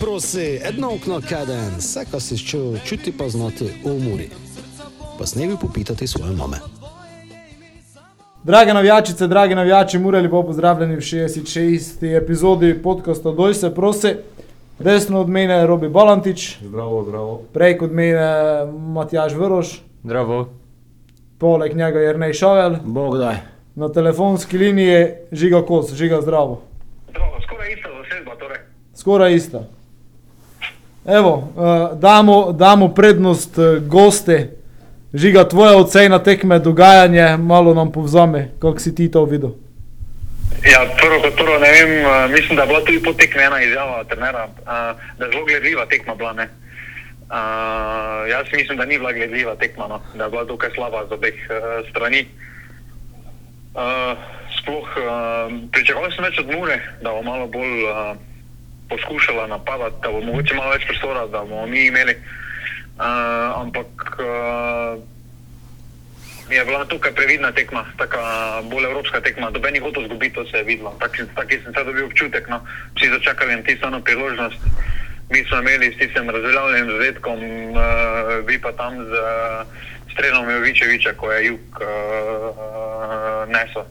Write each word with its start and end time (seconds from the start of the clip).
Prosi, 0.00 0.60
edno 0.62 0.90
okno 0.94 1.20
kaden, 1.28 1.70
vse, 1.78 2.04
kar 2.10 2.20
si 2.20 2.38
čutil, 2.38 2.78
čuti 2.84 3.12
pa 3.12 3.28
znati 3.28 3.64
v 3.64 3.86
umori. 3.86 4.28
Pa 5.18 5.26
snevi 5.26 5.56
popitati 5.60 6.06
svoje 6.06 6.32
mame. 6.32 6.56
Drage 8.44 8.74
navijačice, 8.74 9.26
dragi 9.26 9.54
navijači, 9.54 9.98
morali 9.98 10.28
bo 10.28 10.42
pozdravljeni 10.42 10.96
v 10.96 11.00
66. 11.00 12.16
epizodi 12.16 12.82
podcasta 12.82 13.30
Doj 13.30 13.54
se 13.54 13.74
prosi. 13.74 14.14
Desno 14.78 15.20
od 15.20 15.28
mene 15.28 15.54
je 15.54 15.66
Robi 15.66 15.88
Balantič, 15.88 16.58
Zdravo, 16.62 17.04
zdravo. 17.04 17.42
prej 17.52 17.78
od 17.80 17.92
mene 17.92 18.26
Matjaž 18.68 19.32
Vrš, 19.34 19.80
Zdravo. 20.04 20.48
poleg 21.38 21.76
njega 21.76 22.00
je 22.00 22.12
Rnej 22.12 22.32
Šavel, 22.32 22.76
Bog 22.84 23.18
daj. 23.18 23.36
na 23.74 23.88
telefonski 23.88 24.58
liniji 24.58 24.86
je 24.86 25.26
Žiga 25.32 25.62
Kos, 25.62 25.94
Žiga 25.94 26.20
zdravo. 26.20 26.62
Skoraj 27.42 27.72
ista 27.72 27.88
zasedba, 27.92 28.36
torej. 28.36 28.58
Skoraj 28.94 29.34
ista. 29.34 29.64
Evo, 31.06 31.52
eh, 31.56 31.96
damo, 31.96 32.52
damo 32.52 32.94
prednost 32.94 33.58
eh, 33.58 33.78
goste. 33.80 34.50
Žiga, 35.14 35.48
tvoja 35.48 35.76
ocena 35.76 36.18
tekme, 36.18 36.58
dogajanje, 36.58 37.36
malo 37.36 37.74
nam 37.74 37.92
povzame, 37.92 38.50
kako 38.58 38.78
si 38.78 38.94
ti 38.94 39.10
to 39.10 39.24
videl. 39.24 39.50
Ja, 40.66 40.82
prvo 40.98 41.20
kot 41.22 41.34
prvo, 41.36 41.58
ne 41.58 41.70
vem, 41.70 42.04
uh, 42.04 42.30
mislim, 42.30 42.56
da 42.56 42.62
je 42.62 42.68
bila 42.68 42.84
tudi 42.84 43.02
po 43.02 43.12
tekmi 43.12 43.42
ena 43.42 43.62
izjava 43.62 44.04
trenera, 44.04 44.48
da 45.18 45.24
je 45.24 45.30
zelo 45.32 45.44
gledljiva 45.44 45.86
tekma 45.86 46.14
bila. 46.14 46.32
Ne? 46.32 46.48
Uh, 47.30 48.28
jaz 48.30 48.46
mislim, 48.52 48.78
da 48.78 48.84
ni 48.84 48.98
bila 48.98 49.12
gledljiva 49.12 49.54
tekma, 49.54 49.88
no? 49.88 50.00
da 50.14 50.24
je 50.24 50.30
bila 50.30 50.44
dokaj 50.44 50.70
slaba 50.74 51.06
z 51.08 51.12
obeh 51.12 51.34
uh, 51.34 51.88
strani. 51.90 52.26
Uh, 53.74 54.18
sploh 54.58 54.88
uh, 54.96 55.52
pričakoval 55.72 56.10
sem 56.10 56.24
več 56.24 56.38
od 56.38 56.50
Mure, 56.50 56.80
da 57.02 57.10
bo 57.10 57.22
malo 57.22 57.46
bolj 57.46 57.84
uh, 57.84 58.16
poskušala 58.88 59.46
napadati, 59.46 59.96
da 60.02 60.10
bo 60.10 60.20
mogoče 60.20 60.54
malo 60.54 60.70
več 60.70 60.86
prostora, 60.86 61.26
da 61.26 61.44
bomo 61.44 61.66
mi 61.66 61.86
imeli. 61.86 62.16
Uh, 62.96 63.04
ampak 63.60 64.18
uh, 64.18 65.02
je 66.50 66.64
bila 66.64 66.84
tukaj 66.84 67.12
previdna 67.12 67.52
tekma, 67.52 67.84
tako 67.98 68.18
bolj 68.70 68.84
evropska 68.84 69.20
tekma, 69.20 69.50
dobenih 69.50 69.82
hotel 69.82 70.04
zgubiti, 70.04 70.34
to 70.34 70.46
se 70.46 70.56
je 70.56 70.64
videlo. 70.64 70.96
Taki, 71.00 71.58
sem 71.62 71.74
se 71.74 71.84
dobil 71.84 72.06
občutek, 72.06 72.48
no, 72.48 72.60
vsi 72.94 73.10
začakali 73.10 73.56
na 73.56 73.62
tisto 73.62 74.00
priložnost. 74.04 74.60
Mi 75.30 75.44
smo 75.44 75.58
imeli 75.58 75.92
s 75.92 75.98
tistim 75.98 76.30
razveljavljenim 76.30 76.90
zadetkom, 76.90 77.38
uh, 77.42 78.46
vi 78.46 78.58
pa 78.58 78.72
tam 78.72 78.94
z 79.04 79.10
uh, 79.10 79.66
strelom 80.12 80.50
Jovičeviča, 80.50 81.12
ko 81.12 81.32
je 81.32 81.46
jug 81.46 81.60
uh, 81.80 81.86
uh, 82.56 83.48
nesel. 83.48 83.84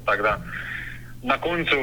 Na 1.26 1.38
koncu 1.42 1.78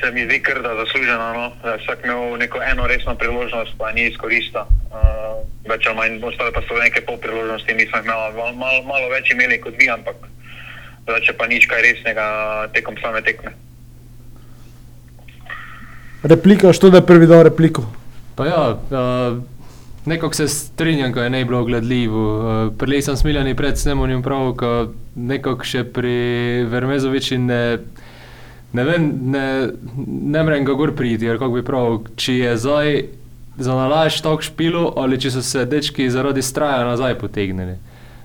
se 0.00 0.10
mi 0.12 0.24
zdi 0.24 0.40
kar 0.42 0.62
da 0.62 0.74
zasluženo, 0.74 1.26
no? 1.34 1.52
da 1.62 1.70
je 1.70 1.78
vsak 1.78 2.04
imel 2.04 2.36
neko 2.38 2.58
eno 2.72 2.86
resno 2.86 3.14
priložnost, 3.14 3.78
pa 3.78 3.92
ni 3.92 4.08
izkoristil. 4.10 4.66
Uh, 4.90 5.46
več 5.70 5.86
ali 5.86 5.96
manj, 5.96 6.18
ostale 6.26 6.50
pa 6.52 6.62
so 6.66 6.78
neke 6.82 7.04
pol 7.06 7.20
priložnosti, 7.22 7.76
nismo 7.78 8.02
imeli, 8.02 8.34
malo, 8.34 8.52
malo, 8.58 8.82
malo 8.90 9.12
več 9.14 9.30
imeli 9.30 9.60
kot 9.62 9.78
vi, 9.78 9.86
ampak 9.90 10.26
drugače 11.06 11.36
pa 11.38 11.46
nič 11.46 11.68
kaj 11.70 11.82
resnega 11.82 12.26
tekom 12.74 12.98
same 12.98 13.22
tekme. 13.22 13.54
Replika, 16.22 16.72
što 16.72 16.90
da 16.90 17.00
je 17.00 17.06
prvi 17.06 17.26
dal 17.26 17.42
repliko? 17.46 17.86
Pa 18.34 18.46
ja, 18.46 18.66
uh, 18.74 19.38
nekako 20.04 20.34
se 20.34 20.48
strinjam, 20.48 21.12
ko 21.12 21.22
je 21.22 21.30
ne 21.30 21.44
bilo 21.44 21.64
gledljivo. 21.64 22.26
Uh, 22.38 22.76
Prej 22.78 23.02
sem 23.02 23.16
smiljani 23.16 23.54
pred 23.54 23.78
snemanjem 23.78 24.22
prav, 24.22 24.54
ko 24.58 24.74
nekako 25.14 25.64
še 25.64 25.84
pri 25.84 26.14
Vermezoviči 26.66 27.38
ne, 27.38 27.62
ne 28.72 28.84
vem, 28.84 29.06
ne, 29.34 29.46
ne 30.06 30.42
morem 30.42 30.64
ga 30.64 30.74
gor 30.78 30.94
priti, 30.96 31.26
jer 31.26 31.38
kako 31.38 31.58
bi 31.58 31.64
prav, 31.66 31.98
če 32.16 32.36
je 32.36 32.56
zdaj 32.56 33.02
za 33.60 33.74
nalaž 33.74 34.20
tako 34.24 34.42
špilo 34.42 34.92
ali 34.96 35.18
če 35.20 35.34
so 35.34 35.42
se 35.44 35.64
dečki 35.68 36.10
zaradi 36.10 36.42
straja 36.42 36.84
nazaj 36.88 37.18
potegnili. 37.18 37.76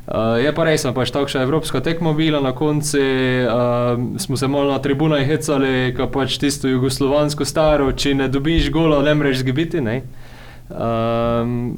Uh, 0.05 0.38
je 0.38 0.51
pa 0.53 0.67
res, 0.67 0.84
smo 0.85 0.91
pač 0.94 1.09
tako 1.09 1.31
še 1.34 1.41
evropsko 1.41 1.79
tekmo 1.81 2.11
bila, 2.13 2.38
na 2.38 2.51
koncu 2.53 3.00
uh, 3.01 4.03
smo 4.22 4.38
se 4.38 4.47
malo 4.47 4.69
na 4.69 4.78
tribunah 4.78 5.23
hecali, 5.25 5.95
ko 5.97 6.05
pač 6.13 6.38
tisto 6.38 6.69
jugoslovansko 6.69 7.45
staro, 7.45 7.89
če 7.89 8.13
ne 8.13 8.28
dobiš 8.29 8.69
gola, 8.69 9.01
ne 9.01 9.16
moreš 9.17 9.41
zgibiti. 9.41 9.81
Ne? 9.81 10.03
Um, 10.69 11.73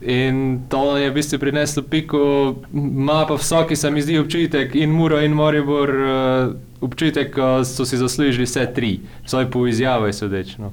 in 0.00 0.60
to 0.68 0.96
je 0.96 1.10
v 1.10 1.14
bistvu 1.14 1.38
prineslo 1.38 1.82
piko, 1.82 2.54
ima 2.74 3.24
pa 3.28 3.34
vsaki 3.34 3.76
se 3.76 3.90
mi 3.90 4.02
zdi 4.02 4.18
občutek 4.18 4.74
in 4.74 4.90
Muro 4.90 5.20
in 5.20 5.32
Moribor 5.32 5.90
uh, 5.90 6.54
občutek, 6.80 7.34
ko 7.34 7.64
so 7.64 7.84
si 7.84 7.96
zaslužili 7.96 8.44
vse 8.44 8.66
tri, 8.74 9.00
vsaj 9.24 9.50
po 9.50 9.66
izjavi 9.66 10.12
sodeč. 10.12 10.56
No. 10.58 10.72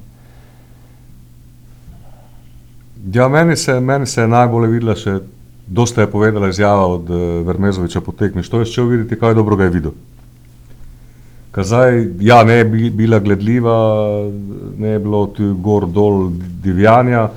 Ja, 3.13 3.27
meni 3.27 3.55
se, 3.55 3.79
meni 3.79 4.05
se 4.05 4.21
je 4.21 4.27
najbolj 4.27 4.67
videla 4.71 4.95
še, 4.95 5.17
dosta 5.67 6.01
je 6.01 6.11
povedala 6.11 6.49
izjava 6.49 6.87
od 6.87 7.09
uh, 7.09 7.45
Vermezoviča 7.47 8.01
po 8.01 8.11
tekmi. 8.11 8.43
Što 8.43 8.59
je 8.59 8.65
šel 8.65 8.85
videti, 8.91 9.19
kaj 9.19 9.33
dobro 9.33 9.55
ga 9.55 9.63
je 9.63 9.69
videl. 9.69 9.95
Kazaj, 11.51 12.07
ja, 12.19 12.43
ne 12.43 12.53
je 12.53 12.65
bi- 12.65 12.89
bila 12.89 13.19
gledljiva, 13.19 13.77
ne 14.77 14.95
je 14.95 14.99
bilo 14.99 15.27
tu 15.27 15.53
gor 15.61 15.85
dol 15.85 16.31
divjanja. 16.63 17.27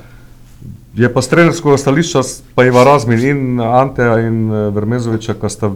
Je 0.96 1.12
pa 1.12 1.22
streljskega 1.22 1.76
stališča, 1.76 2.22
s- 2.22 2.42
pa 2.54 2.64
je 2.64 2.72
Razmin 2.72 3.20
in 3.20 3.60
Anteja 3.60 4.18
in 4.20 4.46
eh, 4.46 4.70
Vermezoviča, 4.70 5.34
ki 5.34 5.48
sta 5.48 5.70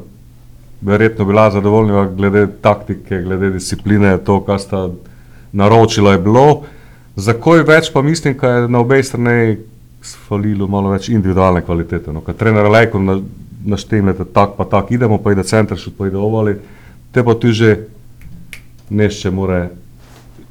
verjetno 0.81 1.25
bila 1.25 1.50
zadovoljna 1.50 2.06
glede 2.08 2.47
taktike, 2.60 3.22
glede 3.22 3.50
discipline, 3.50 4.19
to, 4.19 4.41
kar 4.41 4.58
sta 4.58 4.88
naročila, 5.53 6.12
je 6.12 6.19
bilo. 6.19 6.62
Za 7.16 7.32
koj 7.34 7.62
več 7.62 7.92
pa 7.92 8.03
mislim, 8.03 8.36
da 8.41 8.48
je 8.48 8.69
na 8.69 8.78
obeh 8.81 9.04
straneh 9.04 9.58
falilo 10.28 10.66
malo 10.66 10.91
več 10.91 11.08
individualne 11.08 11.60
kvalitete. 11.60 12.12
No, 12.12 12.20
Ker 12.20 12.34
trener 12.34 12.64
Lejko 12.64 12.98
na, 12.98 13.19
naštemljete 13.66 14.25
tak 14.25 14.56
pa 14.56 14.64
tak, 14.64 14.91
idemo 14.91 15.19
pa 15.19 15.32
ide 15.32 15.44
center, 15.44 15.76
šut 15.76 15.98
pa 15.98 16.06
ide 16.06 16.16
ovali, 16.16 16.54
te 17.12 17.20
pa 17.22 17.34
tu 17.34 17.52
že 17.52 17.75
nešče 18.91 19.31
more 19.31 19.69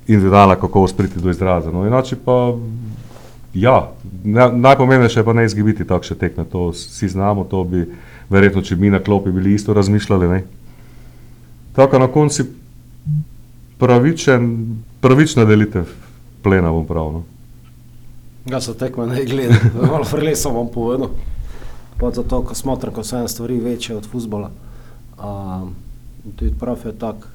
individualna 0.08 0.56
kakovost 0.56 0.98
priti 0.98 1.20
do 1.20 1.30
izraza. 1.30 1.72
No, 1.72 1.88
inače 1.88 2.16
pa 2.16 2.54
ja, 3.54 3.92
na, 4.24 4.52
najpomembnejše 4.52 5.20
je 5.20 5.26
pa 5.26 5.34
ne 5.34 5.46
izgibiti 5.46 5.88
takšne 5.88 6.16
tekme, 6.18 6.46
to 6.46 6.70
vsi 6.70 7.10
znamo, 7.10 7.44
to 7.44 7.64
bi 7.64 7.86
verjetno, 8.30 8.62
če 8.62 8.76
bi 8.76 8.82
mi 8.82 8.90
na 8.90 9.00
klopi 9.04 9.32
bili 9.32 9.54
isto 9.54 9.74
razmišljali. 9.74 10.28
Ne? 10.28 10.44
Tako 11.74 12.00
na 12.00 12.08
koncu 12.08 12.44
pravičen, 13.78 14.78
pravična 15.02 15.46
delitev 15.46 15.90
plena 16.44 16.72
bom 16.72 16.86
prav. 16.88 17.12
No. 17.14 17.24
Ga 18.46 18.62
se 18.62 18.74
tekme 18.78 19.08
ne 19.08 19.26
gleda, 19.26 19.56
malo 19.92 20.04
frle 20.06 20.36
sem 20.36 20.54
vam 20.56 20.68
povedal. 20.74 21.10
Pa 22.00 22.12
zato, 22.16 22.42
ko 22.42 22.56
smatram, 22.56 22.94
ko 22.94 23.04
so 23.04 23.18
ene 23.18 23.28
stvari 23.28 23.60
večje 23.60 23.96
od 23.96 24.06
futbola. 24.08 24.52
Um, 25.20 25.76
tudi 26.36 26.54
prav 26.60 26.80
je 26.86 26.94
tako. 27.00 27.28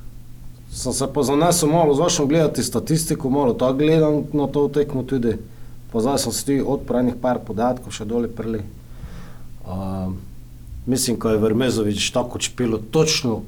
Sem 0.73 0.93
se 0.93 1.07
pa 1.15 1.23
zanesel 1.23 1.69
malo, 1.69 1.95
začel 1.95 2.27
gledati 2.27 2.63
statistiko, 2.63 3.31
malo 3.31 3.53
tako 3.55 3.79
gledam 3.79 4.23
na 4.33 4.47
to 4.47 4.69
tekmo 4.69 5.03
tudi. 5.03 5.37
Pa 5.94 6.03
zdaj 6.03 6.27
sem 6.27 6.32
si 6.34 6.43
tudi 6.43 6.59
odprl 6.59 7.05
enih 7.05 7.19
par 7.22 7.38
podatkov, 7.47 7.94
še 7.94 8.03
dole 8.03 8.27
prli. 8.27 8.65
Um, 9.62 10.16
mislim, 10.91 11.21
ko 11.22 11.31
je 11.31 11.38
Vermezovič 11.38 12.09
tako 12.10 12.41
špilo, 12.43 12.81
točno 12.91 13.44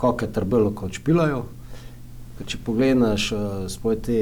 kako 0.00 0.24
je 0.24 0.32
trbelo, 0.32 0.70
ko 0.72 0.88
špilajo. 0.88 1.42
Ker 2.38 2.48
Če 2.48 2.60
pogledaš 2.64 3.26
uh, 3.36 3.42
svoje 3.68 4.00
te 4.00 4.18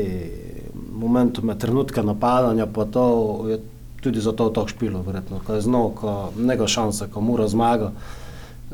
momentume, 0.75 1.55
trenutke 1.55 2.03
napadanja, 2.03 2.67
pa 2.67 2.82
to 2.82 3.06
je 3.47 3.61
tudi 4.03 4.26
zato 4.26 4.50
tako 4.50 4.75
špilo, 4.75 5.05
verjetno. 5.06 5.38
Ko 5.47 5.55
je 5.55 5.62
znal, 5.62 5.94
ko 5.94 6.17
nega 6.35 6.67
šanse, 6.67 7.06
ko 7.14 7.23
mora 7.23 7.47
zmaga 7.47 7.93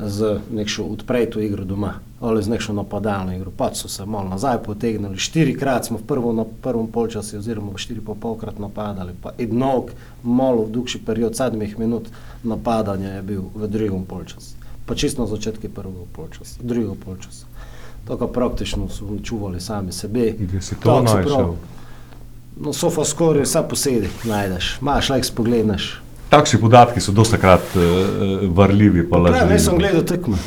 z 0.01 0.39
nekšo 0.49 0.89
odprejto 0.97 1.45
igro 1.45 1.61
doma 1.61 1.99
ali 2.21 2.43
z 2.43 2.47
nekšo 2.47 2.73
napadalno 2.73 3.35
igro. 3.35 3.51
Pač 3.51 3.77
so 3.77 3.87
se 3.87 4.05
malo 4.05 4.29
nazaj 4.29 4.63
potegnili, 4.63 5.17
štirikrat 5.17 5.85
smo 5.85 5.97
v 5.97 6.03
prvo, 6.07 6.33
na 6.33 6.45
prvem 6.61 6.87
polčasu 6.87 7.37
oziroma 7.37 7.77
štiri 7.77 8.01
pa 8.05 8.15
polkrat 8.15 8.59
napadali, 8.59 9.13
pa 9.21 9.33
ednog 9.37 9.91
malo 10.23 10.63
v 10.63 10.71
dugši 10.71 11.03
period, 11.05 11.35
sedmih 11.35 11.79
minut 11.79 12.07
napadanja 12.43 13.19
je 13.19 13.21
bil 13.21 13.43
v 13.55 13.67
drugem 13.67 14.05
polčasu. 14.05 14.55
Pa 14.85 14.95
čisto 14.95 15.21
na 15.21 15.27
začetku 15.27 15.69
prvega 15.69 16.05
polčasa, 16.13 16.61
drugega 16.61 16.95
polčasa. 17.05 17.45
Tako 18.07 18.27
praktično 18.27 18.89
so 18.89 19.05
čuvali 19.23 19.61
sami 19.61 19.91
sebe. 19.91 20.31
Gdje 20.39 20.61
si 20.61 20.75
to 20.75 21.01
našel? 21.01 21.55
No, 22.55 22.73
sofa 22.73 23.03
skoraj 23.05 23.43
vse 23.43 23.63
posedi 23.69 24.09
najdeš, 24.23 24.77
imaš, 24.81 25.09
lajk 25.09 25.25
spogledaš. 25.25 26.01
Takšni 26.29 26.59
podatki 26.61 27.01
so 27.01 27.11
dosta 27.11 27.37
krat 27.37 27.75
uh, 27.75 28.45
varljivi, 28.55 29.09
Prav, 29.09 29.49
ne 29.49 29.59
sem 29.59 29.75
gledal 29.77 30.05
tekme. 30.07 30.37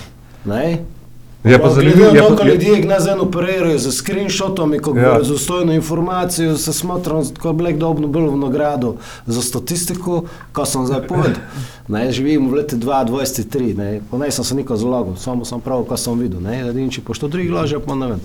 Ne? 1.44 1.52
Je 1.52 1.58
pa 1.62 1.70
zanimivo, 1.70 2.04
je 2.04 2.10
Gledal 2.10 2.36
pa, 2.36 2.44
je, 2.44 2.48
je, 2.48 2.54
ljudje 2.54 2.84
nas 2.84 3.06
eno 3.06 3.22
operirajo 3.22 3.78
z 3.78 3.92
screenshotom, 3.92 4.74
ko 4.82 4.96
Ja. 4.96 5.02
ja. 5.02 5.24
z 5.24 5.28
dostojno 5.28 5.72
informacijo, 5.72 6.56
se 6.56 6.72
smatram, 6.72 7.22
ko 7.42 7.52
bi 7.52 7.64
lahko 7.64 7.78
dobil 7.78 8.02
Nobelovo 8.02 8.36
nagrado 8.36 8.96
za 9.26 9.42
statistiko, 9.42 10.24
ko 10.52 10.64
sem 10.66 10.86
zdaj 10.86 11.06
povedal. 11.06 11.42
Ne, 11.88 12.12
živim 12.12 12.50
v 12.50 12.54
letu 12.54 12.76
2023, 12.76 13.76
ne, 13.76 14.00
pa 14.10 14.18
ne 14.18 14.30
sem 14.30 14.44
se 14.44 14.54
nikoli 14.54 14.78
zalogal, 14.78 15.16
samo 15.16 15.44
sem 15.44 15.60
prav, 15.60 15.84
ko 15.84 15.96
sem 15.96 16.18
videl. 16.18 16.40
Ne, 16.40 16.68
edin, 16.68 16.90
če 16.90 17.00
pa 17.06 17.14
što 17.14 17.28
drugi 17.28 17.48
laže, 17.48 17.78
pa 17.78 17.94
ne 17.94 18.06
vem. 18.06 18.20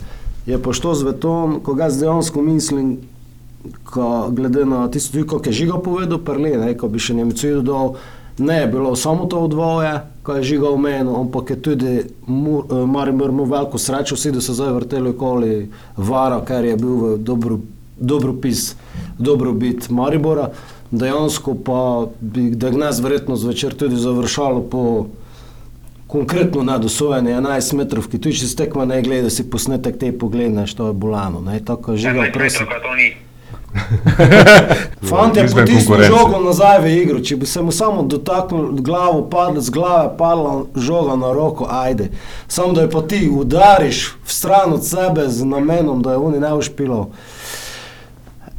Je 0.45 0.57
pa 0.57 0.73
što 0.73 0.93
z 0.93 1.03
vetom, 1.03 1.59
ko 1.63 1.73
ga 1.73 1.89
zdaj 1.89 2.09
dejansko 2.09 2.41
mislim, 2.41 2.97
ko, 3.83 4.27
glede 4.31 4.65
na 4.65 4.87
tisto, 4.91 5.21
kako 5.21 5.45
je 5.45 5.53
žiga 5.53 5.77
povedal, 5.77 6.17
prli, 6.17 6.57
ne, 6.57 6.73
ko 6.77 6.87
bi 6.87 6.99
še 6.99 7.13
Nemcijo 7.13 7.61
dodal, 7.61 7.95
ne 8.37 8.61
je 8.61 8.67
bilo 8.67 8.95
samo 8.95 9.25
to 9.25 9.47
dvoje, 9.47 10.01
ko 10.23 10.35
je 10.35 10.43
žiga 10.43 10.69
omenil, 10.69 11.15
ampak 11.15 11.49
je 11.49 11.61
tudi 11.61 11.93
mu, 12.27 12.63
eh, 12.63 12.85
Maribor 12.85 13.29
imel 13.29 13.45
veliko 13.45 13.77
srečo, 13.77 14.15
vsi, 14.15 14.31
so 14.41 14.53
zdaj 14.53 14.73
vrteli 14.73 15.09
okoli 15.09 15.69
Vara, 15.97 16.41
ker 16.45 16.65
je 16.65 16.77
bil 16.77 16.95
v 16.95 17.17
dobro, 17.17 17.59
dobropis, 17.99 18.75
dobrobit 19.19 19.89
Maribora. 19.89 20.51
Dejansko 20.91 21.55
pa 21.55 22.07
bi 22.21 22.51
Degnes 22.55 22.99
verjetno 22.99 23.35
zvečer 23.35 23.73
tudi 23.73 23.95
završalo 23.97 24.61
po 24.61 25.07
konkretno 26.07 26.63
nadosojanje 26.63 27.31
11 27.31 27.73
metrov, 27.73 28.07
ki 28.07 28.19
tudi 28.21 28.37
če 28.37 28.47
si 28.47 28.55
tekma 28.57 28.85
ne 28.85 29.01
gleda, 29.01 29.29
si 29.33 29.47
posnetek 29.49 29.97
te 29.97 30.11
pogledneš, 30.13 30.75
to 30.77 30.91
je 30.91 30.93
bolano, 30.93 31.41
ne, 31.41 31.57
tako 31.65 31.97
žiga 31.97 32.27
Ne, 32.27 32.31
prosim. 32.31 32.69
to, 32.69 32.77
to 32.83 32.95
ni. 32.95 33.32
Fant 35.09 35.35
je 35.37 35.45
Izven 35.45 35.65
potisnil 35.65 35.87
konkurence. 35.87 36.11
žogo 36.11 36.39
nazaj 36.45 36.79
v 36.81 36.91
igro, 37.01 37.19
če 37.19 37.35
bi 37.35 37.45
se 37.45 37.61
mu 37.61 37.71
samo 37.71 38.03
dotaknil 38.03 38.71
glavo, 38.85 39.23
padla 39.29 39.61
z 39.61 39.73
glave, 39.73 40.11
padla 40.17 40.53
žoga 40.75 41.15
na 41.15 41.33
roko, 41.33 41.67
ajde. 41.69 42.09
Samo 42.47 42.73
da 42.73 42.81
je 42.81 42.89
pa 42.89 43.01
ti 43.01 43.29
udariš 43.29 44.05
v 44.25 44.31
stran 44.31 44.73
od 44.73 44.85
sebe 44.85 45.29
z 45.29 45.45
namenom, 45.45 46.01
da 46.01 46.11
je 46.11 46.17
oni 46.17 46.39
ne 46.39 46.53
ušpilo. 46.53 47.09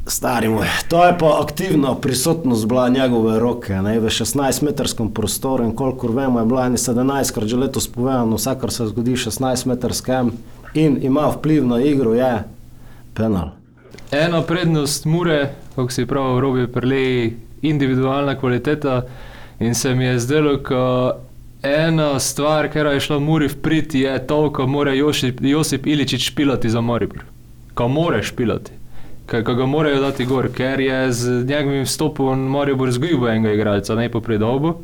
Stari 0.07 0.49
moj, 0.53 0.69
to 0.89 1.05
je 1.07 1.15
pa 1.19 1.39
aktivna 1.41 1.95
prisotnost 1.95 2.67
bila 2.67 2.89
njegove 2.89 3.39
roke, 3.41 3.73
ne, 3.73 3.97
v 4.01 4.13
16-metrskem 4.13 5.09
prostoru 5.15 5.65
in 5.65 5.73
kolikor 5.73 6.13
vemo, 6.13 6.43
je 6.43 6.47
bila 6.47 6.67
ena 6.67 6.77
17 6.77 7.33
krat 7.35 7.49
že 7.49 7.57
letos 7.57 7.89
povedano, 7.89 8.37
vse, 8.37 8.53
kar 8.61 8.73
se 8.73 8.87
zgodi 8.93 9.17
v 9.17 9.23
16-metrskem 9.25 10.33
in 10.75 10.99
ima 11.01 11.31
vpliv 11.33 11.65
na 11.67 11.81
igro, 11.81 12.13
je 12.15 12.43
penal. 13.15 13.64
Ena 14.15 14.43
prednost 14.43 15.05
Mure, 15.05 15.49
kako 15.75 15.91
si 15.91 16.07
prav 16.07 16.39
robi 16.39 16.67
prelej, 16.67 17.33
individualna 17.63 18.39
kvaliteta. 18.39 19.03
In 19.61 19.75
se 19.75 19.95
mi 19.95 20.05
je 20.05 20.19
zdelo, 20.19 20.57
da 20.57 21.19
ena 21.63 22.21
stvar, 22.21 22.69
ki 22.69 22.79
je 22.79 23.01
šla 23.01 23.19
Muri 23.19 23.49
v 23.49 23.57
prid, 23.63 23.95
je 23.95 24.27
to, 24.27 24.53
ko 24.53 24.67
mora 24.67 24.95
Josip, 24.95 25.41
Josip 25.41 25.87
Iličič 25.87 26.31
špilati 26.31 26.71
za 26.71 26.81
Maribor. 26.81 27.25
Ko 27.75 27.89
mora 27.89 28.23
špilati. 28.23 28.73
Ko 29.27 29.55
ga 29.55 29.67
morajo 29.67 30.01
dati 30.01 30.25
gor, 30.25 30.49
ker 30.53 30.81
je 30.81 31.13
z 31.13 31.45
njegovim 31.49 31.85
vstopom 31.85 32.49
Maribor 32.51 32.91
zgubil 32.93 33.29
enega 33.29 33.53
igralca, 33.53 33.95
ne 33.95 34.09
pa 34.09 34.21
predolgo. 34.21 34.79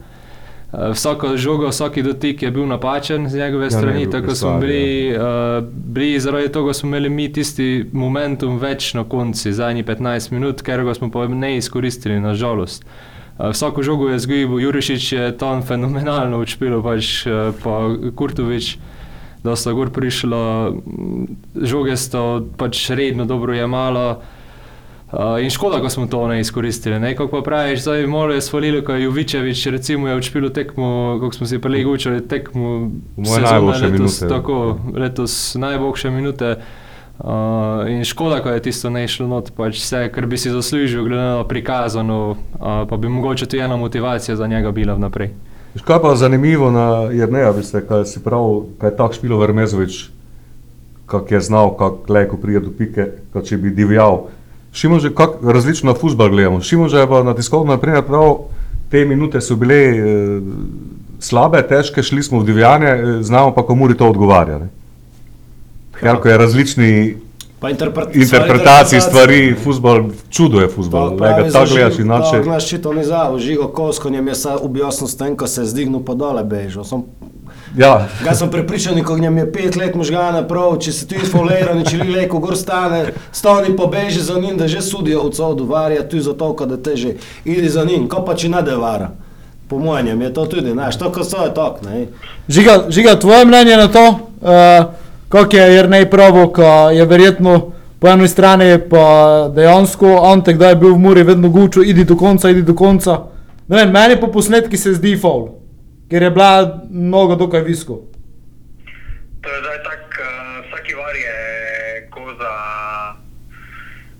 Uh, 0.72 0.90
vsako 0.92 1.36
žogo, 1.36 1.68
vsaki 1.68 2.02
dotik 2.02 2.42
je 2.42 2.50
bil 2.50 2.66
napačen 2.66 3.28
z 3.28 3.38
njegove 3.38 3.64
Ja, 3.64 3.70
strani, 3.70 3.98
ni 3.98 4.04
bil 4.04 4.12
tako 4.12 4.34
smo 4.34 4.58
pristvari, 4.60 4.66
bili, 4.66 5.16
uh, 5.16 5.64
bili, 5.74 6.20
zaradi 6.20 6.48
tega 6.48 6.74
smo 6.74 6.86
imeli 6.86 7.08
mi 7.10 7.32
tisti 7.32 7.86
momentum 7.92 8.58
več 8.58 8.94
na 8.94 9.04
konci, 9.04 9.52
zadnjih 9.52 9.84
15 9.84 10.32
minut, 10.32 10.62
ker 10.62 10.84
ga 10.84 10.94
smo 10.94 11.10
pa 11.10 11.26
ne 11.26 11.56
izkoristili, 11.56 12.20
nažalost. 12.20 12.86
Uh, 13.38 13.50
vsako 13.50 13.82
žogo 13.82 14.08
je 14.08 14.18
zgubil, 14.18 14.60
Jurišič 14.60 15.12
je 15.12 15.36
tam 15.38 15.62
fenomenalno 15.66 16.38
učpil, 16.38 16.78
pač 16.86 17.26
uh, 17.26 17.50
pa 17.64 17.90
Kurtovič, 18.14 18.76
da 19.42 19.56
sta 19.56 19.72
gor 19.72 19.90
prišla, 19.90 20.70
mm, 20.70 21.26
žoge 21.66 21.96
sta 21.96 22.44
pač 22.56 22.90
redno 22.94 23.26
dobro 23.26 23.58
jemala. 23.58 24.20
Uh, 25.12 25.42
in 25.42 25.50
škoda, 25.50 25.80
ko 25.80 25.90
smo 25.90 26.06
to 26.06 26.28
ne 26.28 26.40
izkoristili. 26.40 27.00
Ne? 27.00 27.16
Kako 27.16 27.30
pa 27.30 27.42
praviš, 27.42 27.80
zdaj 27.82 28.06
malo 28.06 28.32
je 28.32 28.40
svalilo, 28.40 28.84
ko 28.84 28.92
je 28.92 29.02
Jovičevič 29.02 29.66
recimo 29.66 30.08
je 30.08 30.14
odšpil 30.14 30.50
tekmo, 30.50 31.18
kako 31.20 31.32
smo 31.34 31.46
si 31.46 31.58
prelej 31.58 31.86
učili 31.86 32.28
tekmo 32.28 32.90
Moje 33.16 33.42
najboljše 33.42 33.86
letos, 33.86 34.20
minute. 34.20 34.28
tako, 34.28 34.78
letos 34.94 35.54
najboljše 35.54 36.10
minute. 36.10 36.56
Uh, 37.18 37.90
in 37.90 38.04
škoda, 38.04 38.42
ko 38.42 38.48
je 38.48 38.62
tisto 38.62 38.90
ne 38.90 39.08
šlo 39.08 39.26
not, 39.26 39.50
pač 39.56 39.76
vse, 39.82 40.06
kar 40.14 40.26
bi 40.26 40.38
si 40.38 40.50
zaslužil, 40.50 41.04
glede 41.04 41.22
na 41.22 41.44
prikazano, 41.44 42.30
uh, 42.30 42.88
pa 42.88 42.96
bi 42.96 43.08
mogoče 43.08 43.46
tudi 43.46 43.62
ena 43.62 43.76
motivacija 43.76 44.36
za 44.36 44.46
njega 44.46 44.70
bila 44.70 44.94
vnaprej. 44.94 45.30
Kaj 45.84 46.00
pa 46.02 46.14
zanimivo 46.16 46.70
na 46.70 47.10
Jrneja, 47.12 47.50
veste, 47.50 47.82
kaj 47.86 48.04
si 48.04 48.22
prav, 48.22 48.62
kaj 48.78 48.90
je 48.90 48.96
tak 48.96 49.14
špilo 49.14 49.38
Vermezovič, 49.38 50.08
kak 51.06 51.30
je 51.30 51.40
znal, 51.40 51.74
kak 51.76 52.08
lejko 52.08 52.36
prije 52.36 52.60
do 52.60 52.70
pike, 52.78 53.06
kot 53.32 53.50
če 53.50 53.58
bi 53.58 53.74
divjal. 53.74 54.30
Šimo 54.72 54.98
že, 54.98 55.10
kak 55.14 55.42
različno 55.42 55.92
na 55.92 55.98
futbol 55.98 56.30
gledamo. 56.30 56.60
Šimo 56.60 56.88
že 56.88 56.98
je 57.02 57.08
pa 57.08 57.22
na 57.22 57.34
tiskovno, 57.34 57.72
naprimer, 57.72 58.02
prav 58.06 58.36
te 58.90 59.04
minute 59.04 59.40
so 59.40 59.56
bile 59.56 59.74
eh, 59.74 60.40
slabe, 61.20 61.62
težke, 61.62 62.02
šli 62.02 62.22
smo 62.22 62.40
v 62.40 62.46
divjanje, 62.50 62.86
eh, 62.86 63.22
znamo 63.22 63.54
pa, 63.54 63.62
komu 63.66 63.94
to 63.94 64.08
odgovarja. 64.08 64.58
Ne? 64.58 64.68
Ker 66.00 66.16
je 66.24 66.38
različni 66.38 67.16
interpret 67.68 68.16
interpretacij 68.16 69.00
stvari, 69.00 69.54
futbol, 69.64 70.04
čudo 70.30 70.60
je 70.60 70.68
futbol, 70.68 71.16
Pa 71.18 71.24
le 71.24 71.28
ga 71.28 71.36
pravi 71.36 71.52
tako 71.52 71.66
za 71.66 71.74
gledaš 71.74 71.98
inače. 71.98 72.36
Da, 72.36 72.42
gledaš 72.42 72.68
čito 72.68 72.92
ni 72.92 73.04
za, 73.04 73.32
žigo 73.38 73.68
koskonjem 73.68 74.28
je 74.28 74.34
sa 74.34 74.56
objasnil 74.56 75.08
s 75.08 75.16
tem, 75.16 75.36
ko 75.36 75.46
se 75.46 75.60
je 75.60 75.66
zdignil 75.66 76.00
pa 76.00 76.14
dole 76.14 76.44
bežal. 76.44 76.84
Sem, 76.84 77.04
Ja, 77.76 78.08
ga 78.24 78.34
sem 78.34 78.50
prepričan, 78.50 79.02
ko 79.04 79.18
njem 79.18 79.38
je 79.38 79.52
pet 79.52 79.76
let 79.76 79.94
možgana 79.94 80.42
prav, 80.48 80.78
če 80.82 80.92
se 80.92 81.06
ti 81.06 81.18
folera, 81.22 81.76
če 81.86 82.00
li 82.02 82.10
leko 82.10 82.40
gor 82.42 82.56
stane, 82.58 83.12
stani 83.32 83.76
pa 83.76 83.86
beži 83.86 84.20
za 84.20 84.40
njim, 84.40 84.56
da 84.58 84.68
že 84.68 84.82
sudijo 84.82 85.20
od 85.20 85.36
sodu, 85.36 85.64
varja 85.64 86.08
tu 86.08 86.20
za 86.20 86.34
to, 86.34 86.56
da 86.66 86.76
te 86.76 86.96
že 86.96 87.14
idi 87.44 87.68
za 87.68 87.84
njim, 87.84 88.08
ko 88.08 88.24
pa 88.26 88.34
če 88.34 88.48
ne 88.48 88.62
devara. 88.62 89.10
Po 89.68 89.78
mojem 89.78 90.22
je 90.22 90.32
to 90.34 90.46
tudi, 90.46 90.72
znaš, 90.72 90.98
to 90.98 91.12
ko 91.12 91.24
so 91.24 91.44
je 91.44 91.54
tok, 91.54 91.82
ne. 91.82 92.06
Žiga, 92.48 92.86
žiga, 92.88 93.14
tvoje 93.14 93.44
mnenje 93.44 93.76
na 93.76 93.88
to, 93.88 94.06
uh, 94.08 94.90
kako 95.28 95.56
je 95.56 95.76
Jrnej 95.76 96.10
pravo, 96.10 96.48
ko 96.48 96.90
je 96.90 97.06
verjetno 97.06 97.70
po 98.00 98.08
eni 98.08 98.28
strani 98.28 98.78
pa 98.90 99.48
dejansko 99.54 100.18
Antek, 100.32 100.58
da 100.58 100.68
je 100.68 100.76
bil 100.76 100.94
v 100.94 100.98
Muri 100.98 101.22
vedno 101.22 101.48
gučo, 101.48 101.82
idi 101.82 102.04
do 102.04 102.16
konca, 102.16 102.50
idi 102.50 102.62
do 102.62 102.74
konca. 102.74 103.18
Ne 103.68 103.76
vem, 103.76 103.92
meni 103.92 104.16
po 104.20 104.26
posnetki 104.26 104.76
se 104.76 104.94
zdi 104.94 105.14
faul, 105.20 105.59
ker 106.10 106.22
je 106.22 106.30
bila 106.30 106.82
noga 106.90 107.34
dokaj 107.34 107.62
visko. 107.62 108.02
To 109.40 109.48
je 109.48 109.60
zdaj 109.60 109.78
tak, 109.82 110.02
uh, 110.18 110.66
vsaki 110.66 110.94
var 110.94 111.14
je 111.16 111.38
koza. 112.10 112.54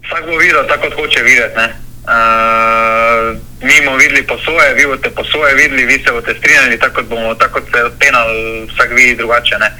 Vsak 0.06 0.26
bo 0.26 0.36
videl 0.38 0.66
tako, 0.66 0.82
kot 0.82 0.94
hoče 0.94 1.22
videti. 1.22 1.56
ne. 1.56 1.68
Uh, 2.00 3.36
mi 3.62 3.84
bomo 3.84 3.96
videli 3.96 4.26
po 4.26 4.38
svoje, 4.38 4.74
vi 4.74 4.86
boste 4.86 5.10
po 5.10 5.24
svoje 5.24 5.54
videli, 5.54 5.84
vi 5.84 5.98
se 6.04 6.12
boste 6.12 6.34
strinjali, 6.34 6.78
tako 6.78 6.94
kot 6.94 7.06
bomo, 7.06 7.34
tako 7.34 7.52
kot 7.60 7.64
se 7.68 7.98
penal 7.98 8.30
vsak 8.72 8.90
vidi 8.96 9.14
drugače. 9.16 9.58
Ne. 9.58 9.70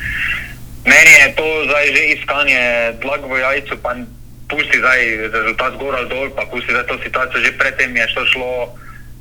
Meni 0.84 1.12
je 1.22 1.34
to 1.36 1.46
zdaj 1.64 1.86
že 1.96 2.02
iskanje 2.06 2.62
dlag 3.02 3.20
v 3.24 3.38
jajcu, 3.38 3.74
pa 3.82 3.96
pusti 4.50 4.78
zdaj 4.78 5.00
rezultat 5.32 5.72
gor 5.80 5.94
ali 5.96 6.08
dol, 6.08 6.28
pa 6.36 6.44
pusti 6.50 6.72
zdaj 6.72 6.86
to 6.86 6.98
situacijo, 7.02 7.40
že 7.40 7.58
predtem 7.58 7.96
je 7.96 8.08
šlo, 8.08 8.24
šlo 8.26 8.50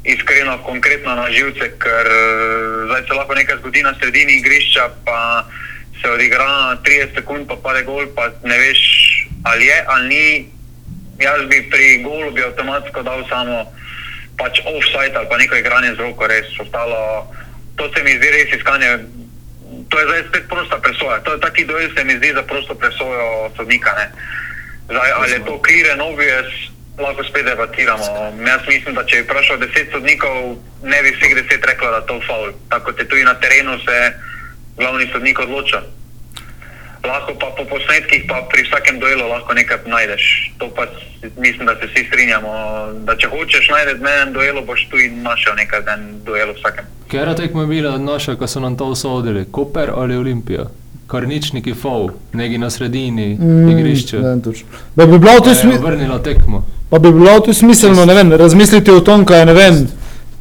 iskreno, 0.03 0.57
konkretno 0.63 1.15
na 1.15 1.31
živce, 1.31 1.71
ker 1.79 2.07
eh, 2.07 2.85
zdaj 2.85 3.03
se 3.07 3.13
lahko 3.13 3.35
nekaj 3.35 3.57
zgodi 3.57 3.83
na 3.83 3.93
sredini 3.99 4.37
igrišča, 4.39 4.89
pa 5.05 5.45
se 6.01 6.11
odigra 6.11 6.77
30 6.83 7.15
sekund, 7.15 7.47
pa 7.47 7.55
pade 7.63 7.83
gol, 7.83 8.07
pa 8.15 8.31
ne 8.43 8.57
veš 8.57 8.79
ali 9.43 9.65
je 9.65 9.85
ali 9.87 10.07
ni. 10.07 10.25
Jaz 11.19 11.41
bi 11.51 11.67
pri 11.69 11.99
golu 12.03 12.31
bi 12.31 12.43
avtomatsko 12.43 13.03
dal 13.03 13.27
samo 13.29 13.65
pač 14.39 14.59
offside 14.63 15.15
ali 15.15 15.27
pa 15.29 15.37
neko 15.37 15.55
igranje 15.55 15.95
z 15.95 15.99
roko, 15.99 16.27
res 16.27 16.47
ostalo. 16.59 17.27
To 17.75 17.91
se 17.91 18.03
mi 18.03 18.15
zdi 18.15 18.29
res 18.31 18.55
iskanje. 18.55 19.03
To 19.89 19.99
je 19.99 20.05
zdaj 20.05 20.23
spet 20.31 20.45
prosta 20.47 20.77
presoja. 20.79 21.19
To 21.27 21.33
je 21.35 21.39
taki 21.39 21.65
duel, 21.65 21.91
se 21.91 22.03
mi 22.03 22.15
zdi 22.17 22.31
za 22.33 22.43
prosto 22.43 22.75
presojo 22.75 23.51
sodnika. 23.57 23.91
Zdaj, 24.87 25.11
ali 25.11 25.31
je 25.31 25.39
to 25.45 25.59
clear 25.59 25.91
and 25.91 26.01
obvious, 26.01 26.47
lahko 26.99 27.23
spet 27.23 27.45
debatiramo. 27.45 28.03
Jaz 28.47 28.61
mislim, 28.67 28.95
da 28.95 29.03
če 29.05 29.21
bi 29.21 29.27
vprašal 29.27 29.57
deset 29.57 29.91
sodnikov, 29.91 30.57
ne 30.83 30.99
bi 31.03 31.13
vseh 31.15 31.35
deset 31.35 31.65
reklo, 31.65 31.91
da 31.91 32.01
je 32.01 32.07
to 32.07 32.19
faul. 32.27 32.51
Tako 32.69 32.91
je 32.97 33.07
tudi 33.07 33.23
na 33.23 33.33
terenu 33.33 33.79
se 33.85 33.97
glavni 34.77 35.09
sodnik 35.11 35.39
odloča. 35.39 35.81
Lahko 37.03 37.33
pa 37.39 37.47
po 37.57 37.63
posnetkih, 37.65 38.25
pa 38.27 38.41
pri 38.51 38.63
vsakem 38.67 38.99
duelu 38.99 39.27
lahko 39.29 39.53
nekaj 39.53 39.77
najdeš. 39.85 40.51
To 40.59 40.67
pa 40.75 40.85
mislim, 41.37 41.65
da 41.65 41.75
se 41.79 41.87
vsi 41.87 42.05
strinjamo. 42.07 42.51
Da 43.07 43.15
če 43.15 43.27
hočeš 43.27 43.69
najti 43.69 44.03
na 44.03 44.15
enem 44.15 44.33
duelu, 44.33 44.65
boš 44.65 44.87
tudi 44.91 45.07
našel 45.09 45.55
nekaj 45.55 45.85
na 45.87 45.93
enem 45.93 46.19
duelu 46.27 46.53
vsakem. 46.59 46.85
Kera 47.11 47.35
tekma 47.35 47.61
je 47.61 47.67
bila 47.67 47.97
naša, 47.97 48.35
ko 48.35 48.47
so 48.47 48.59
nam 48.59 48.77
to 48.77 48.85
usodili, 48.85 49.47
Koper 49.51 49.91
ali 49.95 50.17
Olimpija? 50.17 50.67
Kar 51.09 51.25
nič 51.27 51.53
neki 51.53 51.73
fov, 51.73 52.11
neki 52.37 52.57
na 52.61 52.69
sredini 52.69 53.33
mm, 53.39 53.69
igrišča. 53.69 54.19
ne 54.21 54.41
točno. 54.41 54.67
Da 54.95 55.05
bi 55.05 55.19
bilo 55.19 55.39
to 55.39 55.49
Je 55.49 55.55
smiselno. 55.55 55.87
Vrnila 55.87 56.19
tekmo. 56.23 56.65
Pa 56.89 56.99
bi 56.99 57.11
bilo 57.11 57.39
to 57.39 57.53
smiselno, 57.53 58.05
ne 58.05 58.13
vem, 58.13 58.33
razmisliti 58.33 58.91
o 58.91 58.99
tom, 58.99 59.25
kaj 59.25 59.39
je, 59.39 59.45
ne 59.45 59.53
vem, 59.53 59.87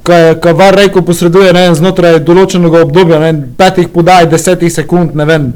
kaj, 0.02 0.34
kaj 0.40 0.52
var 0.52 0.75
reko 0.75 1.02
posreduje, 1.02 1.52
ne 1.52 1.62
vem, 1.66 1.75
znotraj 1.75 2.20
določenega 2.20 2.84
obdobja, 2.84 3.18
ne 3.18 3.32
vem, 3.32 3.40
petih 3.56 3.88
podaj, 3.94 4.28
desetih 4.32 4.72
sekund, 4.72 5.16
ne 5.16 5.25
vem, 5.28 5.50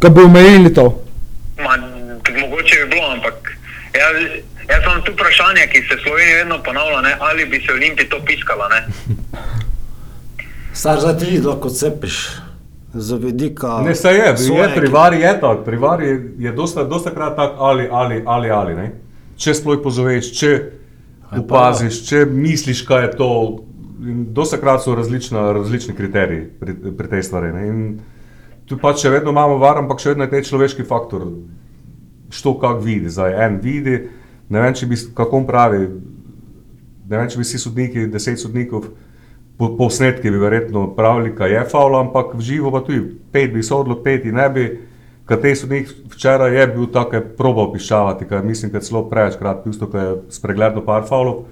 kaj 0.00 0.10
bi 0.10 0.24
omejili 0.28 0.74
to. 0.74 0.86
Ma, 1.64 1.76
mogoče 2.40 2.84
bi 2.84 2.86
bilo, 2.94 3.10
ampak 3.16 3.52
jaz, 3.96 4.22
jaz 4.68 4.84
imam 4.84 5.02
tu 5.04 5.16
vprašanje, 5.16 5.66
ki 5.72 5.84
se 5.88 5.96
v 5.96 6.00
Sloveniji 6.04 6.38
vedno 6.42 6.62
ponavlja, 6.64 7.00
ne, 7.08 7.16
ali 7.20 7.48
bi 7.48 7.60
se 7.66 7.72
Olimpiji 7.72 8.08
to 8.08 8.20
piskala. 8.24 8.68
Ne? 8.68 8.80
Star 10.72 11.00
zdaj 11.00 11.18
ti 11.20 11.40
lahko 11.40 11.68
cepiš 11.68 12.24
za 12.94 13.16
vidika. 13.16 13.80
Ne, 13.84 13.94
se 13.94 14.08
je, 14.08 14.24
je 14.26 14.36
svoje 14.36 14.68
pri 14.76 14.88
vari 14.88 15.20
je 15.20 15.32
tako, 15.40 15.64
pri 15.64 15.76
vari 15.76 16.06
je, 16.06 16.18
je 16.38 16.52
dosta, 16.52 16.84
dosta 16.84 17.10
krat 17.10 17.36
tako 17.36 17.64
ali, 17.64 17.88
ali, 17.90 18.22
ali, 18.26 18.50
ali. 18.50 18.74
Ne? 18.74 18.92
če 19.42 19.56
sploh 19.58 19.80
pozoveš, 19.82 20.30
če 20.38 20.52
opaziš, 21.40 22.02
če 22.08 22.24
misliš, 22.28 22.84
kaj 22.88 23.06
je 23.06 23.12
to. 23.18 23.30
Dostakrat 24.34 24.82
so 24.82 24.96
različna, 24.98 25.44
različni 25.54 25.94
kriteriji 25.94 26.48
pri, 26.58 26.74
pri 26.98 27.10
tej 27.12 27.22
stvari. 27.22 27.52
Ne? 27.54 27.66
In 27.70 27.82
tu 28.66 28.74
pač 28.82 29.04
še 29.04 29.12
vedno 29.14 29.30
imamo 29.30 29.60
var, 29.62 29.78
ampak 29.78 30.02
še 30.02 30.12
vedno 30.12 30.26
je 30.26 30.32
ta 30.32 30.40
človeški 30.48 30.86
faktor, 30.88 31.28
što 32.34 32.56
kak 32.58 32.82
vidi. 32.82 33.12
Zdaj 33.14 33.36
en 33.46 33.60
vidi, 33.62 34.00
ne 34.50 34.64
vem, 34.64 34.74
če 34.74 34.88
bi, 34.90 34.98
kako 35.14 35.44
pravi, 35.46 35.84
ne 37.06 37.14
vem, 37.14 37.30
če 37.30 37.38
bi 37.38 37.46
vsi 37.46 37.62
sodniki, 37.62 38.08
deset 38.10 38.42
sodnikov, 38.42 38.90
po 39.62 39.76
posnetki 39.76 40.30
bi 40.30 40.38
verjetno 40.42 40.88
pravili, 40.96 41.36
kaj 41.38 41.52
je 41.54 41.60
faul, 41.70 41.94
ampak 41.94 42.34
v 42.34 42.40
živo 42.42 42.72
pa 42.74 42.80
tudi 42.82 43.04
pet 43.32 43.52
bi 43.54 43.62
sodilo, 43.62 44.00
pet 44.02 44.24
in 44.26 44.34
ne 44.34 44.48
bi. 44.50 44.64
Kateri 45.22 45.54
sodnik 45.56 45.92
včeraj 46.10 46.56
je 46.58 46.64
bil 46.66 46.88
tako 46.90 47.20
probal 47.38 47.70
pišavati, 47.72 48.26
kaj 48.26 48.42
mislim, 48.42 48.72
da 48.72 48.80
je 48.80 48.88
celo 48.88 49.04
prevečkrat 49.10 49.62
pisal, 49.64 49.88
da 49.92 50.00
je 50.00 50.16
spregledal 50.34 50.82
par 50.84 51.06
faulov. 51.06 51.44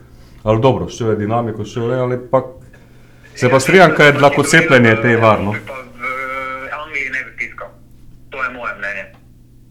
Ali 0.43 0.61
dobro, 0.61 0.89
še 0.91 1.13
je 1.13 1.17
dinamiko, 1.23 1.65
še 1.65 1.87
je, 1.87 2.01
ali 2.03 2.19
pa 2.33 2.43
se 3.35 3.49
pa 3.49 3.63
strinjam, 3.63 3.95
kaj 3.95 4.11
je 4.11 4.19
lahko 4.19 4.43
cepljenje 4.43 4.97
te 5.05 5.17
varno. 5.17 5.55
V 5.55 6.75
Angliji 6.83 7.15
ne 7.15 7.25
bi 7.29 7.37
piskal. 7.45 7.71
To 8.35 8.43
je 8.43 8.51
moje 8.59 8.75
mnenje. 8.81 9.07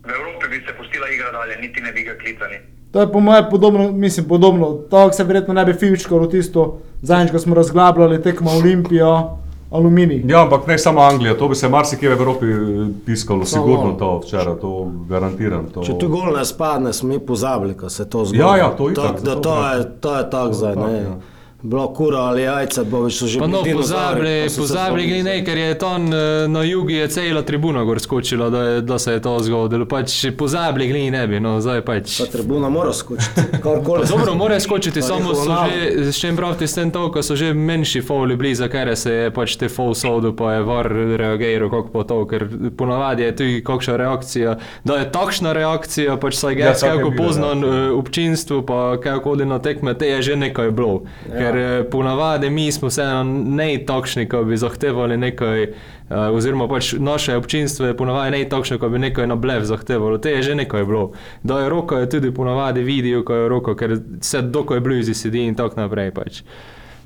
V 0.07 0.15
Evropi 0.15 0.53
bi 0.55 0.63
se 0.63 0.79
pustila 0.79 1.11
igra 1.11 1.35
dalje, 1.35 1.59
niti 1.59 1.83
ne 1.83 1.91
bi 1.91 2.07
ga 2.07 2.15
klicali. 2.23 2.68
To 2.91 3.01
je 3.01 3.11
po 3.11 3.19
mojem 3.19 3.45
podobno, 3.51 3.91
mislim, 3.91 4.25
podobno. 4.27 4.65
To 4.89 5.11
se 5.11 5.23
verjetno 5.23 5.53
ne 5.53 5.65
bi 5.65 5.73
fičkalo 5.73 6.27
tisto, 6.27 6.63
zadnjič, 7.01 7.31
ko 7.31 7.39
smo 7.39 7.55
razglabljali 7.55 8.21
tekmo 8.21 8.51
Olimpijo, 8.51 9.37
Aluminij. 9.71 10.23
Ja, 10.27 10.41
ampak 10.41 10.67
ne 10.67 10.77
samo 10.77 11.01
Anglija, 11.01 11.37
to 11.37 11.47
bi 11.47 11.55
se 11.55 11.69
marsikje 11.69 12.09
v 12.09 12.13
Evropi 12.13 12.45
eh, 12.45 12.57
piskalo, 13.05 13.45
sigurno 13.45 13.91
to 13.93 14.19
včeraj, 14.19 14.55
to 14.55 14.71
garantiram. 15.09 15.67
To. 15.67 15.81
Če 15.81 15.97
tu 15.97 16.07
gol 16.09 16.33
ne 16.33 16.45
spadne, 16.45 16.93
smo 16.93 17.09
mi 17.09 17.19
pozabili, 17.19 17.73
ko 17.73 17.89
se 17.89 18.05
to 18.05 18.25
zgodi. 18.25 18.39
Ja, 18.39 18.57
ja, 18.57 18.69
to 18.69 18.89
itak, 18.89 19.05
Tak, 19.15 19.33
to, 19.35 19.41
pravim. 19.43 19.79
je, 19.79 19.91
to 19.99 20.17
je 20.17 20.29
tako 20.29 20.53
zdaj. 20.53 20.73
tak, 20.75 20.83
Ne. 20.83 20.97
ja. 20.97 21.15
Bilo 21.61 21.93
kura 21.93 22.17
ali 22.17 22.41
jajca, 22.41 22.83
bo 22.87 23.01
več 23.03 23.17
so 23.19 23.27
že 23.27 23.39
Pa 23.39 23.47
no, 23.51 23.59
bili 23.63 23.75
pozabili, 23.75 24.47
pozabili 24.57 25.07
glede, 25.09 25.33
ker 25.43 25.57
je 25.59 25.73
tam 25.79 26.05
eh, 26.07 26.47
na 26.47 26.61
jugu 26.63 26.93
je 26.95 27.07
cela 27.11 27.41
tribuna 27.43 27.83
gor 27.83 27.99
skočila, 27.99 28.47
da, 28.49 28.61
je, 28.63 28.81
da 28.81 28.99
se 28.99 29.11
je 29.11 29.21
to 29.21 29.33
zgodilo. 29.43 29.83
Pač 29.85 30.15
pozabili 30.39 30.87
glede 30.87 31.11
ne 31.11 31.23
bi, 31.27 31.41
no 31.43 31.57
zdaj 31.59 31.81
pač. 31.83 32.13
Ta 32.21 32.29
tribuna 32.31 32.69
mora 32.71 32.93
skočiti. 32.95 33.43
Karkoli. 33.65 34.07
Dobro, 34.07 34.35
mora 34.39 34.59
skočiti, 34.59 35.01
samo 35.01 35.35
so 35.35 35.57
že, 35.67 36.05
s 36.13 36.21
čim 36.21 36.37
pravite, 36.39 36.67
s 36.67 36.79
tem 36.79 36.93
to, 36.95 37.09
ko 37.11 37.23
so 37.23 37.35
že 37.35 37.51
menjši 37.53 38.03
fauli 38.07 38.39
bili, 38.39 38.53
za 38.55 38.71
kar 38.71 38.93
se 38.95 39.11
je 39.11 39.35
pač 39.35 39.57
te 39.59 39.67
faul 39.67 39.91
sodu, 39.99 40.31
pa 40.31 40.53
je 40.53 40.63
var 40.63 40.87
reagiral, 41.19 41.67
kako 41.67 41.91
po 41.91 42.05
to, 42.07 42.21
ker 42.31 42.47
ponavadi 42.79 43.27
je 43.27 43.35
tudi 43.35 43.59
kakšna 43.67 43.97
reakcija, 43.99 44.55
da 44.87 45.01
je 45.03 45.11
takšna 45.11 45.51
reakcija, 45.59 46.15
pač 46.23 46.39
saj 46.39 46.55
Ja, 46.59 46.71
tako 46.71 46.85
je 46.85 47.03
kako 47.03 47.11
bilo, 47.11 47.27
poznan 47.27 47.67
ja. 47.67 47.75
eh, 47.75 47.91
občinstvu, 47.99 48.63
pa 48.63 48.95
kako 49.03 49.35
hodi 49.35 49.43
na 49.43 49.59
tekme, 49.59 49.97
te 49.99 50.07
je 50.07 50.23
že 50.31 50.39
nekaj 50.39 50.71
bilo. 50.71 51.03
Ja. 51.27 51.48
Ker 51.49 51.57
eh, 51.57 51.83
ponavadi 51.91 52.49
mi 52.49 52.71
smo 52.71 52.87
vseeno 52.87 53.23
ne 53.23 53.85
takšni, 53.85 54.27
ko 54.29 54.43
bi 54.43 54.57
zahtevali 54.57 55.17
nekaj, 55.17 55.63
eh, 55.63 55.73
oziroma 56.09 56.67
pač 56.67 56.93
naše 56.93 57.35
občinstvo 57.37 57.85
je 57.85 57.97
ponavadi 57.97 58.37
ne 58.37 58.49
takšno, 58.49 58.77
ko 58.77 58.89
bi 58.89 58.99
nekaj 58.99 59.27
na 59.27 59.35
blev 59.35 59.65
zahtevalo, 59.65 60.17
te 60.17 60.31
je 60.31 60.43
že 60.43 60.55
nekaj 60.55 60.85
bilo. 60.85 61.11
Da 61.43 61.59
je 61.59 61.69
roko, 61.69 61.97
je 61.97 62.09
tudi 62.09 62.33
ponavadi 62.33 62.83
vidijo, 62.83 63.23
ko 63.25 63.33
je 63.33 63.49
roko, 63.49 63.75
ker 63.75 63.97
se 64.21 64.41
doko 64.41 64.73
je 64.73 64.79
blizu 64.79 65.13
sedi 65.13 65.47
in 65.47 65.55
tako 65.55 65.81
naprej. 65.81 66.11
Pač. 66.11 66.43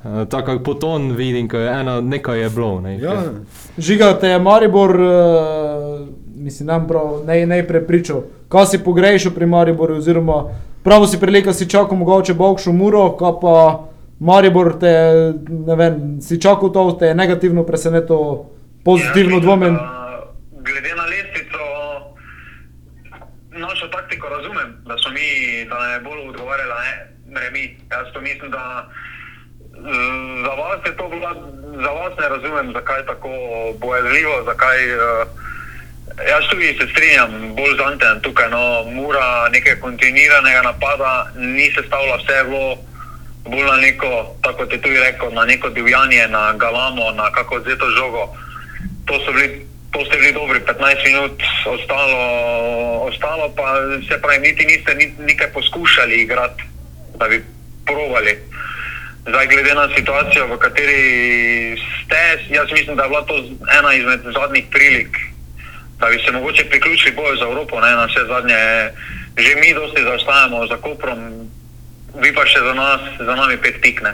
Uh, 0.03 0.27
tako 0.27 0.57
kot 0.57 0.63
poton 0.63 1.11
vidim, 1.15 1.47
ko 1.47 1.57
je 1.57 1.69
eno, 1.79 2.01
nekaj 2.01 2.41
je 2.41 2.49
bilo. 2.49 2.81
Ne, 2.81 2.97
Ja, 2.99 3.23
Žiga 3.77 4.17
te 4.19 4.27
je 4.27 4.39
Maribor, 4.39 4.95
uh, 4.99 6.07
mislim, 6.35 6.67
nam 6.67 6.87
prav 6.87 7.23
ne, 7.27 7.45
ne 7.45 7.67
prepričal. 7.67 8.21
Kaj 8.49 8.65
si 8.65 8.83
pogrešal 8.83 9.31
pri 9.31 9.45
Mariboru, 9.45 9.95
oziroma 9.97 10.43
pravo 10.83 11.07
si 11.07 11.19
preleka, 11.19 11.53
si 11.53 11.69
čakal 11.69 11.97
mogoče 11.97 12.33
bogšo 12.33 12.71
muro, 12.71 13.09
ko 13.17 13.39
pa 13.39 13.92
Maribor 14.19 14.79
te, 14.79 14.93
ne 15.49 15.75
vem, 15.75 16.21
si 16.21 16.41
čakal 16.41 16.71
to, 16.71 16.91
te 16.99 17.11
je 17.11 17.15
negativno 17.15 17.63
presenetil, 17.63 18.45
pozitivno 18.85 19.39
dvomim. 19.39 19.75
da 19.75 20.31
Glede 20.63 20.95
na 20.95 21.03
lestvico, 21.03 21.63
našo 23.49 23.87
taktiko 23.87 24.29
razumem, 24.29 24.77
da 24.85 24.97
so 24.97 25.09
mi, 25.09 25.65
da 25.69 25.93
je 25.93 25.99
bolj 25.99 26.29
odgovarjala 26.29 26.75
ne, 26.81 27.39
remi. 27.39 27.77
Jaz 27.91 28.13
to 28.13 28.21
mislim, 28.21 28.51
da 28.51 28.89
za 30.45 30.53
vas 30.61 30.79
je 30.85 30.97
to 30.97 31.09
bilo, 31.09 31.29
za 31.83 31.91
vas 31.91 32.13
ne 32.19 32.29
razumem, 32.29 32.73
zakaj 32.73 32.99
je 32.99 33.05
tako 33.05 33.29
bojazljivo, 33.79 34.43
zakaj. 34.45 34.95
Uh, 34.95 35.27
Jaz 36.29 36.43
tudi 36.49 36.77
se 36.79 36.87
strinjam, 36.91 37.31
bolj 37.55 37.73
z 37.77 37.81
Antejem 37.85 38.19
tukaj. 38.21 38.49
No, 38.49 38.83
Mura 38.85 39.49
nekaj 39.49 39.79
kontinuiranega 39.79 40.61
napada 40.61 41.31
ni 41.35 41.71
sestavila 41.71 42.17
vse, 42.17 42.33
je 42.33 42.43
bilo 42.43 42.77
bolj 43.45 43.65
na 43.65 43.77
neko, 43.77 44.35
tako 44.41 44.57
kot 44.57 44.73
je 44.73 44.81
tudi 44.81 44.99
rekel, 44.99 45.33
na 45.33 45.45
neko 45.45 45.69
divjanje, 45.69 46.27
na 46.27 46.53
galamo, 46.53 47.11
na 47.11 47.31
kako 47.31 47.55
odzeto 47.55 47.89
žogo. 47.89 48.29
To 49.05 49.19
so 49.25 49.31
bili, 49.33 49.65
to 49.91 50.05
ste 50.05 50.17
bili 50.17 50.31
dobri 50.31 50.59
15 50.59 51.05
minut, 51.05 51.43
ostalo, 51.65 52.21
ostalo 53.09 53.49
pa 53.55 53.75
se 54.07 54.21
pravi, 54.21 54.39
niti 54.39 54.65
niste 54.65 54.95
ni, 54.95 55.13
nekaj 55.19 55.47
poskušali 55.47 56.21
igrati, 56.21 56.63
da 57.15 57.27
bi 57.27 57.43
provali. 57.85 58.39
Zdaj, 59.27 59.47
glede 59.47 59.73
na 59.75 59.87
situacijo, 59.95 60.47
v 60.47 60.57
kateri 60.57 61.01
ste, 62.03 62.21
jaz 62.49 62.67
mislim, 62.71 62.95
da 62.95 63.03
je 63.03 63.09
bila 63.09 63.21
to 63.25 63.35
ena 63.79 63.93
izmed 63.93 64.19
zadnjih 64.33 64.65
prilik, 64.71 65.17
da 65.99 66.07
bi 66.07 66.19
se 66.25 66.31
mogoče 66.31 66.65
priključili 66.69 67.15
boju 67.15 67.37
za 67.37 67.45
Evropo, 67.45 67.79
ne, 67.79 67.91
na 67.91 68.05
vse 68.05 68.25
zadnje. 68.27 68.55
Že 69.37 69.55
mi 69.55 69.73
dosti 69.73 70.03
zaostajamo 70.03 70.67
za 70.67 70.77
Koprom, 70.77 71.49
vi 72.21 72.33
pa 72.33 72.45
še 72.45 72.61
za, 72.61 72.73
nas, 72.77 73.01
za 73.17 73.35
nami 73.35 73.57
pet 73.57 73.81
pikne. 73.81 74.13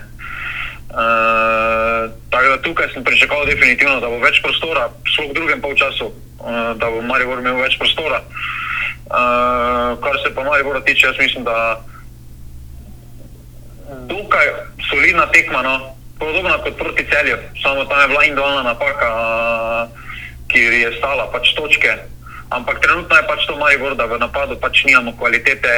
Uh, 0.90 2.10
tako 2.34 2.48
da 2.50 2.58
tukaj 2.66 2.88
sem 2.94 3.04
pričakoval 3.04 3.46
definitivno, 3.46 4.00
da 4.02 4.10
bo 4.10 4.18
več 4.24 4.42
prostora, 4.42 4.88
sploh 5.06 5.30
v 5.30 5.38
drugem 5.38 5.62
polčasu, 5.62 6.10
uh, 6.10 6.74
da 6.82 6.90
bo 6.90 7.04
Maribor 7.06 7.44
imel 7.44 7.62
več 7.62 7.78
prostora. 7.78 8.24
Uh, 9.10 10.00
kar 10.02 10.18
se 10.24 10.34
pa 10.34 10.44
Maribora 10.48 10.82
tiče, 10.82 11.12
jaz 11.12 11.22
mislim, 11.22 11.46
da 11.46 11.78
dokaj 14.10 14.48
solidna 14.90 15.30
tekma, 15.34 15.62
no. 15.62 15.96
podobna 16.20 16.58
kot 16.64 16.76
proti 16.78 17.06
celju, 17.08 17.38
samo 17.64 17.86
tam 17.86 18.02
je 18.02 18.08
bila 18.08 18.24
individualna 18.24 18.64
napaka, 18.64 19.10
ki 20.52 20.60
je 20.60 20.90
stala 20.98 21.30
pač 21.32 21.54
točke. 21.56 21.96
Ampak 22.50 22.82
trenutno 22.82 23.16
je 23.16 23.28
pač 23.30 23.46
to 23.46 23.56
Maribor, 23.56 23.96
da 23.96 24.10
v 24.10 24.18
napadu 24.20 24.58
pač 24.58 24.84
nimamo 24.90 25.14
kvalitete, 25.22 25.70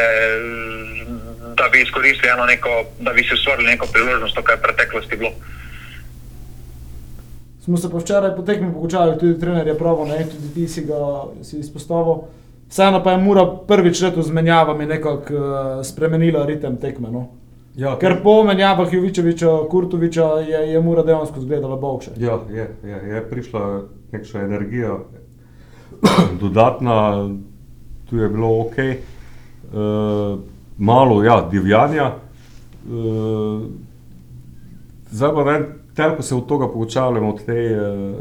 da 1.61 1.69
bi 1.71 1.81
izkoristili 1.81 2.31
eno 2.33 2.45
neko, 2.45 2.69
da 2.99 3.13
bi 3.13 3.23
si 3.23 3.33
ustvarili 3.33 3.71
neko 3.73 3.85
priložnost, 3.93 4.35
kar 4.43 4.55
je 4.55 4.59
v 4.59 4.65
preteklosti 4.67 5.17
bilo. 5.21 5.31
Smo 7.63 7.77
se 7.77 7.91
pa 7.91 7.97
včeraj 7.97 8.35
po 8.35 8.41
tekmi 8.41 8.73
pogučali, 8.73 9.19
tudi 9.19 9.39
trener 9.39 9.67
je 9.67 9.77
pravo, 9.77 10.05
ne, 10.05 10.25
tudi 10.31 10.53
ti 10.53 10.67
si 10.67 10.85
ga 10.85 11.01
si 11.43 11.59
izpostavil. 11.59 12.23
Vseeno 12.69 13.03
pa 13.03 13.11
je 13.11 13.17
Mura 13.17 13.45
prvič 13.67 14.01
letos 14.01 14.25
z 14.25 14.31
menjavami 14.31 14.85
nekako 14.85 15.35
uh, 15.35 15.85
spremenila 15.85 16.45
ritem 16.45 16.77
tekme. 16.77 17.11
No. 17.11 17.27
Ja, 17.75 17.97
Ker 17.99 18.17
po 18.23 18.43
menjavah 18.43 18.93
Jovičeviča, 18.93 19.51
Kurtoviča 19.69 20.25
je, 20.47 20.61
je 20.71 20.81
Mura 20.81 21.03
dejansko 21.03 21.39
izgledala 21.39 21.75
bogše. 21.75 22.11
Ja, 22.17 22.39
je, 22.49 22.69
je, 22.83 23.01
je 23.13 23.29
prišla 23.29 23.83
neka 24.11 24.39
energija, 24.39 24.97
dodatna, 26.41 27.29
tu 28.09 28.17
je 28.17 28.29
bilo 28.29 28.59
ok, 28.61 28.75
uh, 28.77 30.39
malo 30.81 31.23
ja, 31.23 31.47
divjanja. 31.51 32.11
Uh, 32.89 33.61
zdaj 35.11 35.33
pa 35.33 35.43
ne, 35.43 35.59
toliko 35.95 36.21
se 36.21 36.35
od 36.35 36.47
tega 36.49 36.67
poučavljamo, 36.73 37.29
od 37.29 37.45
te 37.45 37.77
uh, 37.77 38.15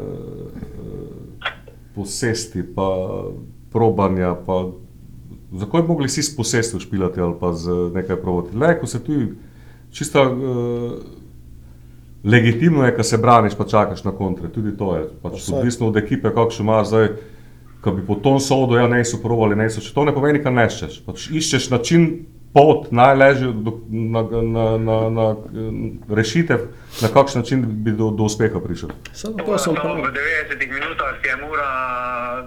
posesti, 1.95 2.63
pa 2.75 2.89
probanja. 3.71 4.35
Pa, 4.45 4.65
zakaj 5.51 5.81
bi 5.81 5.87
mogli 5.87 6.07
vsi 6.07 6.23
s 6.23 6.35
posestjo 6.35 6.79
špilati 6.79 7.21
ali 7.21 7.33
pa 7.39 7.53
z 7.53 7.89
nekaj 7.93 8.21
provoti? 8.21 8.57
Le, 8.57 8.79
ko 8.79 8.87
se 8.87 9.03
tu 9.03 9.13
čista. 9.91 10.29
Uh, 10.29 10.91
Legitimno 12.23 12.85
je, 12.85 12.91
da 12.91 13.03
se 13.03 13.17
braniš, 13.17 13.55
pa 13.57 13.65
čakaš 13.65 14.03
na 14.03 14.11
kontre. 14.11 14.49
Tudi 14.53 14.75
to 14.77 14.95
je. 14.95 15.07
Pač 15.23 15.47
odvisno 15.49 15.87
od 15.87 15.97
ekipe, 15.97 16.29
kakšno 16.29 16.63
imaš 16.63 16.87
zdaj. 16.87 17.07
Ko 17.81 17.91
bi 17.97 18.05
po 18.05 18.13
tom 18.15 18.37
sodu, 18.39 18.77
ja, 18.77 18.85
ne 18.87 18.99
so 19.05 19.17
provali, 19.17 19.57
ne 19.57 19.65
so. 19.73 19.81
Če 19.81 19.89
to 19.95 20.03
ne 20.05 20.13
pomeni, 20.13 20.43
da 20.43 20.53
neščeš. 20.53 20.99
Pač 21.01 21.31
iščeš 21.33 21.71
način, 21.73 22.05
pot, 22.53 22.91
najlažje 22.91 23.47
do- 23.53 23.79
na, 23.89 24.21
na, 24.55 24.65
na, 24.77 24.97
na, 25.09 25.35
rešitev, 26.15 26.59
na 27.01 27.07
kakšen 27.07 27.41
način 27.41 27.59
bi 27.83 27.91
do, 27.91 28.09
do 28.11 28.23
uspeha 28.23 28.59
prišel. 28.59 28.89
Samo 29.13 29.37
to 29.37 29.57
sem 29.57 29.75
prav. 29.75 29.95
v 29.95 30.11
90 30.11 30.67
minutah 30.67 31.15
je 31.23 31.35
Mura 31.35 31.71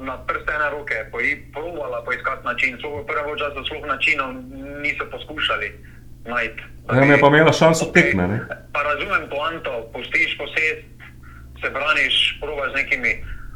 na 0.04 0.16
prste 0.26 0.52
ene 0.52 0.70
roke 0.70 0.96
provala 1.52 2.04
poiskati 2.04 2.44
način, 2.44 2.76
sploh 2.78 3.00
v 3.02 3.06
prvem 3.06 3.38
času 3.38 3.64
sploh 3.64 3.86
načinov 3.86 4.28
niso 4.82 5.04
poskušali 5.10 5.68
najti. 6.24 6.62
Ja, 6.92 7.00
je 7.00 7.20
pa 7.20 7.26
imela 7.26 7.52
šanso 7.52 7.84
tekme, 7.92 8.28
ne? 8.28 8.38
Pa 8.72 8.80
razumem 8.82 9.24
poanto, 9.30 9.88
pustiš 9.92 10.36
posest, 10.38 10.84
se 11.60 11.70
braniš, 11.70 12.38
probaš 12.40 12.72
z 12.72 12.74
nekimi, 12.74 13.12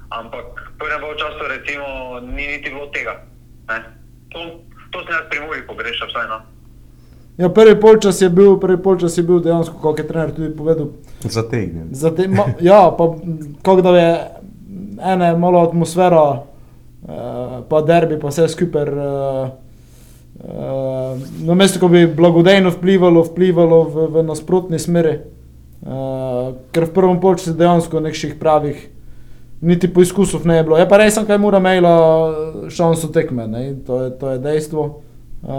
ampak 0.08 0.46
v 0.74 0.78
prvem 0.80 1.02
času 1.20 1.42
recimo 1.48 1.86
ni 2.20 2.46
niti 2.46 2.70
bilo 2.70 2.86
tega. 2.86 3.24
Ne? 3.68 3.78
To, 4.32 4.64
to 4.90 5.02
sem 5.04 5.12
jaz 5.14 5.26
pri 5.30 5.40
Muri 5.46 5.66
pogrešal 5.66 6.08
vsaj 6.08 6.28
no. 6.28 6.38
Ja, 7.38 7.48
prvi 7.48 7.76
polčas 7.80 8.22
je 8.22 8.28
bil, 8.28 8.56
prvi 8.58 8.82
polčas 8.82 9.18
je 9.18 9.22
bil 9.22 9.38
dejansko, 9.40 9.78
kot 9.78 9.98
je 9.98 10.06
trener 10.08 10.32
tudi 10.34 10.50
povedal, 10.56 10.90
Zategnjen. 11.22 11.88
Za 11.94 12.10
te, 12.10 12.26
ma, 12.28 12.48
ja, 12.60 12.90
pa 12.98 13.14
kako 13.62 13.82
da 13.82 13.96
je 13.96 14.10
ena 15.12 15.36
malo 15.36 15.62
atmosfera, 15.62 16.22
uh, 16.22 17.62
pa 17.68 17.82
derbi, 17.86 18.18
pa 18.18 18.32
vse 18.32 18.48
skupaj. 18.48 18.90
Uh, 18.90 19.48
uh, 20.42 21.18
na 21.46 21.54
mestu, 21.54 21.78
ko 21.78 21.88
bi 21.88 22.06
blagodejno 22.06 22.74
vplivalo, 22.74 23.22
vplivalo 23.30 23.82
v, 23.84 24.06
v 24.18 24.26
nasprotni 24.26 24.82
smeri, 24.82 25.18
uh, 25.18 26.58
ker 26.74 26.90
v 26.90 26.94
prvem 26.94 27.22
polčasu 27.22 27.54
dejansko 27.54 28.02
nekših 28.02 28.34
pravih, 28.42 28.82
niti 29.60 29.92
poizkusov 29.92 30.46
ne 30.46 30.56
je 30.56 30.64
bilo. 30.64 30.78
Je 30.78 30.88
pa 30.88 30.96
res, 30.96 31.18
kaj 31.26 31.38
mora 31.38 31.58
imela 31.58 31.94
šanso 32.70 33.10
tekme? 33.12 33.48
To, 33.86 34.02
je, 34.04 34.10
to 34.18 34.30
je 34.30 34.38
dejstvo. 34.38 35.02
Uh, 35.38 35.50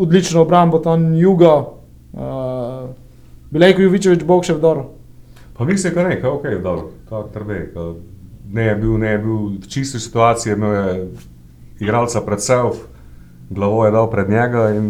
odlično 0.00 0.42
obrambo 0.42 0.78
tam 0.78 1.14
juga. 1.14 1.64
Uh, 2.12 2.90
Bilejko 3.50 3.82
Jovičevič, 3.82 4.24
bog 4.24 4.44
še 4.46 4.54
vdor. 4.56 4.84
Pa 5.58 5.66
mislim, 5.68 5.94
da 5.94 6.06
ne, 6.08 6.20
kaj 6.20 6.30
ok, 6.30 6.46
dobro, 6.62 6.90
tako 7.08 7.28
trbe. 7.34 7.58
Ne 8.50 8.70
je 8.70 8.76
bil, 8.76 8.94
ne 8.98 9.10
je 9.10 9.18
bil 9.18 9.36
v 9.36 9.68
čisti 9.68 10.00
situaciji, 10.00 10.54
imel 10.54 10.72
je 10.72 10.94
igralca 11.84 12.22
pred 12.24 12.42
sebe, 12.42 12.70
glavo 13.50 13.84
je 13.84 13.90
dal 13.90 14.10
pred 14.10 14.30
njega 14.30 14.70
in 14.70 14.86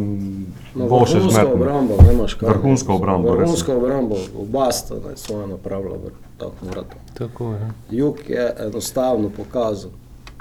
No, 0.75 0.87
bo 0.87 1.01
še 1.03 1.19
vrhunsko 1.19 1.35
zmetno. 1.35 1.55
obrambo, 1.55 1.95
nemaš 2.03 2.35
kaj. 2.35 2.49
Vrhunsko 2.49 2.95
obrambo, 2.95 3.33
res. 3.35 3.41
Vrhunsko 3.41 3.73
obrambo, 3.75 4.17
oba 4.39 4.73
sta 4.73 4.95
ne, 4.95 5.17
svoje 5.17 5.47
napravila 5.47 5.97
v 5.97 6.11
tako 6.39 6.67
vrata. 6.67 6.97
Tako 7.15 7.49
je. 7.53 7.71
Jug 7.91 8.21
je 8.29 8.45
enostavno 8.61 9.29
pokazal 9.29 9.91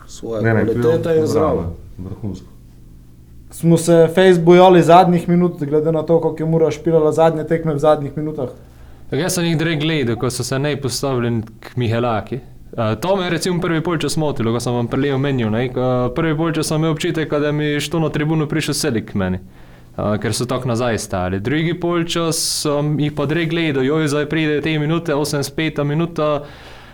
svoje 0.08 0.44
Ne, 0.44 0.54
ne, 0.54 0.66
kvalitete 0.66 1.16
in 1.18 1.26
zdravo. 1.28 1.64
Vrhunsko. 1.98 2.46
Smo 3.52 3.78
se 3.78 4.10
fejs 4.14 4.40
bojali 4.40 4.84
zadnjih 4.84 5.30
minut, 5.30 5.58
glede 5.60 5.92
na 5.92 6.04
to, 6.04 6.22
kako 6.22 6.38
je 6.38 6.46
Mura 6.46 6.72
špilala 6.72 7.12
zadnje 7.12 7.44
tekme 7.44 7.74
v 7.74 7.80
zadnjih 7.80 8.18
minutah. 8.18 8.50
Tak 9.10 9.20
jaz 9.20 9.34
sem 9.34 9.46
jih 9.46 9.58
direkt 9.58 9.82
gledal, 9.82 10.16
ko 10.16 10.30
so 10.30 10.44
se 10.44 10.60
ne 10.60 10.76
postavili 10.78 11.42
k 11.60 11.74
Mihelaki. 11.76 12.40
Uh, 12.72 13.00
to 13.02 13.16
me 13.16 13.24
je 13.24 13.30
recimo 13.30 13.62
prvi 13.62 13.84
polčas 13.84 14.18
motilo, 14.18 14.54
ko 14.54 14.60
sem 14.60 14.74
vam 14.74 14.88
prej 14.88 15.14
omenil. 15.14 15.50
ne, 15.50 15.70
ko 15.74 16.12
Prvi 16.16 16.38
polčas 16.38 16.68
sem 16.68 16.78
imel 16.78 16.92
občutek, 16.92 17.30
da 17.30 17.52
mi 17.52 17.66
je 17.66 17.80
što 17.80 18.00
na 18.00 18.10
tribuno 18.10 18.48
prišel 18.48 18.74
selik 18.74 19.12
k 19.12 19.16
meni, 19.16 19.40
uh, 19.98 20.18
ker 20.22 20.34
so 20.34 20.46
tako 20.46 20.68
nazaj 20.68 20.98
stali. 20.98 21.40
Drugi 21.40 21.80
polčas 21.80 22.38
sem 22.62 23.00
jih 23.00 23.14
pa 23.14 23.26
direkt 23.26 23.50
gledal, 23.52 23.84
joj, 23.84 24.08
zdaj 24.08 24.30
pride 24.30 24.62
te 24.62 24.80
minute, 24.80 25.14
85 25.14 25.84
minuta. 25.84 26.44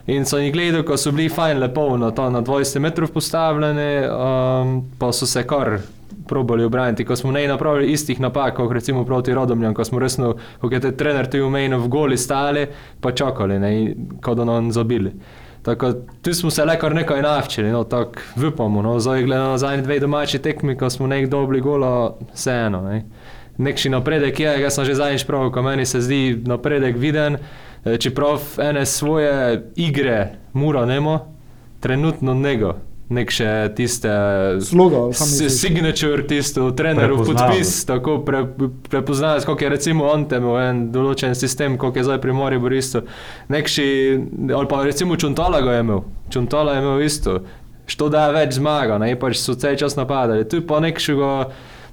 In 0.07 0.25
sem 0.25 0.45
jih 0.45 0.53
gledal, 0.53 0.83
ko 0.85 0.97
so 0.97 1.11
bili 1.11 1.29
fajn 1.29 1.59
lepo 1.59 1.97
na, 1.97 2.11
to, 2.11 2.29
na 2.29 2.41
20 2.41 2.79
metrov 2.79 3.09
postavljeni, 3.11 4.05
um, 4.05 4.75
pa 4.99 5.11
so 5.11 5.25
se 5.25 5.43
kar 5.47 5.79
probali 6.27 6.63
obraniti, 6.63 7.05
ko 7.05 7.15
smo 7.15 7.31
ne 7.31 7.47
napravili 7.47 7.91
istih 7.91 8.19
napak, 8.19 8.55
kot 8.55 8.71
recimo 8.71 9.05
proti 9.05 9.33
Rodomljam, 9.33 9.73
ko 9.73 9.83
smo 9.83 9.99
resno, 9.99 10.35
kot 10.61 10.71
je 10.71 10.79
te 10.79 10.91
trener 10.91 11.29
tu 11.29 11.41
umejno 11.45 11.79
v 11.79 11.87
goli 11.87 12.17
stali, 12.17 12.67
pa 13.01 13.11
čakali, 13.11 13.57
kot 14.21 14.37
da 14.37 14.45
nam 14.45 14.71
zabili. 14.71 15.11
Tako, 15.65 15.93
tu 16.21 16.33
smo 16.33 16.49
se 16.49 16.65
le 16.65 16.79
kar 16.79 16.93
nekaj 16.95 17.21
navčili, 17.21 17.71
no, 17.71 17.83
tako 17.83 18.19
upamo, 18.47 18.81
no, 18.81 18.99
zdaj 18.99 19.23
gledamo 19.23 19.49
na 19.49 19.57
zadnji 19.57 19.81
dve 19.81 19.99
domači 19.99 20.39
tekmi, 20.39 20.77
ko 20.77 20.89
smo 20.89 21.07
nekaj 21.07 21.27
dobili 21.27 21.61
gola, 21.61 22.15
vseeno, 22.33 22.81
ne. 22.81 23.05
Nekši 23.57 23.89
napredek 23.89 24.39
je, 24.39 24.51
jaz 24.61 24.75
sem 24.75 24.85
že 24.85 24.93
zadnjič 24.93 25.23
prav, 25.25 25.49
ko 25.51 25.61
meni 25.61 25.85
se 25.85 26.01
zdi 26.01 26.41
napredek 26.45 26.97
viden, 26.97 27.37
eh, 27.85 27.97
čeprav 27.97 28.41
ene 28.61 28.85
svoje 28.85 29.63
igre 29.75 30.35
mura 30.53 30.85
nemo, 30.85 31.33
trenutno 31.79 32.33
nego. 32.33 32.75
Nek 33.09 33.29
še 33.29 33.49
tiste 33.77 34.09
Sloga, 34.65 35.13
signature, 35.13 36.23
tisto 36.25 36.71
trenerov 36.73 37.19
Prepoznavnost. 37.21 37.51
podpis, 37.53 37.73
tako 37.85 38.15
pre, 38.25 38.39
prepoznavati, 38.89 39.45
kako 39.45 39.63
je 39.63 39.69
recimo 39.69 40.07
on 40.09 40.25
tem 40.25 40.47
en 40.57 40.79
določen 40.91 41.35
sistem, 41.37 41.77
kako 41.77 42.01
je 42.01 42.07
zdaj 42.07 42.17
pri 42.23 42.33
Moriboru 42.33 42.75
isto. 42.75 43.03
Nekši, 43.53 43.85
ali 44.49 44.67
pa 44.71 44.81
recimo 44.83 45.19
Čuntala 45.21 45.61
ga 45.61 45.77
je 45.77 45.85
imel, 45.85 46.01
Čuntala 46.33 46.73
je 46.73 46.81
imel 46.81 47.05
isto, 47.05 47.37
što 47.85 48.09
da 48.09 48.31
več 48.33 48.57
zmaga, 48.57 48.97
ne, 48.97 49.13
pač 49.15 49.37
so 49.37 49.53
cel 49.53 49.77
čas 49.77 49.93
napadali. 49.95 50.47
Tu 50.49 50.63
pa 50.65 50.81
nekšega, 50.81 51.31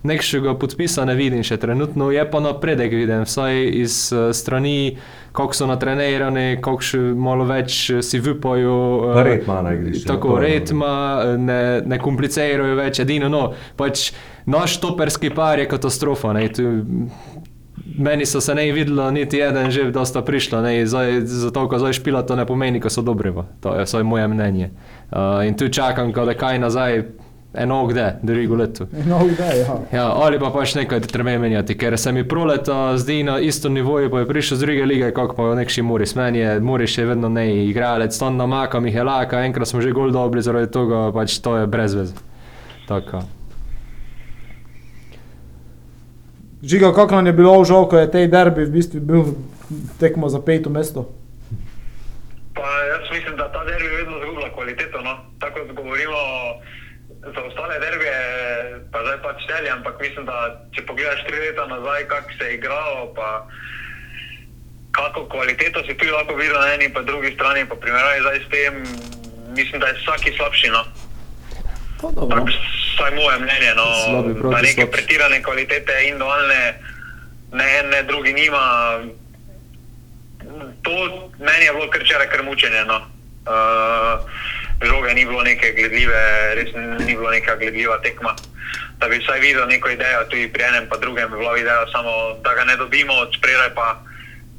nekšega 0.03 0.55
podpisa 0.59 1.05
ne 1.05 1.15
vidim 1.15 1.43
še 1.47 1.57
trenutno, 1.63 2.11
je 2.11 2.23
pa 2.31 2.41
napredek 2.43 2.93
viden, 2.93 3.25
vsaj 3.29 3.63
iz 3.83 3.97
eh, 4.13 4.33
strani, 4.35 4.99
kako 5.33 5.57
so 5.57 5.69
natrenirani, 5.71 6.59
kako 6.63 6.89
še 6.89 7.01
malo 7.17 7.47
več 7.49 7.79
eh, 7.91 8.03
si 8.03 8.21
vipajo. 8.23 8.77
eh, 9.13 9.15
Pa 9.15 9.23
red 9.29 9.47
ima 9.47 9.61
na 9.63 9.77
igrišču, 9.79 10.09
Tako, 10.11 10.37
to 10.37 10.43
je 10.43 10.49
red 10.49 10.75
ima, 10.75 10.93
ne, 11.39 11.63
ne 11.87 12.01
komplicirajo 12.03 12.77
več, 12.79 13.01
edino, 13.05 13.31
no, 13.33 13.47
pač 13.79 14.11
naš 14.47 14.81
toperski 14.83 15.31
par 15.35 15.63
je 15.63 15.71
katastrofa. 15.71 16.35
Ne, 16.35 16.49
tu, 16.53 16.67
meni 17.99 18.27
so 18.27 18.41
se 18.41 18.55
ne 18.55 18.73
videlo, 18.73 19.11
niti 19.11 19.41
eden 19.41 19.71
že, 19.71 19.91
da 19.95 20.05
sta 20.09 20.23
prišla, 20.23 20.63
ne, 20.63 20.87
zdaj, 20.87 21.21
zato, 21.27 21.67
ko 21.69 21.79
zdaj 21.79 21.99
špila, 22.01 22.23
to 22.27 22.37
ne 22.37 22.47
pomeni, 22.49 22.81
ko 22.81 22.91
so 22.91 23.05
dobri, 23.07 23.33
to 23.61 23.75
je 23.79 23.87
vsaj 23.87 24.03
moje 24.03 24.29
mnenje. 24.29 24.71
Uh, 25.13 25.45
in 25.47 25.55
tu 25.55 25.69
čakam, 25.69 26.13
ko 26.13 26.25
da 26.25 26.35
kaj 26.35 26.59
nazaj, 26.59 27.05
eno 27.55 27.87
gde, 27.87 28.17
drugo 28.23 28.57
leto. 28.57 28.87
No, 29.07 29.21
ideja, 29.27 29.55
ja. 29.55 29.77
Ja, 29.93 30.07
ali 30.17 30.39
pa 30.41 30.51
pač 30.51 30.75
nekaj 30.75 31.01
treba 31.01 31.37
menjati, 31.39 31.77
ker 31.79 31.99
se 31.99 32.13
mi 32.13 32.25
proleta 32.29 32.97
zdi 32.97 33.23
na 33.23 33.39
isto 33.41 33.69
nivoju, 33.69 34.11
pa 34.11 34.23
je 34.23 34.29
prišel 34.29 34.57
z 34.57 34.67
druge 34.67 34.87
lige, 34.87 35.11
kot 35.13 35.37
pa 35.37 35.55
nekši 35.55 35.83
Muris. 35.83 36.15
Meni 36.15 36.39
je 36.39 36.57
Muris 36.61 36.97
še 36.97 37.05
vedno 37.13 37.29
ne 37.29 37.47
igralec, 37.67 38.17
tam 38.19 38.41
namaka 38.41 38.81
Mihelaka, 38.81 39.45
enkrat 39.45 39.69
smo 39.69 39.81
že 39.81 39.93
gol 39.93 40.11
dobili, 40.11 40.43
zaradi 40.43 40.73
tega 40.73 41.11
pač 41.13 41.39
to 41.45 41.57
je 41.61 41.69
brez 41.69 41.95
veze. 41.95 42.15
Tako. 42.89 43.23
Žiga, 46.63 46.93
kako 46.95 47.15
nam 47.15 47.27
je 47.27 47.33
bilo 47.33 47.65
žal, 47.65 47.89
ko 47.91 47.99
je 47.99 48.11
tej 48.11 48.29
derbi 48.31 48.65
v 48.65 48.71
bistvu 48.71 49.01
bil 49.01 49.35
tekmo 49.99 50.29
za 50.29 50.39
peto 50.39 50.71
mesto. 50.71 51.11
Pa 52.55 52.63
jaz 52.63 53.11
mislim, 53.11 53.37
da 53.37 53.51
ta 53.53 53.65
derbi 53.65 53.89
vedno 53.97 54.23
zgublja 54.23 54.55
kvaliteto. 54.55 55.03
No? 55.03 55.17
Tako 55.43 55.67
kot 55.67 55.77
govorimo 55.77 56.21
za 57.23 57.41
ostale 57.43 57.79
derbije, 57.79 58.19
pa 58.93 58.99
zdaj 59.03 59.19
pač 59.23 59.47
celje, 59.47 59.71
ampak 59.71 60.01
mislim, 60.01 60.27
da 60.27 60.67
če 60.75 60.83
pogledaš 60.87 61.23
tri 61.27 61.39
leta 61.39 61.67
nazaj, 61.67 62.09
kako 62.09 62.31
se 62.39 62.45
je 62.45 62.55
igralo, 62.55 63.15
pa 63.15 63.47
kako 64.93 65.29
kvaliteto 65.29 65.83
si 65.87 65.95
tu 65.97 66.05
lahko 66.11 66.35
videl 66.35 66.61
na 66.61 66.75
eni 66.75 66.85
in 66.85 67.07
drugi 67.07 67.35
strani, 67.35 67.69
pa 67.69 67.75
primerjavi 67.75 68.21
zdaj 68.21 68.39
s 68.39 68.49
tem, 68.51 68.75
mislim, 69.57 69.81
da 69.81 69.87
je 69.87 69.99
vsaki 70.03 70.37
slabši. 70.37 70.69
No? 70.69 70.83
Tako 72.03 72.51
vsaj 72.51 73.11
moje 73.15 73.39
mnenje, 73.39 73.73
no, 73.77 73.87
Slabi 74.05 74.35
proti 74.41 74.55
da 74.55 74.63
neke 74.63 74.83
slabši. 74.83 74.93
pretirane 74.93 75.43
kvalitete 75.43 75.93
individualne, 76.03 76.61
ne 77.53 77.67
en, 77.79 77.89
ne 77.91 78.03
drugi 78.03 78.33
nima. 78.33 78.65
To 80.83 80.93
meni 81.39 81.65
je 81.65 81.73
bilo 81.73 81.91
kar 81.91 82.03
čara 82.05 82.27
kar 82.27 82.43
mučenje. 82.43 82.85
No. 82.85 82.99
Uh, 83.47 84.27
žoge 84.87 85.15
ni 85.15 85.25
bilo 85.25 85.43
neke 85.43 85.73
gledljive, 85.77 86.21
res 86.55 86.71
ni 87.07 87.17
bilo 87.17 87.31
neka 87.31 87.57
gledljiva 87.57 87.99
tekma. 88.03 88.35
Da 88.99 89.09
bi 89.09 89.19
vsaj 89.19 89.41
videl 89.41 89.67
neko 89.69 89.91
idejo, 89.91 90.25
tudi 90.31 90.49
pri 90.53 90.63
enem 90.63 90.87
pa 90.89 90.97
drugem 90.97 91.33
je 91.33 91.39
bila 91.39 91.59
ideja, 91.59 91.87
samo 91.93 92.39
da 92.45 92.55
ga 92.55 92.65
ne 92.65 92.77
dobimo 92.77 93.15
od 93.15 93.35
spredaj, 93.37 93.75
pa 93.75 94.03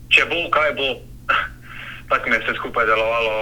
če 0.09 0.25
bo, 0.29 0.49
kaj 0.51 0.73
bo. 0.79 0.89
Tako 2.09 2.29
mi 2.29 2.35
je 2.35 2.41
vse 2.43 2.53
skupaj 2.59 2.85
delovalo. 2.85 3.33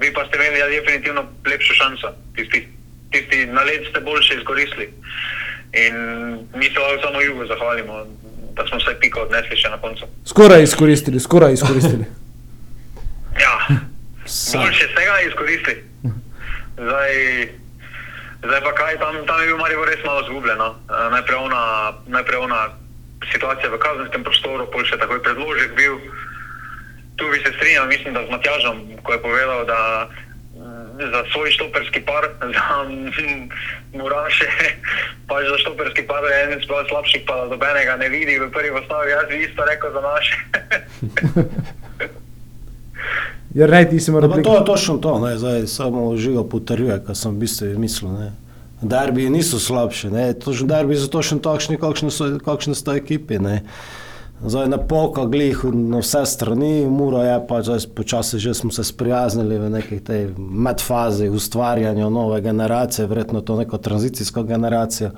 Vi 0.00 0.12
pa 0.14 0.26
ste 0.26 0.36
imeli 0.36 0.76
definitivno 0.76 1.24
lepšo 1.46 1.74
šanso. 1.74 2.12
Tisti, 2.36 2.68
tisti 3.12 3.46
na 3.46 3.62
let 3.62 3.88
ste 3.90 4.00
boljše 4.00 4.34
izkoristili. 4.34 4.92
In 5.72 5.94
mi 6.54 6.66
se 6.70 6.78
lahko 6.78 7.02
samo 7.02 7.20
jugu 7.20 7.46
zahvalimo, 7.46 8.04
da 8.56 8.66
smo 8.68 8.78
vse 8.78 8.94
piko 9.00 9.20
odnesli 9.20 9.56
še 9.56 9.68
na 9.68 9.80
koncu. 9.80 10.06
Skoraj 10.26 10.62
izkoristili, 10.62 11.20
skoraj 11.20 11.52
izkoristili. 11.52 12.04
Ja, 13.38 13.54
Sam. 14.26 14.62
boljše 14.62 14.88
ste 14.92 15.04
ga 15.04 15.20
izkoristili. 15.28 15.87
Zdaj, 16.78 17.12
zdaj 18.46 18.60
pa 18.62 18.72
kaj, 18.72 18.98
tam, 18.98 19.26
tam 19.26 19.40
je 19.40 19.46
bil 19.46 19.58
Marijo 19.58 19.84
res 19.84 19.98
malo 20.06 20.22
zgubljen. 20.30 20.58
no. 20.58 20.78
Eh, 20.86 21.10
Najprej 21.10 21.38
ona, 21.38 21.92
najprej 22.06 22.38
ona 22.38 22.60
situacija 23.32 23.70
v 23.70 23.82
kazenskem 23.82 24.22
prostoru, 24.22 24.70
pol 24.70 24.86
še 24.86 24.98
takoj 24.98 25.18
predložek 25.22 25.74
bil. 25.74 25.98
Tu 27.18 27.26
bi 27.26 27.42
se 27.42 27.50
strinjal, 27.58 27.90
mislim, 27.90 28.14
da 28.14 28.22
z 28.22 28.30
Matjažom, 28.30 29.02
ko 29.02 29.12
je 29.12 29.24
povedal, 29.26 29.66
da 29.66 30.06
mm, 30.54 31.02
za 31.02 31.20
svoj 31.34 31.50
štoperski 31.50 32.00
par, 32.06 32.30
za 32.54 32.66
mm, 32.86 33.50
Muraše, 33.98 34.46
pa 35.26 35.42
za 35.42 35.58
štoperski 35.58 36.06
par 36.06 36.22
je 36.22 36.38
en 36.46 36.62
sploh 36.62 36.86
slabših, 36.86 37.26
pa 37.26 37.50
dobenega 37.50 37.98
ne 37.98 38.06
vidi 38.06 38.38
v 38.38 38.46
prvi 38.54 38.70
postavi. 38.70 39.10
Jaz 39.10 39.26
bi 39.26 39.50
isto 39.50 39.66
rekel 39.66 39.90
za 39.90 40.00
naše. 40.00 40.36
Jer 43.58 43.70
ne, 43.70 43.82
ti 43.90 44.00
si 44.00 44.10
Ja, 44.10 44.20
pa 44.20 44.28
biti. 44.28 44.42
to 44.42 44.56
je 44.56 44.64
točno 44.64 44.98
to, 44.98 45.18
ne, 45.18 45.38
zdaj 45.38 45.66
samo 45.66 46.16
živo 46.16 46.44
potrjuje, 46.44 47.02
kar 47.06 47.16
sem 47.16 47.34
v 47.34 47.38
bistvu 47.38 47.78
mislil. 47.78 48.12
Ne. 48.12 48.32
Derbi 48.82 49.30
niso 49.30 49.58
slabši, 49.58 50.10
ne, 50.10 50.32
to 50.38 50.52
že 50.52 50.66
derbi 50.66 50.96
so 50.96 51.08
točno 51.10 51.42
takšni, 51.42 51.76
kakšne 51.76 52.10
so, 52.14 52.28
kakšne 52.38 52.78
so 52.78 52.94
ekipi. 52.94 53.40
Ne. 53.42 53.64
Zdaj 54.46 54.68
na 54.70 54.78
polka 54.78 55.24
glih 55.26 55.64
na 55.74 55.98
vse 55.98 56.22
strani, 56.26 56.86
mura 56.86 57.24
je 57.26 57.40
pa 57.48 57.58
zdaj 57.62 57.90
počasi 57.94 58.38
že 58.38 58.54
smo 58.54 58.70
se 58.70 58.84
sprijaznili 58.84 59.58
v 59.58 59.70
neki 59.70 59.98
tej 60.00 60.28
medfazi 60.38 61.28
ustvarjanja 61.28 62.08
nove 62.08 62.40
generacije, 62.40 63.06
verjetno 63.06 63.40
to 63.40 63.56
neko 63.58 63.78
tranzicijsko 63.78 64.42
generacijo. 64.42 65.10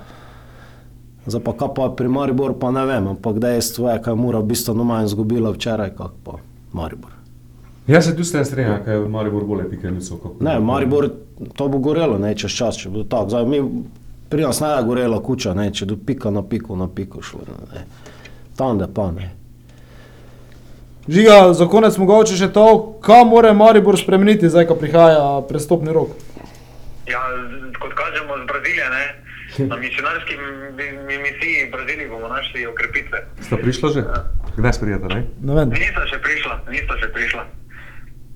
Zdaj 1.26 1.44
pa 1.44 1.52
kaj 1.52 1.74
pa 1.76 1.92
pri 1.96 2.08
Mariboru, 2.08 2.56
pa 2.56 2.70
ne 2.72 2.86
vem, 2.86 3.08
ampak 3.08 3.38
dejstvo 3.38 3.90
je, 3.90 4.02
kaj 4.02 4.14
mora 4.16 4.40
bistveno 4.40 4.84
manj 4.84 5.12
izgubila 5.12 5.52
včeraj, 5.52 5.92
kot 6.00 6.16
pa 6.24 6.40
Maribor. 6.72 7.19
Jaz 7.90 8.04
se 8.04 8.12
tu 8.14 8.22
s 8.22 8.32
tem 8.32 8.44
strinjam, 8.44 8.84
kaj 8.84 8.94
je 8.94 9.08
Maribor 9.08 9.44
bolje 9.44 9.64
pike 9.70 9.90
niso. 9.90 10.18
Ne, 10.40 10.60
Maribor, 10.60 11.08
to 11.54 11.68
bo 11.68 11.78
gorelo, 11.80 12.18
ne, 12.18 12.34
čez 12.34 12.52
čas, 12.52 12.76
če 12.76 12.88
bo 12.88 13.02
tako. 13.04 13.28
Zdaj, 13.28 13.46
mi, 13.46 13.60
pri 14.28 14.42
nas 14.42 14.60
ne 14.60 14.68
je 14.68 14.84
gorela 14.84 15.18
kuča, 15.20 15.54
ne, 15.54 15.70
če 15.70 15.86
do 15.86 15.96
pika 15.98 16.30
na 16.30 16.42
piku, 16.44 16.76
na 16.76 16.86
piku 16.88 17.22
šlo. 17.22 17.40
Ne. 17.66 17.82
Tam 18.56 18.78
da 18.78 18.86
pa 18.88 19.10
ne. 19.10 19.30
Žiga, 21.08 21.52
za 21.52 21.66
konec 21.66 21.96
mogoče 21.96 22.36
še 22.36 22.50
to, 22.50 22.64
kaj 23.02 23.24
mora 23.24 23.50
Maribor 23.52 23.98
spremeniti, 23.98 24.46
zdaj, 24.46 24.66
ko 24.66 24.76
prihaja 24.76 25.22
prestopni 25.42 25.90
rok. 25.90 26.12
Ja, 27.08 27.18
kot 27.74 27.94
kažemo 27.94 28.36
z 28.36 28.46
Brazilije, 28.46 28.86
ne, 28.88 29.04
na 29.66 29.76
misionarski 29.76 30.36
mi- 30.36 30.92
mi- 31.00 31.18
misiji 31.20 31.64
v 31.66 31.72
Braziliji 31.72 32.08
bomo 32.08 32.28
našli 32.28 32.66
okrepitve. 32.66 33.18
Sta 33.40 33.56
prišla 33.56 33.88
že? 33.90 34.02
Kdaj 34.56 34.72
sprijeta, 34.72 35.08
ne? 35.08 35.24
Ne 35.42 35.54
vem. 35.54 35.68
Nista 35.72 36.06
še 36.06 36.20
prišla, 36.20 36.54
nista 36.70 36.94
še 36.96 37.08
prišla. 37.10 37.42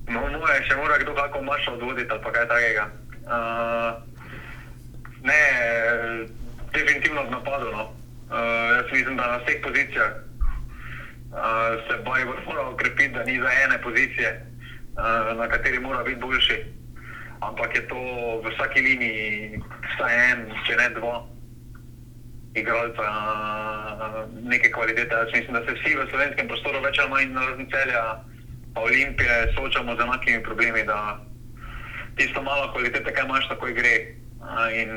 No, 0.07 0.21
moje 0.21 0.61
še 0.69 0.75
mora 0.77 0.97
kdo 1.01 1.15
kako 1.17 1.41
mašo 1.41 1.73
odvoditi 1.73 2.11
ali 2.11 2.33
kaj 2.33 2.47
takega. 2.47 2.85
Uh, 3.25 3.91
ne, 5.25 5.41
definitivno 6.73 7.23
v 7.25 7.31
napadu. 7.31 7.71
No. 7.71 7.83
Uh, 8.29 8.77
jaz 8.77 8.91
mislim, 8.91 9.17
da 9.17 9.27
na 9.27 9.37
vseh 9.37 9.61
pozicijah 9.63 10.11
uh, 10.11 11.81
se 11.87 11.97
Maribor 12.05 12.41
mora 12.45 12.69
okrepiti, 12.69 13.13
da 13.13 13.23
ni 13.23 13.39
za 13.41 13.51
ene 13.65 13.81
pozicije, 13.81 14.29
uh, 14.97 15.37
na 15.37 15.47
kateri 15.47 15.79
mora 15.79 16.03
biti 16.03 16.21
boljši. 16.21 16.63
Ampak 17.41 17.75
je 17.75 17.87
to 17.87 18.01
v 18.43 18.49
vsaki 18.53 18.81
liniji 18.81 19.61
vsaj 19.93 20.31
en, 20.31 20.45
če 20.67 20.75
ne 20.75 20.89
dva 20.89 21.15
igralca 22.55 23.07
neke 24.41 24.71
kvalitete. 24.71 25.15
Jaz 25.15 25.33
mislim, 25.33 25.53
da 25.53 25.65
se 25.65 25.73
vsi 25.73 25.95
v 25.95 26.07
slovenskem 26.09 26.47
prostoru 26.47 26.81
več 26.81 26.99
ali 26.99 27.09
manj 27.09 27.33
na 27.33 27.45
razen 27.49 27.69
celja 27.73 28.03
Olimpije 28.75 29.53
soočamo 29.55 29.95
z 29.95 29.99
enakimi 29.99 30.43
problemi, 30.43 30.83
da 30.83 31.19
tisto 32.15 32.41
malo 32.41 32.71
kvalitete, 32.71 33.13
kaj 33.13 33.25
imaš, 33.25 33.47
takoj 33.47 33.73
gre. 33.73 33.95
In, 34.81 34.91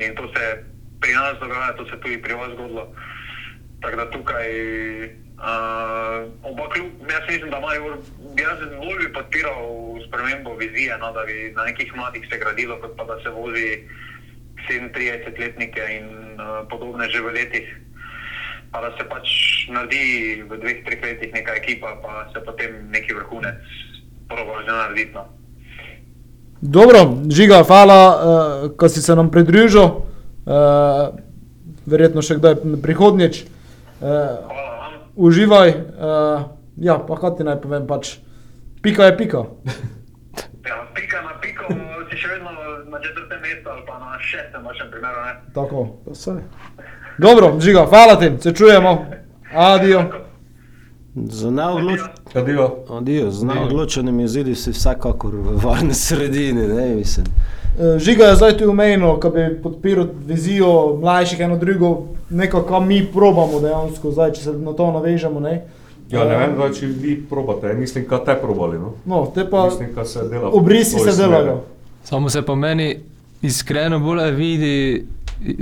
in 0.00 0.14
to 0.16 0.28
se 0.34 0.64
pri 1.00 1.12
nas 1.12 1.38
dogaja, 1.40 1.76
to 1.76 1.84
se 1.86 2.00
tudi 2.00 2.22
pri 2.22 2.34
vas 2.34 2.50
zgodilo. 2.54 2.94
Tako 3.80 3.96
da 3.96 4.10
tukaj 4.10 4.48
uh, 5.42 6.30
oba 6.42 6.68
kljub, 6.70 6.86
jaz 7.10 7.24
mislim, 7.28 7.50
da 7.50 7.58
imajo, 7.58 7.98
jaz 8.38 8.58
bolj 8.78 8.98
bi 9.06 9.12
podpiral 9.12 9.64
spremembo 10.06 10.54
vizije, 10.56 10.98
no, 10.98 11.12
da 11.12 11.24
bi 11.24 11.52
na 11.56 11.64
nekih 11.64 11.96
mladih 11.96 12.26
se 12.30 12.38
gradilo, 12.38 12.80
kot 12.80 12.96
pa 12.96 13.04
da 13.04 13.20
se 13.22 13.30
vozi 13.30 13.78
37-letnike 14.68 15.82
in 15.98 16.06
uh, 16.40 16.68
podobne 16.70 17.10
že 17.10 17.20
v 17.20 17.32
letih. 17.34 17.68
Pa 18.72 18.80
da 18.80 18.90
se 18.96 19.04
pač 19.04 19.28
naredi 19.68 20.42
v 20.48 20.56
dveh, 20.56 20.80
treh 20.84 21.00
letih 21.04 21.32
neka 21.34 21.54
ekipa, 21.60 21.96
pa 22.00 22.26
se 22.32 22.40
potem 22.40 22.88
neki 22.88 23.12
vrhunec 23.14 23.60
proba 24.28 24.64
že 24.64 24.72
narediti. 24.72 25.12
No. 25.14 25.28
Dobro, 26.62 27.26
Žiga, 27.28 27.62
hvala, 27.66 28.00
uh, 28.08 28.16
ko 28.76 28.88
si 28.88 29.02
se 29.02 29.16
nam 29.18 29.30
pridružil. 29.30 29.82
Uh, 30.46 31.12
verjetno 31.86 32.22
še 32.22 32.38
kdaj 32.38 32.62
prihodnjič. 32.82 33.44
Uh, 34.00 34.40
Hvala 34.46 34.72
vam. 34.78 34.92
uživaj. 35.14 35.68
Uh, 35.70 36.46
ja, 36.78 36.98
pa 36.98 37.18
kaj 37.18 37.36
ti 37.38 37.46
naj 37.46 37.58
povem, 37.62 37.86
pač 37.86 38.18
pika 38.82 39.10
je 39.10 39.16
pika. 39.18 39.46
Ja, 40.62 40.86
pika 40.94 41.18
na 41.26 41.34
piko 41.42 41.66
si 42.06 42.16
še 42.16 42.28
vedno 42.30 42.54
na 42.86 42.98
četrtem 43.02 43.40
mestu 43.42 43.66
ali 43.66 43.82
pa 43.82 43.98
na 43.98 44.14
šestem, 44.22 44.62
v 44.62 44.70
vašem 44.70 44.92
primeru. 44.94 45.18
Ne? 45.26 45.32
Tako. 45.56 45.80
Pa 46.06 46.14
saj. 46.14 46.38
Dobro, 47.18 47.60
Žiga, 47.60 47.86
hvala 47.88 48.18
ti, 48.20 48.42
se 48.42 48.52
čujemo. 48.54 49.04
Adijo. 49.54 50.02
Z 51.14 51.50
neodloč... 51.50 52.00
Adijo. 52.34 52.70
Adijo, 52.90 53.30
z 53.30 53.44
neodločenimi 53.44 54.24
izidi 54.24 54.54
si 54.54 54.70
vsekakor 54.70 55.34
v 55.34 55.56
varni 55.64 55.94
sredini, 55.94 56.68
ne, 56.68 56.94
mislim. 56.94 57.26
Eh, 57.78 57.98
Žiga 57.98 58.24
je 58.24 58.36
zdaj 58.36 58.56
tu 58.56 58.70
umejeno, 58.70 59.20
ko 59.20 59.30
bi 59.30 59.62
podpiral 59.62 60.06
vizijo 60.26 60.96
mlajših 61.00 61.40
eno 61.40 61.56
drugo, 61.58 62.02
neko, 62.30 62.62
kar 62.62 62.80
mi 62.80 63.06
probamo 63.12 63.60
dejansko, 63.60 64.10
zdaj, 64.10 64.32
če 64.32 64.42
se 64.42 64.52
na 64.52 64.72
to 64.72 64.90
navežemo. 64.92 65.40
Ne? 65.40 65.62
Ja, 66.10 66.24
ne 66.24 66.36
vem, 66.36 66.56
da 66.58 66.72
če 66.74 66.86
vi 66.86 67.16
probate, 67.30 67.74
mislim, 67.74 68.04
kaj 68.08 68.24
te 68.24 68.34
probali. 68.40 68.78
No? 68.78 68.94
No, 69.04 69.26
te 69.34 69.44
pa 69.50 69.64
Mislim, 69.64 69.94
kaj 69.94 70.04
se 70.04 70.28
dela. 70.28 70.50
obrisi 70.52 70.98
se 70.98 71.16
delajo. 71.22 71.60
Samo 72.04 72.30
se 72.30 72.42
po 72.42 72.56
meni 72.56 72.96
iskreno 73.42 73.98
bolj 73.98 74.30
vidi 74.30 75.06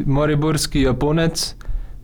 Mariborski 0.07 0.83
Japonec, 0.83 1.55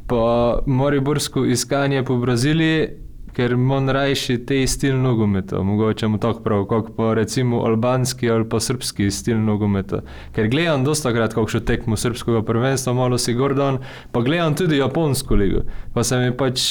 pa 0.06 0.58
Mariborsko 0.66 1.44
iskanje 1.44 2.04
po 2.04 2.16
Braziliji, 2.16 2.88
ker 3.36 3.52
imam 3.52 3.90
rajši 3.92 4.38
te 4.48 4.62
stil 4.66 4.96
nogometa, 4.96 5.60
mogoče 5.62 6.08
mu 6.08 6.18
tako 6.18 6.40
prav, 6.40 6.64
kot 6.70 6.88
pa 6.96 7.12
recimo 7.14 7.60
albanski 7.68 8.30
ali 8.30 8.48
pa 8.48 8.60
srpski 8.60 9.10
stil 9.10 9.42
nogometa. 9.44 10.00
Ker 10.32 10.48
gledam 10.48 10.84
dosta 10.84 11.12
krat 11.12 11.34
kakšno 11.36 11.60
tekmo 11.60 11.96
srpskega 12.00 12.40
prvenstva, 12.42 12.94
malo 12.96 13.18
si 13.18 13.34
Gordon, 13.34 13.78
pa 14.12 14.20
gledam 14.24 14.56
tudi 14.56 14.80
japonsko 14.80 15.36
ligo, 15.36 15.66
pa 15.94 16.04
se 16.04 16.18
mi 16.18 16.32
pač 16.36 16.62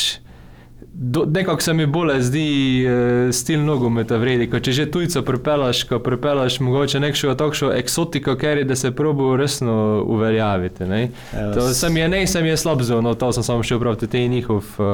nekako 1.27 1.61
se 1.61 1.73
mi 1.73 1.85
bolj 1.85 2.19
zdi 2.19 2.85
e, 2.85 3.31
stil 3.33 3.65
nogometa 3.65 4.17
vredi, 4.17 4.47
ko 4.49 4.59
če 4.59 4.71
že 4.71 4.85
tujca 4.91 5.21
pripelaš, 5.21 5.83
ko 5.83 5.99
pripelaš 5.99 6.59
mogoče 6.59 6.99
nekšo 6.99 7.35
takšno 7.35 7.71
eksotiko, 7.75 8.35
ker 8.39 8.57
je, 8.57 8.63
da 8.63 8.75
se 8.75 8.91
probo 8.91 9.35
resno 9.37 10.03
uveljaviti. 10.07 10.85
Ne? 10.85 11.09
Evo, 11.33 11.53
To 11.53 11.67
sem 11.73 11.97
je, 11.97 12.07
ne, 12.09 12.27
sem 12.27 12.45
je 12.45 12.57
slab 12.57 12.81
zelo, 12.81 13.01
no 13.01 13.13
to 13.13 13.31
sem 13.35 13.43
samo 13.43 13.63
še 13.63 13.79
prav, 13.79 13.95
te 13.95 14.27
njihov, 14.27 14.63
uh, 14.79 14.85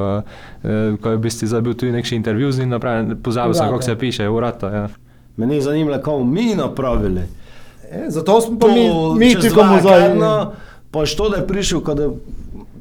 uh, 0.64 0.98
ko 1.02 1.14
je 1.14 1.18
v 1.18 1.22
bistvu 1.22 1.48
zdaj 1.48 1.62
bil 1.62 1.78
tudi 1.78 1.92
nekši 1.92 2.16
intervju 2.16 2.52
z 2.52 2.66
njim, 2.66 2.80
pozabil 3.24 3.54
sem, 3.54 3.70
kako 3.70 3.82
se 3.82 3.96
piše, 3.96 4.30
urata, 4.30 4.74
ja. 4.74 4.88
Meni 5.38 5.56
je 5.56 5.62
zanimivo, 5.62 5.98
kako 5.98 6.24
mi 6.24 6.56
napravili. 6.56 7.22
E, 7.92 8.10
zato 8.10 8.42
smo 8.42 8.60
pa 8.60 8.68
mi, 8.68 8.88
To 8.90 9.14
mi 9.14 9.36
dva 9.36 9.80
zdaj. 9.82 10.08
tedna, 10.08 10.52
Pa 10.92 11.06
što 11.06 11.30
da 11.30 11.38
je 11.38 11.48
prišel, 11.48 11.80
ko 11.80 11.94
da, 11.94 12.10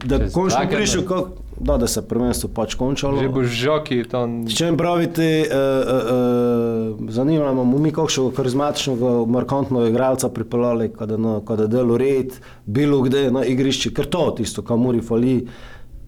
da 0.05 0.19
Čez 0.19 0.33
končno 0.33 0.61
prišel, 0.71 1.05
ko, 1.07 1.29
da, 1.61 1.77
da 1.77 1.87
se 1.87 2.03
prvenstvo 2.09 2.51
pač 2.55 2.75
končalo. 2.75 3.21
Že 3.21 3.29
boš 3.29 3.47
žoki 3.47 4.05
tam. 4.09 4.49
S 4.49 4.57
čem 4.57 4.77
pravite, 4.77 5.27
uh, 5.45 5.57
uh, 5.57 7.01
uh, 7.01 7.11
zanima 7.13 7.53
me, 7.55 7.65
mi 7.79 7.93
kakšnega 7.93 8.33
karizmatičnega, 8.37 9.13
markantnega 9.29 9.91
igralca 9.93 10.29
pripeljali, 10.33 10.89
kada, 10.97 11.17
na, 11.21 11.41
kada 11.47 11.67
delo 11.67 11.99
red, 12.01 12.33
bilo 12.67 13.03
kde 13.05 13.29
na 13.31 13.45
igrišču, 13.45 13.93
ker 13.95 14.09
to 14.09 14.31
tisto, 14.41 14.65
kam 14.65 14.81
muri 14.81 15.05
fali. 15.05 15.37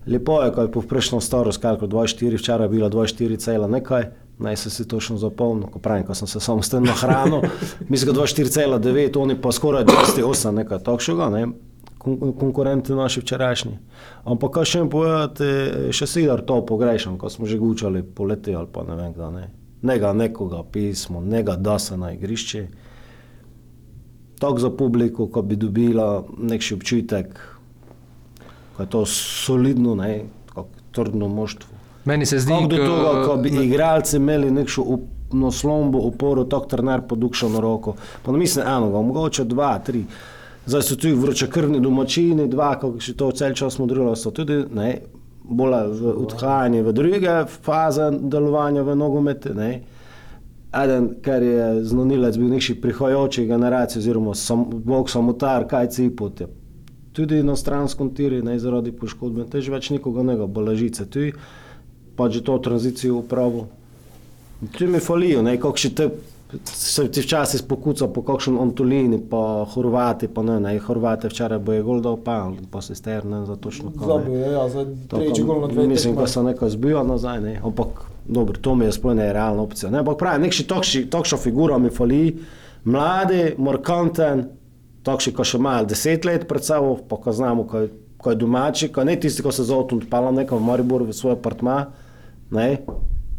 Lepo 0.06 0.40
je, 0.42 0.50
ko 0.50 0.64
je 0.64 0.72
povprečna 0.72 1.20
starost, 1.22 1.60
kako 1.62 1.86
24, 1.86 2.38
včeraj 2.40 2.64
je 2.64 2.70
bila 2.72 2.88
24 2.90 3.36
cela 3.38 3.68
nekaj, 3.70 4.08
naj 4.42 4.56
se 4.56 4.70
si 4.70 4.88
točno 4.88 5.18
zapomnil, 5.18 5.68
ko 5.70 5.78
pravim, 5.78 6.06
ko 6.06 6.14
sem 6.14 6.26
se 6.26 6.40
samo 6.40 6.62
s 6.62 6.72
tem 6.72 6.82
nahranil, 6.82 7.44
mislim, 7.92 8.14
da 8.14 8.22
24,9, 8.22 9.18
oni 9.20 9.36
pa 9.40 9.52
skoraj 9.52 9.84
28, 9.84 10.50
nekaj 10.50 10.82
takšnega, 10.82 11.28
ne, 11.30 11.46
kon- 12.02 12.34
konkurenti 12.34 12.92
naši 12.94 13.20
včerajšnji. 13.20 13.78
Ampak 14.24 14.50
kaj 14.52 14.64
še 14.66 14.78
jim 14.78 14.90
povedati, 14.90 15.44
še 15.90 16.06
sidar 16.08 16.42
to 16.42 16.58
pogrešam, 16.62 17.14
ko 17.16 17.30
smo 17.30 17.46
že 17.46 17.58
gučali 17.58 18.02
poleti 18.04 18.54
ali 18.54 18.66
pa 18.66 18.82
ne 18.82 18.96
vem 18.96 19.12
kdaj, 19.12 19.32
ne. 19.32 19.44
Nega 19.82 20.12
nekoga 20.12 20.62
pismo, 20.64 21.20
nega 21.20 21.56
da 21.56 21.78
se 21.78 21.96
na 21.96 22.12
igrišče. 22.12 22.66
Tako 24.38 24.58
za 24.58 24.70
publiko, 24.72 25.26
ko 25.26 25.42
bi 25.42 25.56
dobila 25.56 26.06
nekši 26.40 26.74
občutek, 26.74 27.38
ko 28.72 28.82
je 28.82 28.88
to 28.88 29.04
solidno, 29.06 29.94
ne, 29.96 30.24
trdno 30.92 31.28
moštvo. 31.28 31.68
Meni 32.04 32.26
se 32.26 32.38
zdi, 32.38 32.52
do 32.60 32.76
ko- 32.76 32.86
tega, 32.86 33.24
ko 33.24 33.36
bi 33.36 33.48
igralci 33.58 34.16
imeli 34.16 34.50
nekšo 34.52 34.82
up, 34.84 35.00
naslombo, 35.32 35.98
oporo, 36.00 36.44
tako 36.44 36.66
trener 36.66 37.00
podukšal 37.02 37.50
na 37.50 37.60
roko. 37.60 37.94
Pa 38.22 38.32
ne 38.32 38.38
mislim 38.38 38.66
enoga, 38.66 39.00
mogoče 39.02 39.44
dva, 39.44 39.78
tri. 39.78 40.04
Zdaj 40.66 40.82
so 40.82 40.96
tu 40.96 41.10
vročekrvni 41.16 41.80
domačini, 41.80 42.46
dva, 42.48 42.76
kako 42.78 43.00
še 43.02 43.16
to 43.18 43.32
cel 43.34 43.54
čas 43.58 43.78
modrilo, 43.82 44.14
so 44.16 44.30
tudi 44.30 44.60
ne, 44.70 44.92
bolj 45.42 45.90
v 45.98 46.12
odhajanje 46.22 46.82
v 46.86 46.92
druge 46.94 47.34
faze 47.66 48.10
delovanja 48.20 48.82
v 48.86 48.94
nogometu. 48.96 49.54
ne. 49.54 49.82
Eden, 50.72 51.08
ker 51.20 51.42
je 51.42 51.84
znanilec 51.84 52.36
bil 52.40 52.48
nekši 52.48 52.78
prihajajoči 52.80 53.46
generaciji, 53.46 54.00
oziroma 54.00 54.34
sam, 54.34 54.64
bog 54.70 55.10
samotar, 55.10 55.66
kaj 55.68 55.90
cipot 55.92 56.40
je. 56.40 56.46
Tudi 57.12 57.42
na 57.42 57.56
stranskem 57.56 58.14
tiri, 58.14 58.40
ne 58.42 58.56
zaradi 58.58 58.92
poškodbe, 58.92 59.44
tež 59.52 59.68
več 59.68 59.90
nikoga 59.92 60.22
ne 60.24 60.36
ga 60.36 60.46
bolažice. 60.46 61.04
Tu 61.04 61.32
pa 62.16 62.30
že 62.30 62.40
to 62.40 62.56
tranzicijo 62.58 63.18
upravo. 63.20 63.66
Tu 64.78 64.86
mi 64.88 65.00
falijo, 65.00 65.42
ne, 65.42 65.58
kako 65.60 65.76
še 65.76 65.90
te, 65.92 66.08
se 66.64 67.10
ti 67.10 67.20
včasih 67.20 67.60
spokuca 67.60 68.06
po 68.08 68.22
kakšnem 68.22 68.58
Antolini, 68.60 69.18
pa 69.30 69.64
Horvati, 69.74 70.28
pa 70.28 70.42
ne, 70.42 70.60
ne, 70.60 70.78
Horvate 70.78 71.28
včeraj 71.28 71.58
bo 71.58 71.72
je 71.72 71.82
gol 71.82 72.00
dal, 72.04 72.16
pa, 72.24 72.52
pa 72.70 72.82
se 72.82 72.94
sterne 72.94 73.46
za 73.46 73.56
točno 73.56 73.90
ne. 73.90 74.06
Zabil 74.06 74.34
je, 74.34 74.52
ja, 74.52 74.68
zdaj 74.68 74.86
pa 75.10 75.20
gol 75.46 75.60
na 75.60 75.66
dve 75.66 75.86
Mislim, 75.86 76.16
da 76.16 76.26
se 76.26 76.42
nekaj 76.42 76.70
zbijo 76.70 77.04
nazaj, 77.04 77.40
ne? 77.40 77.60
ampak 77.64 78.04
dobro, 78.28 78.58
to 78.60 78.74
mi 78.74 78.84
je 78.84 78.92
sploh 78.92 79.16
ne 79.16 79.32
realna 79.32 79.62
opcija. 79.62 79.90
Ne? 79.90 79.98
Ampak 79.98 80.18
pravi, 80.18 80.42
nekši 80.42 80.66
takši, 80.68 81.06
takšna 81.10 81.38
figura 81.38 81.78
mi 81.78 81.90
fali, 81.90 82.38
mladi, 82.84 83.54
markanten, 83.58 84.46
takšni, 85.02 85.32
ko 85.32 85.44
še 85.44 85.58
imajo 85.58 85.88
deset 85.90 86.28
let 86.28 86.46
pred 86.48 86.64
sabo, 86.64 86.98
pa 87.08 87.16
ko 87.16 87.32
znamo, 87.32 87.64
kaj, 87.70 87.88
ko 88.22 88.30
je 88.30 88.38
domači, 88.38 88.92
ko 88.92 89.04
ne 89.04 89.16
tisti, 89.20 89.42
ko 89.42 89.52
se 89.52 89.64
zauto 89.66 89.96
odpala 89.96 90.30
nekam 90.30 90.60
v 90.60 90.68
Mariboru 90.68 91.08
v 91.08 91.16
svoj 91.16 91.38
apartma, 91.38 91.86
ne, 92.54 92.68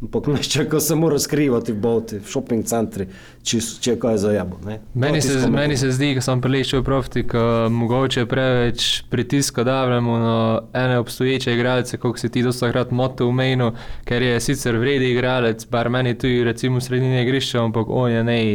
ampak 0.04 0.28
nešče, 0.36 0.66
ko 0.70 0.80
se 0.80 0.96
mora 0.96 1.20
skrivati 1.20 1.72
v 1.72 1.80
boti, 1.80 2.20
v 2.20 2.28
shopping 2.30 2.66
centri, 2.68 3.08
če, 3.44 3.60
če 3.80 3.96
je 3.96 4.00
kaj 4.02 4.20
zajabo, 4.26 4.60
ne. 4.68 4.80
Meni 4.94 5.22
se, 5.22 5.38
meni 5.52 5.78
se 5.80 5.92
zdi, 5.96 6.14
ko 6.18 6.26
sem 6.26 6.44
prelešel 6.44 6.84
v 6.84 6.88
profti, 6.88 7.26
ko 7.30 7.44
mogoče 7.72 8.26
preveč 8.30 8.92
pritiska 9.10 9.64
davljamo 9.64 10.20
na 10.20 10.38
ene 10.84 11.00
obstoječe 11.00 11.56
igralce, 11.56 11.98
kot 11.98 12.20
si 12.20 12.30
ti 12.30 12.44
dostakrat 12.44 12.92
moto 12.92 13.28
umenil, 13.28 13.74
ker 14.08 14.22
je 14.22 14.40
sicer 14.44 14.78
vredi 14.78 15.14
igralec, 15.14 15.66
bar 15.72 15.90
meni 15.90 16.18
tu 16.18 16.32
recimo 16.44 16.82
v 16.82 16.88
sredini 16.88 17.22
igrišča, 17.24 17.64
ampak 17.64 17.90
on 17.90 18.12
je 18.12 18.24
nej 18.24 18.48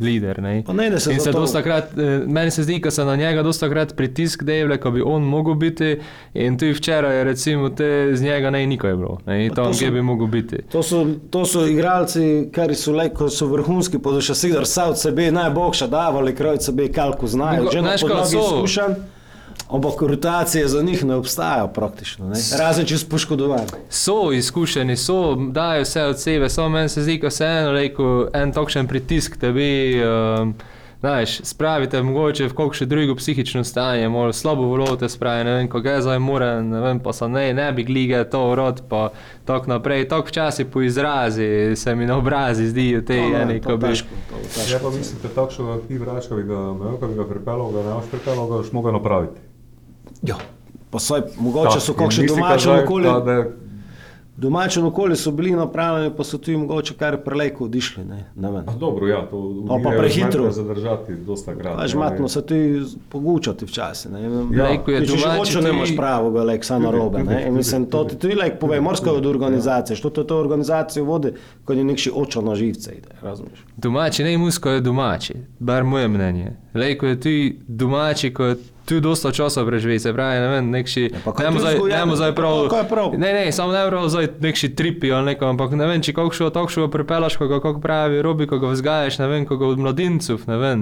lider. 0.00 0.42
Ne. 0.42 0.62
Pa 0.66 0.72
ne, 0.72 0.90
da 0.90 1.00
se 1.00 1.12
In 1.12 1.20
se 1.20 1.32
dostakrat, 1.32 1.84
eh, 1.98 2.22
meni 2.26 2.50
se 2.50 2.62
zdi, 2.62 2.78
da 2.78 2.90
se 2.90 3.04
na 3.04 3.16
njega 3.16 3.42
dostakrat 3.42 3.96
pritisk 3.96 4.42
dejavlja, 4.42 4.76
ko 4.76 4.90
bi 4.90 5.02
on 5.02 5.22
mogel 5.22 5.54
biti 5.54 6.00
in 6.34 6.58
tudi 6.58 6.72
včeraj 6.72 7.16
je 7.18 7.24
recimo 7.24 7.68
te 7.68 8.10
z 8.12 8.22
njega 8.22 8.50
ne 8.50 8.66
nikoj 8.66 8.96
bilo, 8.96 9.18
ne, 9.26 9.48
tam, 9.48 9.64
to 9.64 9.78
kje 9.78 9.88
so- 9.88 9.92
bi 9.92 10.02
mogel 10.02 10.26
biti. 10.26 10.56
To 10.72 10.82
so, 10.82 11.06
to 11.30 11.44
so 11.46 11.66
igralci, 11.66 12.48
ki 12.52 12.74
so, 12.74 12.92
le, 12.92 13.08
ko 13.08 13.28
so 13.28 13.46
vrhunski, 13.46 13.98
pa 13.98 14.10
so 14.10 14.20
še 14.20 14.34
sigar 14.34 14.62
vse 14.62 14.82
od 14.82 14.98
sebe 14.98 15.30
najboljša 15.30 15.86
davali, 15.86 16.34
krojci 16.34 16.64
sebe 16.64 16.88
kalku 16.88 17.26
znajo, 17.26 17.70
že 17.72 17.82
na 17.82 17.96
podlagi 18.00 18.36
izkušenj. 18.36 19.17
Ampak 19.70 20.02
rotacije 20.02 20.68
za 20.68 20.82
njih 20.82 21.04
ne 21.04 21.14
obstajajo 21.14 21.68
praktično, 21.68 22.28
ne? 22.28 22.36
razen 22.58 22.86
če 22.88 22.98
so 22.98 23.06
poškodovani. 23.10 23.66
So 23.90 24.32
izkušeni, 24.32 24.96
so, 24.96 25.34
dajo 25.34 25.82
vse 25.82 26.04
od 26.08 26.20
sebe, 26.20 26.48
samo 26.48 26.68
meni 26.68 26.88
se 26.88 27.02
zdi, 27.02 27.20
ko 27.20 27.30
se 27.30 27.44
eno 27.44 27.72
reko, 27.72 28.28
en 28.32 28.52
takšen 28.52 28.88
pritisk 28.88 29.36
tebi, 29.36 30.00
um, 30.00 30.54
znaš, 31.00 31.40
spravite 31.44 32.00
mogoče 32.02 32.48
v 32.48 32.54
kakšno 32.56 32.86
drugo 32.86 33.14
psihično 33.14 33.64
stanje, 33.64 34.08
malo 34.08 34.32
slabo 34.32 34.62
volote 34.62 35.08
spravi, 35.08 35.44
ne 35.44 35.52
vem, 35.58 35.68
ko 35.68 35.80
ga 35.84 35.98
zdaj 36.00 36.18
mora, 36.18 36.62
ne 36.62 36.80
vem, 36.80 37.00
pa 37.04 37.12
so 37.12 37.28
ne, 37.28 37.52
ne 37.54 37.68
bi 37.72 37.84
glige 37.84 38.24
to 38.30 38.54
rod, 38.54 38.80
pa 38.88 39.10
tako 39.44 39.74
naprej, 39.74 40.08
tako 40.08 40.28
včasih 40.28 40.66
po 40.66 40.82
izrazi 40.82 41.76
se 41.76 41.94
mi 41.94 42.06
na 42.06 42.16
obrazi 42.16 42.66
zdijo 42.66 43.02
te 43.02 43.20
ne, 43.20 43.42
eni, 43.42 43.60
to 43.60 43.68
ko 43.68 43.76
bi... 43.76 43.92
težko, 43.92 44.22
težko. 44.32 44.72
Ja, 44.72 44.80
pa 44.82 44.96
mislite, 44.96 45.28
takšnega 45.28 45.76
ti 45.88 45.98
vračka 45.98 46.40
bi 46.40 46.48
ga 46.48 46.56
imel, 46.72 46.96
ko 46.96 47.12
bi 47.12 47.20
ga 47.20 47.28
pripeljal, 47.28 47.70
ga 47.76 47.84
ne 47.84 47.94
boš 47.94 48.10
pripeljal, 48.16 48.48
ga 48.48 48.62
boš 48.62 48.72
mogel 48.72 48.96
napraviti. 48.96 49.47
Ja. 50.22 50.36
Pa 50.90 50.98
saj, 50.98 51.20
mogoče 51.38 51.80
so 51.80 51.92
Tak, 51.92 52.00
in 52.00 52.04
kakšne 52.04 52.26
domače 52.28 52.70
okolje. 52.72 53.10
da- 53.24 53.32
je- 53.32 53.52
Domače 54.38 54.80
okolje 54.80 55.16
so 55.16 55.30
bili 55.32 55.50
napravljeni, 55.52 56.14
pa 56.16 56.24
so 56.24 56.38
tudi 56.38 56.56
mogoče 56.56 56.94
kar 56.94 57.16
prelejko 57.18 57.64
odišli. 57.64 58.04
Ne, 58.04 58.30
ne 58.36 58.50
vem. 58.50 58.64
Ah, 58.66 58.74
dobro, 58.74 59.06
ja, 59.06 59.22
to 59.22 59.36
pa 59.66 59.74
umirejo 59.74 59.98
prehitro. 59.98 60.50
zadržati 60.52 61.12
dosta 61.16 61.54
krat. 61.54 61.76
Pač 61.76 61.92
ja, 61.92 61.98
matno 61.98 62.22
ne. 62.22 62.28
se 62.28 62.42
ti 62.42 62.58
pogučati 63.08 63.64
včasih. 63.64 64.10
Ne, 64.10 64.22
Ja. 64.52 64.64
Lejko 64.64 64.90
je 64.90 65.00
Če 65.00 65.06
že 65.06 65.16
domači, 65.16 65.38
hoče, 65.38 65.60
ne 65.60 65.70
imaš 65.70 65.88
tudi- 65.88 65.96
pravega, 65.96 66.42
like, 66.42 66.64
samo 66.64 66.90
robe. 66.92 67.18
Ne? 67.18 67.32
In 67.32 67.38
tudi, 67.40 67.50
mislim, 67.52 67.86
to 67.86 67.98
tudi. 67.98 68.10
ti 68.10 68.18
tudi 68.18 68.34
like, 68.36 68.56
povej, 68.56 68.80
morska 68.80 69.12
od 69.12 69.26
organizacije, 69.26 69.96
što 69.96 70.10
to, 70.10 70.24
to 70.24 70.38
organizacijo 70.38 71.04
vodi, 71.04 71.32
ko 71.64 71.72
je 71.72 71.84
nekši 71.84 72.10
očo 72.14 72.40
na 72.42 72.54
živce 72.54 72.92
ide, 72.92 73.08
razumiješ? 73.22 73.58
Domači, 73.76 74.24
ne 74.24 74.38
musko 74.38 74.70
je 74.70 74.80
domači, 74.82 75.34
bar 75.58 75.84
moje 75.84 76.08
mnenje. 76.08 76.52
Lej, 76.74 76.94
ko 76.94 77.06
je 77.06 77.20
tu 77.20 77.28
domači, 77.64 78.30
ko 78.30 78.44
je 78.44 78.56
tu 78.88 79.00
dosta 79.00 79.28
časa 79.30 79.60
preživi, 79.62 79.98
se 79.98 80.08
pravi, 80.10 80.36
ne 80.36 80.48
vem, 80.50 80.70
nekši, 80.70 81.02
Ja, 81.04 81.18
pa 81.20 81.32
kaj 81.32 81.44
ne 81.44 81.52
tu 81.52 81.60
zdaj, 81.60 81.74
ne 81.74 82.32
prav, 82.32 82.54
Pa 82.62 82.70
kaj 82.70 82.88
prav? 82.88 83.12
ne, 83.14 83.28
ne, 83.34 83.52
samo 83.52 83.72
ne 83.72 83.84
prav 83.84 84.08
zdaj 84.08 84.28
nekši 84.40 84.68
tripi 84.70 85.10
ali 85.10 85.24
neko, 85.26 85.44
ampak 85.46 85.70
ne 85.72 85.84
vem, 85.84 86.00
če 86.00 86.12
kakšno 86.14 86.48
takšno 86.50 86.88
pripelaš, 86.88 87.36
ko 87.36 87.46
ga, 87.46 87.58
kako 87.58 87.78
pravi, 87.78 88.22
robi, 88.22 88.46
ko 88.46 88.58
ga 88.58 88.68
vzgajaš, 88.68 89.18
ne 89.18 89.28
vem, 89.28 89.44
ko 89.44 89.56
ga 89.56 89.66
od 89.66 89.78
mladincov, 89.78 90.40
ne 90.46 90.56
vem, 90.56 90.78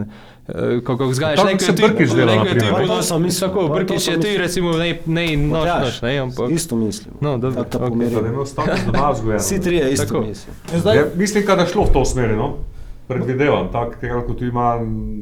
eh, 0.46 0.80
ko 0.80 0.94
ga 0.94 1.04
vzgajaš, 1.06 1.36
tako 1.36 1.50
ko 1.50 2.06
se 2.06 2.14
dela, 2.14 2.32
tu 2.32 2.38
na 2.38 2.44
primer. 2.46 2.70
bilo- 2.72 2.78
Pa 2.78 2.86
to 2.86 3.02
sem 3.02 3.18
mislil, 3.20 3.48
Tako, 3.48 3.60
pa 3.66 3.98
sem 3.98 4.12
je 4.12 4.18
mislil. 4.18 4.38
recimo 4.38 4.72
ne, 4.72 4.90
ne 5.06 5.26
noč, 5.38 5.68
noč, 5.80 6.02
ne, 6.02 6.18
ampak. 6.20 6.50
Isto 6.52 6.76
mislim. 6.76 7.14
No, 7.20 7.38
dobro, 7.38 7.64
Tako. 7.66 7.90
Da 7.90 8.20
ne 8.22 8.46
status 8.46 8.80
doma 8.86 9.10
vzgojen. 9.10 9.38
Vsi 9.38 9.60
trije 9.60 9.92
isto 9.92 10.06
Tako. 10.06 10.20
mislim. 10.22 10.54
Zdaj, 10.72 10.96
Ja, 10.96 11.04
mislim, 11.14 11.44
da 11.46 11.52
je 11.54 11.66
šlo 11.66 11.82
v 11.82 11.92
to 11.92 12.04
smer, 12.06 12.30
no? 12.32 12.54
predvidevam, 13.06 13.68
tako 13.72 13.92
kot 14.26 14.42
ima 14.42 14.78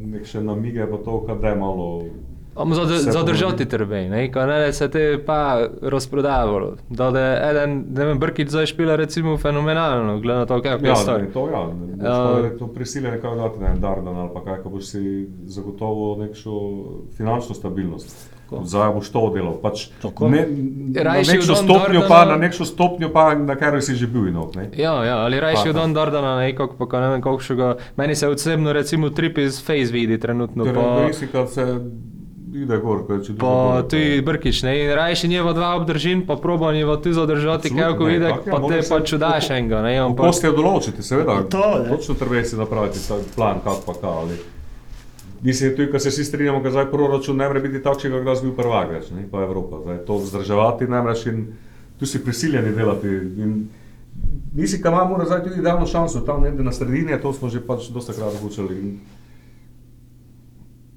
nek 0.06 0.24
še 0.24 0.40
namige, 0.40 0.86
pa 0.86 0.96
to, 0.98 1.24
kad 1.26 1.40
da 1.40 1.48
je 1.48 1.56
malo. 1.56 2.04
Amo 2.56 2.74
zad, 2.76 2.88
zadržati 2.88 3.64
trbe, 3.66 4.04
ne, 4.04 4.32
ko 4.32 4.46
ne 4.46 4.72
se 4.72 4.88
te 4.88 5.24
pa 5.26 5.38
razprodavalo. 5.82 6.76
Da 6.88 7.08
je 7.10 7.50
eden, 7.50 7.84
ne 7.90 8.04
vem, 8.04 8.18
Brkić 8.18 8.48
zdaj 8.48 8.66
špila 8.66 8.96
recimo 8.96 9.36
fenomenalno, 9.36 10.20
glede 10.20 10.38
na 10.38 10.46
to, 10.46 10.62
kako 10.62 10.84
je 10.84 10.88
Ja, 10.88 10.96
star. 10.96 11.22
ne, 11.22 11.28
to 11.28 11.48
ja, 11.48 11.68
pa 12.00 12.58
to 12.58 12.66
prisiljen 12.68 13.12
nekaj 13.12 13.36
dati 13.36 13.60
na 13.60 13.66
en 13.66 13.80
dardan 13.80 14.16
ali 14.16 14.30
pa 14.34 14.44
kaj, 14.44 14.62
ko 14.62 14.68
boš 14.70 14.84
si 14.84 15.02
zagotovil 15.46 16.18
nekšo 16.18 16.50
finančno 17.10 17.54
stabilnost. 17.54 18.30
Zdaj 18.64 18.92
boš 18.92 19.08
to 19.10 19.32
delal. 19.34 19.54
Pač 19.54 19.88
Tako. 20.02 20.28
ne, 20.28 20.46
na 20.88 21.02
Rajši 21.02 21.38
v 21.38 21.46
Don 21.46 21.56
stopnjo, 21.56 22.00
Dardana- 22.00 22.08
pa, 22.08 22.24
na 22.24 22.36
nekšo 22.36 22.64
stopnjo 22.64 23.08
pa, 23.08 23.34
na 23.34 23.56
kateri 23.56 23.82
si 23.82 23.94
že 23.94 24.06
bil 24.06 24.28
inok. 24.28 24.54
Ne? 24.54 24.70
Ja, 24.76 25.04
ja, 25.04 25.16
ali 25.18 25.40
rajši 25.40 25.68
od. 25.68 25.74
Don 25.74 25.90
Dardana, 25.90 26.36
ne, 26.36 26.54
kako 26.54 26.78
pa, 26.78 27.00
ne 27.00 27.08
vem, 27.08 27.22
kakšnega, 27.22 27.68
meni 27.96 28.14
se 28.14 28.28
osebno 28.28 28.72
recimo 28.72 29.10
trip 29.10 29.38
iz 29.38 29.58
Face 29.58 29.90
vidi 29.90 30.18
trenutno, 30.18 30.64
Torej, 30.64 31.10
kad 31.32 31.50
se 31.50 31.80
ide 32.54 32.78
gor, 32.78 33.02
ko 33.06 33.14
je 33.14 33.24
če 33.24 33.34
pa 33.34 33.82
tudi 33.82 34.22
Brkić, 34.22 34.62
ne, 34.62 34.74
in 34.78 34.92
rajši 34.94 35.28
njeva 35.28 35.52
dva 35.52 35.74
obdržin, 35.76 36.24
pa 36.26 36.36
proba 36.36 36.72
njeva 36.72 36.96
tu 36.96 37.12
zadržati, 37.12 37.70
kako 37.70 38.06
ne, 38.06 38.12
vidi, 38.12 38.24
je, 38.24 38.34
pa 38.46 38.58
mora 38.58 38.76
te 38.76 38.82
se- 38.82 38.88
pa 38.88 39.00
čudaš 39.00 39.50
enega, 39.50 39.82
ne, 39.82 39.98
ampak. 39.98 40.26
Poste 40.26 40.50
določiti, 40.50 41.02
seveda. 41.02 41.42
To, 41.50 41.64
ne. 41.82 41.88
Točno 41.88 42.14
treba 42.14 42.44
si 42.44 42.56
napraviti 42.56 43.02
ta 43.08 43.18
plan, 43.34 43.62
kak 43.64 43.84
pa 43.86 43.94
ka. 43.94 44.08
Ali. 44.22 44.38
Mislim, 45.42 45.76
tudi, 45.76 45.90
ko 45.92 45.98
se 45.98 46.08
vsi 46.08 46.24
strinjamo, 46.24 46.62
da 46.62 46.70
zdaj 46.70 46.90
proračun 46.90 47.36
ne 47.36 47.48
more 47.48 47.60
biti 47.60 47.82
takšen, 47.82 48.12
da 48.14 48.34
bi 48.34 48.40
bil 48.40 48.54
prvak 48.56 48.90
več, 48.90 49.10
ne, 49.10 49.26
pa 49.30 49.42
Evropa. 49.42 49.82
Zdaj, 49.82 50.04
to 50.06 50.16
vzdrževati 50.16 50.88
ne 50.88 51.02
moreš 51.02 51.26
in 51.26 51.46
tu 51.98 52.06
si 52.06 52.22
prisiljeni 52.24 52.72
delati. 52.72 53.08
In 53.38 53.58
Mislim, 54.54 54.82
da 54.82 54.88
imamo 54.88 55.24
zdaj 55.24 55.42
tudi 55.42 55.58
idealno 55.58 55.86
šanso, 55.86 56.20
tam 56.20 56.42
nekje 56.42 56.62
na 56.62 56.72
sredini, 56.72 57.20
to 57.22 57.32
smo 57.32 57.48
že 57.48 57.60
pač 57.66 57.88
dosta 57.90 58.12
krat 58.12 58.34
odločili. 58.38 58.98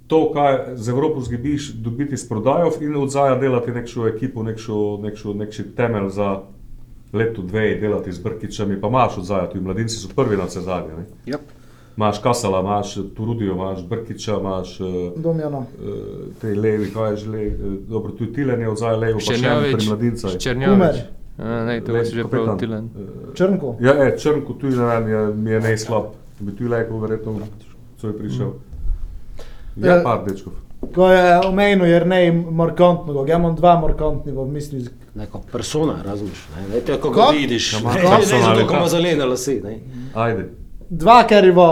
To, 0.08 0.32
kaj 0.34 0.76
z 0.76 0.90
Evropo 0.90 1.22
zgibiš, 1.22 1.74
dobiti 1.74 2.18
s 2.18 2.30
prodajo 2.30 2.72
in 2.82 2.96
od 2.96 3.10
zdaj 3.12 3.40
delati 3.40 3.72
nekšo 3.72 4.08
ekipo, 4.08 4.44
nekšo, 4.44 5.00
nekšo, 5.04 5.34
nekši 5.34 5.64
temelj 5.76 6.10
za 6.10 6.42
leto, 7.14 7.42
dve, 7.42 7.76
delati 7.76 8.12
z 8.12 8.20
Brkičami, 8.24 8.82
pa 8.82 8.88
imaš 8.88 9.18
od 9.18 9.26
zdaj, 9.26 9.50
tudi 9.52 9.64
mladinci 9.64 9.96
so 9.96 10.08
prvi 10.16 10.38
na 10.38 10.44
vse 10.48 10.62
zadnje. 10.62 10.94
ne. 10.98 11.06
Yep. 11.34 11.40
Imaš 11.98 12.20
Kasala, 12.22 12.60
imaš 12.62 12.94
Turudijo, 13.18 13.54
imaš 13.54 13.84
Brkiča, 13.90 14.38
imaš 14.40 14.80
uh, 14.80 14.88
Domjano. 15.16 15.66
te 16.42 16.56
levi, 16.56 16.92
kaj 16.94 17.12
je 17.12 17.18
že 17.18 17.30
levi, 17.30 17.56
uh, 17.68 17.74
dobro, 17.90 18.12
tudi 18.12 18.34
Tilen 18.34 18.62
je 18.62 18.70
od 18.70 18.78
zdaj 18.78 18.96
levo, 18.98 19.20
pa 19.20 19.26
še 19.26 19.34
en 19.34 19.40
pri 19.40 19.48
Črnjovič, 19.50 19.88
mladincah. 19.88 20.38
Črnjovič. 20.38 20.96
A, 21.38 21.66
Ne, 21.66 21.82
to 21.82 21.94
Levi 21.94 22.06
si 22.06 22.16
že 22.16 22.24
prav 22.26 22.58
tilen. 22.58 22.90
Črnko. 23.34 23.76
Ja, 23.80 23.94
je, 23.94 24.18
Črnko 24.18 24.54
tudi 24.54 24.78
ne 24.78 24.86
vem, 24.86 25.08
je, 25.08 25.34
mi 25.36 25.52
je 25.52 25.60
nejslab, 25.62 26.04
bi 26.40 26.56
tu 26.56 26.66
leko 26.66 26.98
verjetno, 27.00 27.36
co 27.98 28.08
je 28.08 28.14
prišel. 28.18 28.48
Ja, 28.48 28.67
Ja. 29.78 30.02
par 30.04 30.24
dečkov. 30.26 30.54
Ko 30.96 31.10
je 31.10 31.40
omenil 31.48 31.86
Jernej 31.86 32.32
markantnega, 32.32 33.26
ja 33.28 33.38
imam 33.38 33.56
dva 33.56 33.80
markantnega 33.82 34.42
v 34.42 34.52
misli. 34.52 34.86
Neko 35.16 35.42
persona, 35.52 35.98
razumiješ? 36.06 36.48
Ne, 36.56 36.68
ne, 36.76 36.82
te, 36.82 37.00
ko 37.02 37.12
Kako? 37.12 37.32
ga 37.32 37.38
vidiš, 37.38 37.72
ne, 37.82 37.94
ne, 37.94 38.10
persona 38.18 38.54
ne, 38.54 38.68
ko 38.68 38.74
ima 38.74 38.88
zelene 38.88 39.26
lase. 39.26 39.60
Ne. 39.64 39.80
Ajde. 40.14 40.50
Dva, 40.90 41.24
ker 41.28 41.46
je 41.46 41.52
uh, 41.52 41.68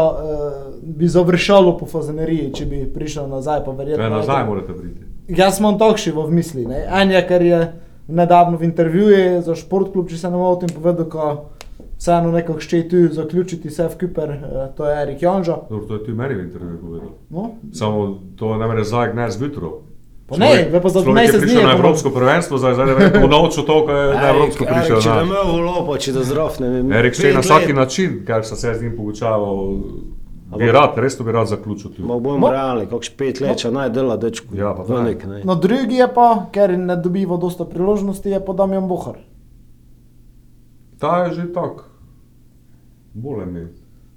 bi 0.81 1.07
završalo 1.07 1.77
po 1.77 1.85
fazaneriji, 1.85 2.51
če 2.53 2.65
bi 2.65 2.83
prišel 2.93 3.29
nazaj, 3.29 3.63
pa 3.65 3.71
verjetno. 3.71 4.03
Ja, 4.03 4.09
nazaj 4.09 4.45
morate 4.45 4.73
priti. 4.73 5.05
Jaz 5.37 5.59
imam 5.59 5.79
takšni 5.79 6.13
v 6.13 6.25
misli. 6.31 6.65
Ne? 6.65 6.83
En 6.85 7.11
je, 7.11 7.21
ker 7.27 7.41
je 7.41 7.61
nedavno 8.07 8.57
v 8.57 8.67
intervjuju 8.67 9.41
za 9.45 9.55
športklub, 9.57 10.09
če 10.09 10.17
se 10.17 10.29
ne 10.29 10.37
motim, 10.37 10.69
povedal, 10.69 11.09
ko 11.09 11.29
vseeno 11.97 12.31
nekako 12.31 12.59
še 12.59 12.89
tu 12.89 13.07
zaključiti 13.09 13.69
vse 13.69 13.87
v 13.87 13.97
Kuper, 13.97 14.29
eh, 14.29 14.39
to 14.77 14.85
je 14.85 15.01
Erik 15.01 15.21
Janža. 15.21 15.57
Dobro, 15.69 15.85
to 15.87 15.93
je 15.93 15.99
tudi 15.99 16.13
meni 16.13 16.35
v 16.35 16.43
intervjuju 16.43 16.79
povedal. 16.81 17.09
No? 17.29 17.49
Samo 17.73 18.05
to 18.35 18.57
ne 18.57 18.67
more 18.67 18.83
zdaj 18.83 19.11
gnez 19.13 19.41
jutro. 19.41 19.81
Pa 20.27 20.37
ne, 20.37 20.65
ve 20.71 20.81
pa 20.81 20.89
za 20.89 21.01
Človek 21.01 21.07
je 21.07 21.13
mesec 21.13 21.41
prišel 21.41 21.53
dni 21.53 21.61
je 21.61 21.67
na 21.67 21.73
Evropsko 21.73 22.09
prvenstvo, 22.09 22.57
zdaj, 22.57 22.73
zdaj 22.73 22.85
ne 22.85 22.93
vem, 22.95 23.11
kako 23.11 23.27
naučil 23.27 23.63
to, 23.63 23.85
ko 23.85 23.91
je 23.91 24.05
na 24.11 24.29
Evropsko 24.29 24.63
prišel. 24.65 24.97
Če 24.97 25.09
ne 25.09 25.15
na- 25.15 25.21
imel 25.21 25.45
volopo, 25.45 25.97
če 25.97 26.11
da 26.11 26.23
zdrav, 26.23 26.49
ne 26.59 26.69
vem. 26.69 26.91
Erik 26.91 27.13
še 27.13 27.33
na 27.33 27.39
vsaki 27.39 27.73
način, 27.73 28.25
kar 28.25 28.41
sem 28.41 28.57
se 28.57 28.73
z 28.73 28.81
njim 28.81 28.95
poučaval, 28.97 29.77
bi 30.57 30.71
rad, 30.71 30.97
res 30.97 31.17
to 31.17 31.23
bi 31.23 31.31
rad 31.31 31.47
zaključil. 31.47 31.91
tu. 31.91 32.01
Ma 32.01 32.17
bomo 32.19 32.49
realni, 32.49 32.87
kakš 32.87 33.09
pet 33.11 33.39
let, 33.39 33.57
če 33.57 33.69
naj 33.71 33.89
dela 33.89 34.17
dečku. 34.17 34.55
Ja, 34.55 34.73
pa 34.73 34.81
Velik, 34.83 35.25
ne. 35.25 35.41
No, 35.43 35.55
drugi 35.55 35.95
je 35.95 36.07
pa, 36.09 36.45
ker 36.51 36.73
ne 36.73 36.95
dobiva 36.95 37.37
dosta 37.37 37.65
priložnosti, 37.65 38.25
je 38.25 38.39
pa 38.39 38.53
Damjan 38.53 38.87
Bohar. 38.87 39.21
Ta 41.05 41.17
je 41.23 41.33
že 41.33 41.53
tak. 41.53 41.85
Bolje 43.13 43.45
mi. 43.45 43.65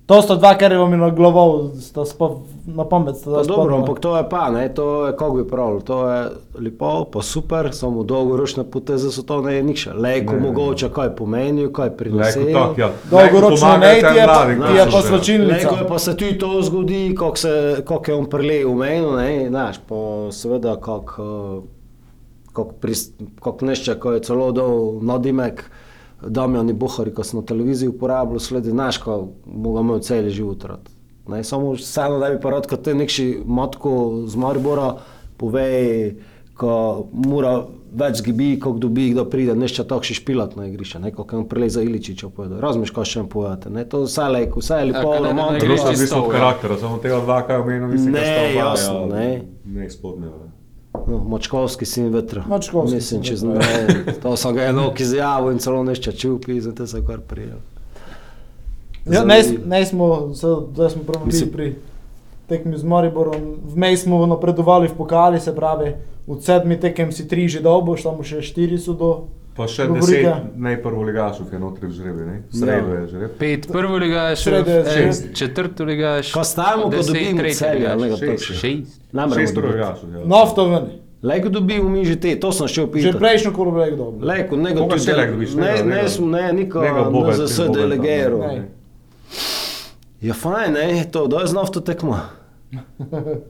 To 0.09 0.23
sta 0.23 0.35
dva, 0.35 0.55
ker 0.57 0.73
je 0.73 0.79
vam 0.79 0.89
je 0.89 0.99
na 0.99 1.11
glavo, 1.11 1.69
sta 1.77 2.07
spa, 2.09 2.31
na 2.65 2.85
pamet. 2.85 3.17
Sta 3.17 3.31
Pa 3.31 3.37
da 3.37 3.45
dobro, 3.45 3.77
ampak 3.77 4.01
to 4.01 4.17
je 4.17 4.25
pa, 4.25 4.49
ne, 4.51 4.63
to 4.73 5.07
je, 5.07 5.13
kako 5.13 5.35
bi 5.35 5.45
pravil, 5.45 5.81
to 5.81 6.09
je 6.09 6.21
lepo, 6.59 7.05
pa 7.05 7.21
super, 7.23 7.69
samo 7.73 8.03
dolgoročne 8.03 8.65
poteze 8.65 9.13
so 9.13 9.21
to 9.23 9.43
ne 9.43 9.55
je 9.55 9.63
nič. 9.63 9.87
Lejko 9.95 10.33
Ne, 10.33 10.41
mogoče 10.41 10.89
kaj 10.89 11.13
pomenijo, 11.13 11.69
kaj 11.69 11.93
prinese. 11.93 12.41
Leko 12.41 12.59
tak, 12.59 12.79
ja. 12.79 12.89
Dolgoročno 13.05 13.77
ne, 13.77 13.93
ti 13.95 14.17
je 14.17 14.25
pa, 14.27 14.39
ti 14.47 14.77
je 14.77 14.85
ko 14.87 14.91
pa 14.91 15.03
slačilnica. 15.03 15.53
Lejko 15.53 15.75
je 15.77 15.89
pa 15.89 15.99
se 15.99 16.17
tudi 16.17 16.39
to 16.39 16.63
zgodi, 16.63 17.15
kako 17.15 17.37
se, 17.37 17.53
kako 17.85 18.11
je 18.11 18.17
on 18.17 18.27
prelej 18.27 18.65
v 18.65 18.75
menu, 18.75 19.13
ne, 19.13 19.49
znaš, 19.49 19.77
pa 19.85 19.97
seveda, 20.33 20.81
kako, 20.81 21.29
kako 22.49 22.73
pris- 22.81 23.13
kako 23.43 23.65
nešče, 23.65 23.95
ko 23.95 24.13
je 24.13 24.21
celo 24.23 24.53
dol 24.53 25.05
nadimek, 25.05 25.69
Damjani 26.23 26.73
Buhari, 26.73 27.13
ko 27.15 27.25
sem 27.25 27.41
na 27.41 27.47
televiziji 27.47 27.89
uporabljal, 27.89 28.41
sledi 28.43 28.71
znaš, 28.71 28.99
ko 28.99 29.19
mogo 29.47 29.81
imel 29.81 30.01
cel 30.03 30.29
život 30.29 30.65
rad. 30.65 30.91
Ne, 31.29 31.45
samo 31.45 31.73
vseeno, 31.77 32.19
da 32.19 32.31
bi 32.31 32.41
pa 32.41 32.51
rad, 32.51 32.67
kot 32.67 32.83
te 32.83 32.95
nekši 32.95 33.29
matko 33.47 33.93
z 34.27 34.37
Maribora, 34.37 34.95
povej, 35.37 36.17
ko 36.59 36.73
mora 37.13 37.61
več 37.95 38.19
zgibi, 38.21 38.59
kako 38.61 38.83
dobi, 38.83 39.09
kdo 39.13 39.25
pride, 39.31 39.55
nešče 39.57 39.85
tako 39.89 40.09
še 40.09 40.19
špilat 40.19 40.57
na 40.59 40.67
igrišče, 40.69 41.01
ne, 41.05 41.13
kako 41.15 41.43
on 41.43 41.47
preleza 41.49 41.85
Iličiča 41.85 42.33
povedal. 42.35 42.59
Razumeš, 42.65 42.93
kaj 42.97 43.09
še 43.13 43.23
vam 43.23 43.31
povedate, 43.33 43.73
ne, 43.73 43.85
to 43.89 44.03
vse 44.05 44.27
je, 44.35 44.51
vse 44.57 44.81
je 44.81 44.91
lepo, 44.91 45.05
kaj 45.07 45.23
ne, 45.23 45.23
na 45.23 45.31
romantično. 45.31 45.47
Zelo 45.49 45.63
igrišču 45.63 45.85
sem 45.85 45.95
odvisno 45.95 46.19
od 46.19 46.25
stol, 46.25 46.29
ja. 46.29 46.39
karaktera, 46.39 46.79
samo 46.83 47.01
tega 47.05 47.21
dva, 47.25 47.41
kaj 47.49 47.63
omenil, 47.63 47.91
mislim, 47.95 48.17
da 48.17 48.21
Ne, 48.21 48.27
sta 48.27 48.45
oba, 48.45 48.65
jasno, 48.65 48.99
ja, 48.99 49.09
ne. 49.15 49.79
Ne, 49.79 49.91
spodnjeva. 49.95 50.49
No, 50.93 51.19
Močkovski 51.19 51.87
sin 51.87 52.09
vetra. 52.13 52.45
Mačkovski 52.49 52.95
Mislim, 52.95 53.23
če 53.23 53.37
znamo. 53.37 53.61
To 54.23 54.37
sem 54.37 54.55
ga 54.55 54.69
enok 54.73 55.01
izjavil 55.01 55.53
in 55.53 55.59
celo 55.59 55.83
nešče 55.85 56.13
čupi, 56.13 56.61
zato 56.61 56.87
se 56.87 57.03
kar 57.07 57.21
prijel. 57.21 57.59
Ja, 59.07 59.25
ne, 59.25 59.43
ne 59.67 59.85
smo, 59.87 60.29
zdaj 60.35 60.91
smo 60.91 61.03
prav 61.03 61.25
bili 61.25 61.47
pri 61.53 61.75
tekmi 62.49 62.79
z 62.79 62.85
Mariborom. 62.85 63.55
Vmej 63.75 63.97
smo 63.97 64.27
napredovali 64.27 64.89
v 64.89 64.97
pokali, 64.97 65.41
se 65.41 65.55
pravi, 65.57 65.95
od 66.27 66.45
sedmi 66.45 66.81
tekem 66.81 67.13
si 67.13 67.29
tri 67.29 67.49
že 67.49 67.61
dobo, 67.61 67.97
samo 67.97 68.25
še 68.25 68.43
štiri 68.43 68.79
so 68.79 68.93
do. 68.93 69.13
Pa 69.59 69.67
še 69.67 69.87
Govorite. 69.87 70.23
deset 70.23 70.55
najprvoligašov 70.57 71.47
je 71.51 71.59
notri 71.59 71.85
v 71.85 71.93
žrebi, 71.93 72.23
ne? 72.23 72.37
Sredo 72.49 72.93
je 72.95 73.07
žreb. 73.09 73.31
Pet 73.37 73.67
prvo 73.67 73.99
šest. 74.87 75.25
četrto 75.35 75.85
ligaš, 75.85 76.31
Ko 76.31 76.45
stavimo, 76.45 76.85
ko 76.85 76.91
deset 76.91 77.07
dobimo 77.09 77.39
tretji 77.39 77.55
celje, 77.57 77.89
ligaš. 77.91 78.21
ne, 78.23 78.39
Šest. 78.39 78.55
Šest. 79.35 79.55
Prvoligašov, 79.57 80.09
ja. 80.13 80.23
Nafto 80.27 80.69
ven. 80.69 80.85
Lejko 81.21 81.49
dobimo 81.51 81.89
mi 81.89 82.05
že 82.05 82.15
te, 82.17 82.37
to 82.37 82.53
sem 82.53 82.69
šel 82.69 82.87
Že 82.87 82.93
pitati. 82.93 83.19
prejšnjo 83.19 83.51
kolo 83.53 83.71
bilo 83.73 83.85
je 83.85 83.97
dobro. 83.97 84.23
Lejko, 84.23 84.57
nego 84.57 84.81
Koga 84.81 84.95
tudi- 84.95 85.03
še 85.03 85.13
lejko 85.13 85.33
dobiš? 85.33 85.51
Ne, 85.51 85.63
Njega, 85.65 85.83
ne, 85.85 85.97
njega. 85.97 86.09
smo, 86.09 86.27
ne, 86.29 86.53
niko 86.55 86.79
Njega 86.81 86.95
na 86.97 87.11
Bobet, 87.11 87.35
ZS 87.37 87.59
Bobeta, 87.59 87.73
delegeru. 87.77 88.39
ne. 88.39 88.69
Ja, 90.21 90.35
fajn, 90.37 90.73
ne, 90.73 91.05
to, 91.05 91.27
da 91.27 91.41
je 91.41 91.47
znov 91.49 91.67
to 91.69 91.81
tekmo. 91.83 92.15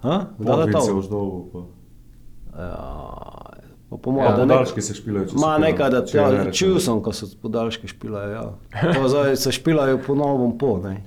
Ha? 0.00 0.26
Da 0.38 0.52
je 0.54 0.72
to? 0.72 0.80
ždovu, 1.00 1.48
pa. 1.48 1.58
Ja, 2.54 2.74
pa 3.24 3.31
po 3.96 4.10
mojem, 4.10 4.26
Ja, 4.26 4.36
da. 4.36 4.42
Podaljški 4.44 4.82
se 4.82 4.94
špilajo, 4.94 5.26
Ma 5.34 5.58
nekaj, 5.58 5.90
da 5.90 5.96
je 5.98 6.04
ja, 6.14 6.50
čul 6.50 6.78
sem, 6.78 7.00
ko 7.00 7.12
so 7.12 7.26
podaljške 7.38 7.88
špilajo, 7.88 8.30
ja. 8.30 8.44
To 8.94 9.08
zdaj 9.08 9.36
se 9.36 9.52
špilajo 9.52 9.98
po 10.06 10.14
novem 10.14 10.58
po, 10.58 10.78
ne. 10.78 11.02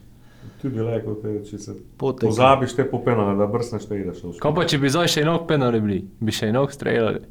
Tudi 0.61 0.81
leko, 0.81 1.13
te, 1.15 1.43
če 1.45 1.57
se 1.57 1.73
Potek. 1.97 2.27
pozabiš 2.27 2.73
te 2.73 2.85
popenale, 2.85 3.35
da 3.35 3.47
brzneš 3.47 3.85
te 3.85 3.99
ideš. 3.99 4.21
Kaj 4.39 4.53
pa 4.53 4.63
če 4.65 4.77
bi 4.77 4.89
zdaj 4.89 5.07
še 5.07 5.21
enok 5.21 5.47
penali 5.47 5.79
bili, 5.79 5.99
bi 6.19 6.31
še 6.31 6.49
enok 6.49 6.71
streljali. 6.71 7.21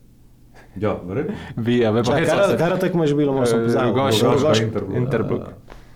Ja, 0.77 0.97
verjetno. 1.05 1.35
Bi, 1.57 1.81
a 1.87 1.93
me 1.93 2.03
pa 2.03 2.13
Čakaj, 2.13 2.27
kaj, 2.27 2.57
kaj 2.59 2.79
tekmo 2.81 3.03
je 3.03 3.09
že 3.09 3.15
bilo, 3.15 3.33
malo 3.33 3.47
sem 3.47 3.61
Eh, 3.61 3.65
pozabil. 3.65 3.89
Rogaš, 3.89 4.23
Rogaška, 4.23 4.37
Rogaška. 4.37 4.65
Interblok. 4.65 4.97
Interblok. 4.99 5.45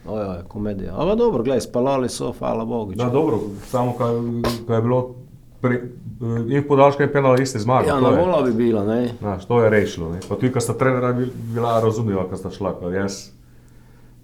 Ojoj, 0.09 0.42
komedija. 0.49 0.92
Ampak 0.94 1.18
dobro, 1.18 1.42
gledaj, 1.42 1.61
spalali 1.61 2.09
so, 2.09 2.33
hvala 2.33 2.64
Bogu. 2.64 2.92
Ja, 2.97 3.09
dobro, 3.09 3.38
samo 3.66 3.92
kaj, 3.92 4.14
kaj 4.66 4.77
je 4.77 4.83
bilo, 4.83 5.01
pri, 5.61 5.81
in 6.20 6.59
v 6.59 6.66
podaljšku 6.66 7.02
je 7.02 7.12
penala 7.12 7.38
iste 7.38 7.59
zmage. 7.59 7.88
Ja, 7.88 8.00
na 8.00 8.09
vola 8.11 8.42
bi 8.42 8.52
bila, 8.54 8.85
ne. 8.85 9.09
Znaš, 9.18 9.46
to 9.46 9.62
je 9.62 9.70
rešilo. 9.70 10.12
Ne? 10.12 10.20
Pa 10.28 10.35
tudi, 10.35 10.52
ko 10.52 10.61
sta 10.61 10.74
trenera 10.74 11.12
bil- 11.12 11.31
bila 11.52 11.81
razumljiva, 11.81 12.28
ko 12.28 12.37
sta 12.37 12.50
šla. 12.50 12.72
ko 12.74 12.90
Jaz, 12.90 13.31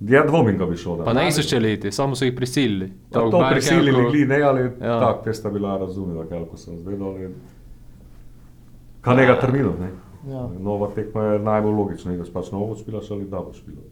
ja 0.01 0.27
dvomim, 0.27 0.59
da 0.59 0.67
bi 0.67 0.77
šel. 0.77 0.97
da. 0.97 1.05
Pa 1.05 1.13
ne 1.13 1.33
so 1.33 1.41
iti, 1.59 1.93
samo 1.93 2.17
so 2.17 2.25
jih 2.25 2.35
prisilili. 2.35 2.93
Tako, 3.11 3.31
to 3.31 3.39
bar 3.39 3.53
prisilili, 3.53 3.93
Helko- 3.93 4.11
gli, 4.11 4.27
ne, 4.27 4.43
ali 4.43 4.61
Ja. 4.61 4.71
ja. 4.83 5.01
tako, 5.01 5.25
te 5.25 5.35
sta 5.35 5.51
bila 5.51 5.77
razumljiva, 5.79 6.25
kako 6.25 6.57
sem 6.57 6.79
zvedel. 6.79 7.17
in- 7.19 7.35
Kaj 9.01 9.17
nega 9.17 9.41
termina, 9.41 9.71
ne? 9.81 9.91
Ja. 10.27 10.49
Nova 10.61 10.89
tekma 10.89 11.23
je 11.23 11.39
najbolj 11.39 11.73
logična, 11.73 12.13
da 12.13 12.25
pač 12.33 12.51
novo 12.51 12.77
špilaš 12.77 13.11
ali 13.11 13.25
da 13.25 13.39
boš 13.39 13.57
špilal. 13.57 13.85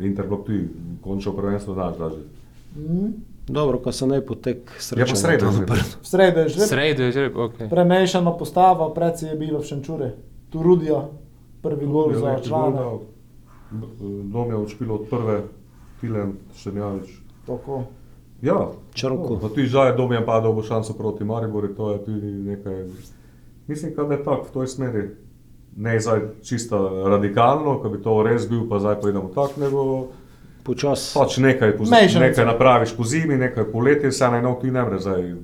Interblok 0.00 0.46
tudi, 0.46 0.68
končal 1.02 1.32
prvenstvo, 1.32 1.74
znaš, 1.74 1.96
da 1.96 2.10
že. 2.10 2.22
Mm. 2.76 3.12
Dobro, 3.48 3.78
ko 3.78 3.92
se 3.92 4.06
ne 4.06 4.20
potek 4.26 4.70
sreča. 4.78 5.00
Ja, 5.00 5.06
pa 5.10 5.16
sredo. 5.16 5.50
V 6.02 6.06
sredo 6.06 6.40
je 6.40 6.48
že. 6.48 6.60
Sredo 6.60 7.02
je 7.02 7.12
že, 7.12 7.24
ok. 7.36 7.68
Premešana 7.70 8.32
postava, 8.32 8.88
predvsej 8.94 9.30
je 9.30 9.36
bilo 9.36 9.60
v 9.60 9.68
Šenčure. 9.68 10.14
Tu 10.50 10.62
Rudija, 10.62 11.08
prvi 11.62 11.86
gol 11.86 12.14
za 12.14 12.38
člane. 12.40 12.80
Dom 14.32 14.50
je 14.50 14.56
odšpil 14.56 14.92
od 14.92 15.04
prve, 15.10 15.42
Filen, 16.00 16.38
Šenjavič. 16.56 17.20
Tako. 17.46 17.84
Ja, 18.42 18.68
Črnko. 18.94 19.38
Pa 19.40 19.48
tudi 19.48 19.68
zdaj 19.68 19.92
je 19.92 19.96
Domjan 19.96 20.24
padel 20.24 20.52
v 20.52 20.64
šanso 20.64 20.92
proti 20.96 21.24
Mariboru, 21.24 21.68
to 21.74 21.92
je 21.92 22.04
tudi 22.04 22.32
nekaj. 22.48 22.84
Mislim, 23.66 23.94
da 23.96 24.14
je 24.14 24.24
tako 24.24 24.48
v 24.48 24.52
toj 24.52 24.66
smeri. 24.66 25.04
Ne 25.76 26.00
zdaj 26.00 26.20
čisto 26.42 26.78
radikalno, 27.08 27.80
ko 27.82 27.88
bi 27.88 28.02
to 28.02 28.22
res 28.22 28.48
bil, 28.48 28.68
pa 28.68 28.78
zdaj 28.78 29.00
pa 29.00 29.08
idemo 29.10 29.28
tako, 29.34 29.60
nego 29.60 29.80
Počas. 30.64 31.12
pač 31.14 31.36
nekaj, 31.38 31.76
po, 31.76 31.84
Mešanica. 31.84 32.18
nekaj 32.20 32.44
napraviš 32.46 32.96
po 32.96 33.04
zimi, 33.04 33.36
nekaj 33.36 33.64
poleti, 33.64 34.12
saj 34.12 34.30
naj 34.30 34.42
nov 34.42 34.60
ti 34.60 34.70
ne 34.70 34.84
mre 34.84 34.98
zdaj. 34.98 35.34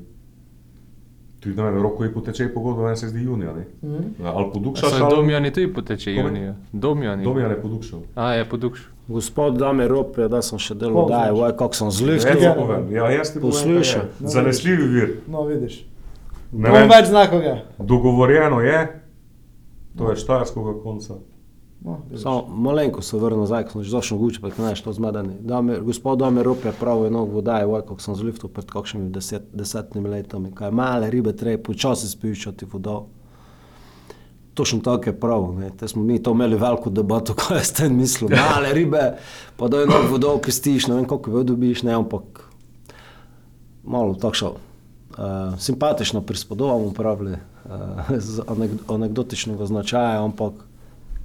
Tudi 1.40 1.56
vem, 1.56 1.82
roko 1.82 2.04
je 2.04 2.12
potečej 2.12 2.54
pogodbo, 2.54 2.82
meni 2.82 2.96
se 2.96 3.08
zdi 3.08 3.22
junija, 3.22 3.52
ne? 3.52 3.64
Mm. 3.82 4.26
Ali 4.26 4.46
podukšaš, 4.52 4.92
ali 4.92 5.16
Domjani 5.16 5.50
tudi 5.50 5.72
poteče 5.72 6.12
junija. 6.12 6.54
Domjani. 6.72 7.24
Domjan 7.24 7.50
je 7.50 7.62
podukšal. 7.62 8.00
A, 8.14 8.32
je 8.32 8.44
podukš. 8.44 8.88
Gospod 9.08 9.56
Dame 9.56 9.88
Rope, 9.88 10.28
da 10.28 10.42
sem 10.42 10.58
še 10.58 10.74
delal, 10.74 10.94
Koliko 10.94 11.08
da 11.08 11.16
je, 11.18 11.30
znaš? 11.30 11.40
vaj, 11.40 11.52
kako 11.52 11.74
sem 11.74 11.86
Jaz 11.86 11.96
zlihtel. 11.96 12.36
ti 12.36 12.58
povem, 12.58 12.92
ja, 12.92 13.10
jaz 13.10 13.32
ti 13.32 13.40
kaj 13.40 13.72
je. 13.72 14.02
Zanesljivi 14.20 14.88
vir. 14.88 15.16
No, 15.26 15.42
vidiš. 15.42 15.86
Ne 16.52 16.68
On 16.68 16.76
vem, 16.76 16.88
več 16.88 17.06
zna 17.06 17.26
koga. 17.26 17.56
dogovorjeno 17.78 18.60
je, 18.60 19.00
to 19.98 20.10
je 20.10 20.16
štajerskega 20.16 20.82
konca. 20.82 21.14
No. 21.84 21.98
Samo 22.16 22.46
malenko 22.48 23.02
se 23.02 23.16
vrnil 23.16 23.40
nazaj, 23.40 23.64
ko 23.64 23.70
sem 23.72 23.82
že 23.82 23.90
zašel 23.90 24.18
pa 24.40 24.50
kaj 24.50 24.82
to 24.84 24.92
zmedeni. 24.92 25.34
Dame, 25.40 25.78
gospod 25.80 26.18
Dame 26.18 26.42
Rope 26.42 26.68
je 26.68 26.74
prav 26.80 27.06
eno 27.06 27.24
vodaj, 27.24 27.64
vaj, 27.64 27.80
kako 27.80 28.00
sem 28.00 28.14
zlihtel 28.14 28.50
pred 28.52 28.68
kakšnimi 28.68 29.10
deset, 29.10 29.48
desetimi 29.52 30.08
letami, 30.08 30.52
kaj 30.54 30.70
male 30.70 31.10
ribe 31.10 31.32
treba 31.32 31.62
počasi 31.62 32.08
spiščati 32.08 32.68
vodo. 32.72 33.06
Točno 34.54 34.80
tako 34.84 35.08
je 35.08 35.20
prav. 35.20 35.54
Ne. 35.56 35.70
Te 35.70 35.88
smo 35.88 36.02
mi 36.02 36.22
to 36.22 36.30
imeli 36.36 36.56
veliko 36.56 36.90
debato, 36.90 37.34
kaj 37.40 37.58
je 37.58 37.64
s 37.64 37.72
tem 37.72 37.96
mislil. 37.96 38.28
Male 38.50 38.72
ribe, 38.76 39.16
pa 39.56 39.68
da 39.68 39.82
eno 39.82 40.04
vodo 40.10 40.36
pistiš, 40.44 40.86
ne 40.86 40.94
vem 40.94 41.04
koliko 41.08 41.30
vodo 41.30 41.54
dobiš, 41.54 41.82
ne, 41.82 41.94
ampak 41.96 42.44
malo 43.84 44.14
takšno. 44.14 44.56
Uh, 45.10 45.58
simpatično 45.58 46.20
prispodoba 46.22 46.76
mu 46.78 46.92
pravili, 46.92 47.38
uh, 47.64 48.18
z 48.18 48.44
anek 48.48 48.70
anekdotičnega 48.88 49.66
značaja, 49.66 50.24
ampak 50.24 50.69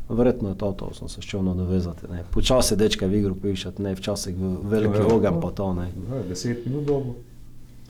verjetno 0.09 0.49
je 0.49 0.55
to, 0.55 0.71
to 0.73 0.93
sem 0.93 1.09
se 1.09 1.21
šel 1.21 1.43
nadovezati. 1.43 2.07
ne. 2.07 2.23
Počasi 2.31 2.75
dečka 2.75 3.05
v 3.05 3.15
igro 3.15 3.35
pišati, 3.35 3.81
ne 3.81 3.93
včasih 3.93 4.35
v 4.35 4.57
veliki 4.63 4.97
Ja, 4.97 5.01
ja. 5.01 5.15
ogen 5.15 5.41
pa 5.41 5.51
to. 5.51 5.73
Ne. 5.73 5.89
Ja, 6.09 6.23
Deset 6.23 6.65
minut 6.65 6.85
dolgo. 6.85 7.15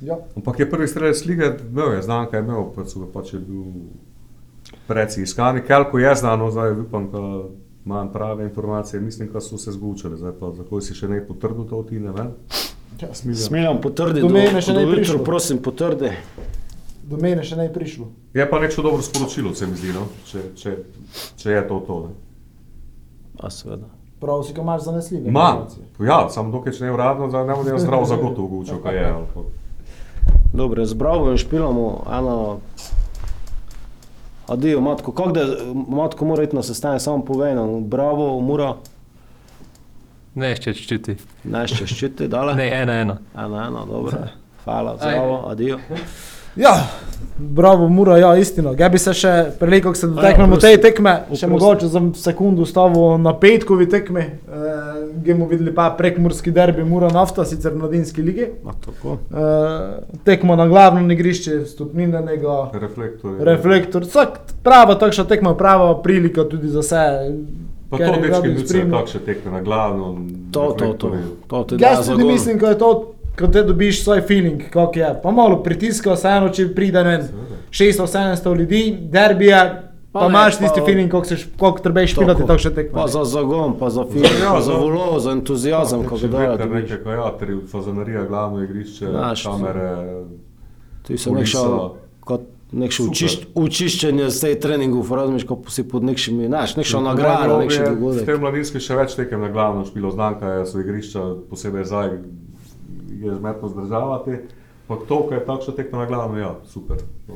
Ja. 0.01 0.17
Ampak 0.35 0.59
je 0.59 0.69
prvi 0.69 0.87
strelec 0.87 1.25
lige, 1.25 1.51
imel 1.61 1.93
je 1.93 2.01
znanka, 2.01 2.37
je 2.37 2.43
imel, 2.43 2.65
pa 2.75 2.85
so 2.85 2.99
ga 2.99 3.07
pač 3.07 3.31
bil 3.33 3.63
preci 4.87 5.21
iskani. 5.21 5.61
Kelko 5.61 5.99
je 5.99 6.15
znano, 6.15 6.51
zdaj 6.51 6.71
upam, 6.73 7.09
da 7.11 7.21
imam 7.85 8.11
prave 8.11 8.43
informacije, 8.43 8.99
mislim, 9.01 9.29
da 9.31 9.41
so 9.41 9.57
se 9.57 9.71
zgučali, 9.71 10.17
zdaj 10.17 10.31
pa 10.39 10.51
zakaj 10.53 10.81
si 10.81 10.93
še 10.93 11.07
ne 11.07 11.21
potrdil 11.21 11.63
to 11.63 11.83
ti, 11.83 11.99
ne 11.99 12.11
vem. 12.11 12.31
Ja. 13.01 13.13
Smiljan. 13.13 13.41
Smiljam 13.41 13.81
potrdi, 13.81 14.21
Do 14.21 14.29
mene 14.29 14.61
še 14.61 14.73
do 14.73 14.79
jutro, 14.79 14.95
prišlo. 14.95 15.23
prosim 15.23 15.57
potrdi. 15.59 16.11
Do 17.05 17.17
mene 17.21 17.43
še 17.45 17.55
ne 17.55 17.67
prišlo. 17.73 18.07
Je 18.33 18.45
pa 18.49 18.59
neko 18.59 18.81
dobro 18.81 19.01
sporočilo, 19.01 19.53
se 19.55 19.67
mi 19.67 19.77
zdi, 19.77 19.93
no? 19.93 20.07
če, 20.25 20.41
če, 20.57 20.71
če 21.37 21.51
je 21.51 21.67
to 21.67 21.79
to. 21.87 21.97
A 23.39 23.49
seveda. 23.49 23.85
Prav 24.19 24.41
si 24.43 24.53
ga 24.53 24.63
imaš 24.63 24.87
zanesljive. 24.87 25.31
Ma, 25.31 25.67
ja, 26.01 26.25
samo 26.29 26.51
dokaj 26.51 26.73
če 26.73 26.85
ne 26.85 26.89
je 26.89 26.95
uradno, 26.95 27.29
zdaj 27.29 27.45
ne 27.45 27.57
bom 27.59 27.79
zdrav 27.79 28.05
zagotovo 28.09 28.47
gučil, 28.47 28.81
kaj 28.81 28.97
je. 28.97 29.13
Dobro, 30.53 30.85
zbravo 30.85 31.29
in 31.31 31.37
špilamo 31.37 31.85
eno. 32.09 32.37
Adijo, 34.47 34.81
matko, 34.81 35.11
kako 35.11 35.31
da, 35.31 35.45
matko 35.73 36.25
mora 36.25 36.43
iti 36.45 36.55
na 36.55 36.63
sestanek, 36.63 37.01
samo 37.01 37.25
povej 37.25 37.55
nam, 37.57 37.83
bravo, 37.89 38.39
mora, 38.41 38.75
Ne, 40.35 40.51
še 40.59 40.73
čuti. 40.75 41.15
ne 41.47 41.61
še 41.67 41.85
ščiti, 41.87 42.27
dale. 42.27 42.55
Ne, 42.59 42.67
ena, 42.81 42.97
ena. 43.05 43.17
Eno, 43.39 43.59
eno, 43.61 43.85
dobro. 43.87 44.25
Hvala, 44.65 44.97
zdravo, 44.99 45.37
adijo. 45.47 45.79
Ja, 46.55 46.87
bravo, 47.37 47.89
mura, 47.89 48.17
ja, 48.17 48.35
istino. 48.37 48.75
Ja 48.79 48.89
bi 48.89 48.97
se 48.97 49.13
še, 49.13 49.31
prej 49.59 49.81
ko 49.81 49.93
se 49.93 50.07
ja, 50.07 50.13
dotaknemo 50.13 50.55
prosti. 50.55 50.67
tej 50.67 50.77
tekme, 50.81 51.13
še 51.25 51.45
Oprosti. 51.45 51.49
mogoče 51.51 51.87
za 51.87 52.01
sekundu 52.15 52.65
stavil 52.65 53.17
na 53.17 53.33
petkovi 53.33 53.89
tekmi, 53.89 54.21
eh, 54.21 54.31
ki 55.19 55.33
bomo 55.33 55.47
videli 55.47 55.73
pa 55.75 55.89
prekmurski 55.91 56.51
derbi 56.51 56.83
Mura 56.83 57.09
Nafta, 57.09 57.45
sicer 57.45 57.73
v 57.73 57.77
mladinski 57.77 58.21
ligi. 58.21 58.47
Eh, 58.55 59.99
tekmo 60.23 60.55
na 60.55 60.67
glavnem 60.67 61.11
igrišču, 61.11 61.65
stopninjenega, 61.65 62.71
Reflektor. 62.73 63.35
reflektor, 63.41 64.01
vsak 64.03 64.39
prava 64.63 64.95
takšna 64.95 65.23
tekma, 65.25 65.55
prava 65.55 66.01
prilika 66.01 66.43
tudi 66.43 66.67
za 66.67 66.79
vse. 66.79 67.03
Pa 67.89 67.97
to 67.97 68.03
je 68.03 68.11
dečki 68.11 68.29
radi 68.31 68.49
niso 68.49 68.67
spremljal. 68.67 68.99
takšne 68.99 69.19
tekme 69.19 69.51
na 69.51 69.61
glavno. 69.61 70.15
To, 70.51 70.59
to, 70.61 70.93
to. 70.93 71.09
reflektorji. 71.09 71.21
to 71.47 71.63
ti 71.63 71.75
Jaz 71.79 72.07
da 72.07 72.13
tudi 72.13 72.25
mislim, 72.25 72.59
ko 72.59 72.65
je 72.65 72.77
to, 72.77 73.14
ko 73.35 73.47
te 73.47 73.63
dobiš 73.63 74.03
svoj 74.03 74.21
feeling, 74.21 74.61
kako 74.69 74.93
je. 74.95 75.19
Pa 75.23 75.31
malo 75.31 75.59
pritiska, 75.59 76.13
vseeno, 76.13 76.49
če 76.49 76.69
pride 76.69 77.03
vem, 77.03 77.21
600-700 77.71 78.55
ljudi, 78.55 78.83
derbije, 79.01 79.81
Pa, 80.11 80.19
Pa 80.21 80.25
pa 80.25 80.29
imaš 80.29 80.53
pa- 80.53 80.63
tisti 80.63 80.81
feeling, 80.81 81.11
koliko 81.57 81.79
trebeš 81.79 82.11
špilati 82.11 82.37
Tako. 82.37 82.47
takšne 82.47 82.71
tekme. 82.71 82.93
Pa 82.93 83.07
za 83.09 83.23
zagon, 83.25 83.73
pa 83.75 83.89
za 83.89 84.03
film, 84.05 84.23
Ja, 84.39 84.53
pa 84.53 84.61
za 84.61 84.65
za- 84.65 84.77
volo, 84.77 85.19
za 85.19 85.31
entuzijazem, 85.31 86.03
ko 86.03 86.15
ga 86.15 86.27
dajo. 86.29 86.51
Nekaj, 86.53 86.67
nekaj 86.71 86.97
kajatri, 86.99 87.57
fazanarija, 87.67 88.23
glavno 88.23 88.63
igrišče, 88.63 89.05
Znaš, 89.07 89.43
kamere. 89.43 89.89
Ti 91.03 91.17
se 91.17 91.29
nek 91.29 91.35
kulisa. 91.35 91.51
šel, 91.51 91.89
kot 92.21 92.41
nek 92.71 92.91
šel 92.91 93.03
Super. 93.03 93.11
učišč, 93.11 93.45
učiščenje 93.55 94.29
z 94.29 94.41
tej 94.41 94.55
treningu, 94.57 95.05
razumeš, 95.05 95.43
ko 95.43 95.59
si 95.67 95.83
pod 95.85 96.03
nekšimi, 96.03 96.47
znaš, 96.47 96.75
nek 96.75 96.85
šel 96.85 97.01
nagrado, 97.03 97.59
nek 97.59 97.71
še 97.71 97.81
V 97.81 97.89
dogodek. 97.91 98.25
tem 98.25 98.39
mladinskem 98.39 98.79
še 98.79 98.95
več 98.95 99.15
tekem 99.15 99.41
na 99.41 99.49
glavno 99.49 99.83
špilo, 99.83 100.11
znanka 100.11 100.47
je 100.49 100.65
so 100.65 100.79
igrišča, 100.79 101.19
posebej 101.49 101.83
zdaj 101.83 102.09
je 103.17 103.35
zmetno 103.35 103.67
zdržavati. 103.67 104.31
Ampak 104.83 105.07
to, 105.07 105.19
ko 105.19 105.33
je 105.33 105.41
takšna 105.41 105.73
tekma 105.73 105.97
na 105.97 106.05
glavno, 106.05 106.37
ja, 106.37 106.55
super. 106.63 106.97
To 107.27 107.33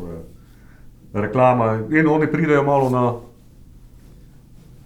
reklama 1.16 1.80
in 1.90 2.08
oni 2.08 2.28
pridejo 2.28 2.64
malo 2.64 2.90
na, 2.90 3.14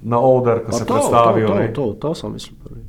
na 0.03 0.19
oder, 0.19 0.59
ko 0.59 0.65
Pa 0.65 0.71
se 0.73 0.85
to, 0.85 0.93
predstavijo. 0.93 1.47
To, 1.47 1.53
ne. 1.55 1.67
to, 1.69 1.83
to, 1.83 1.93
to 1.93 2.13
sem 2.13 2.31
mislil 2.31 2.55
prvi. 2.63 2.81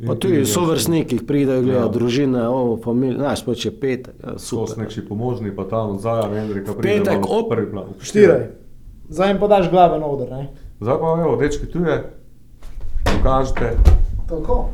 Pa 0.00 0.14
ti 0.14 0.20
tudi 0.20 0.34
je- 0.34 0.46
sovrstniki 0.46 1.18
gledajo, 1.18 1.62
gledajo 1.62 1.82
Ja. 1.82 1.88
družine, 1.90 2.42
ovo, 2.42 2.76
familije, 2.76 3.16
znaš, 3.16 3.44
pač 3.44 3.64
je 3.64 3.72
petek, 3.72 4.14
ja, 4.18 4.32
So 4.32 4.40
super. 4.58 4.78
nekši 4.78 5.02
pomožni, 5.02 5.52
pa 5.52 5.64
tam 5.64 5.90
od 5.90 6.00
Zaja, 6.00 6.28
Hendrika, 6.30 6.72
pride 6.74 7.04
Petek 7.04 7.20
ob 7.22 7.48
prvi 7.48 7.70
plan. 7.70 7.84
Štiraj. 7.98 8.46
Zdaj 9.08 9.28
jim 9.28 9.38
podaš 9.38 9.70
glave 9.70 9.98
na 9.98 10.06
oder, 10.06 10.30
ne? 10.30 10.48
Zdaj 10.80 10.96
pa, 10.96 11.16
evo, 11.18 11.36
dečki 11.36 11.66
tu 11.66 11.78
je, 11.80 11.96
dokažite. 13.06 13.76
Tako. 14.26 14.68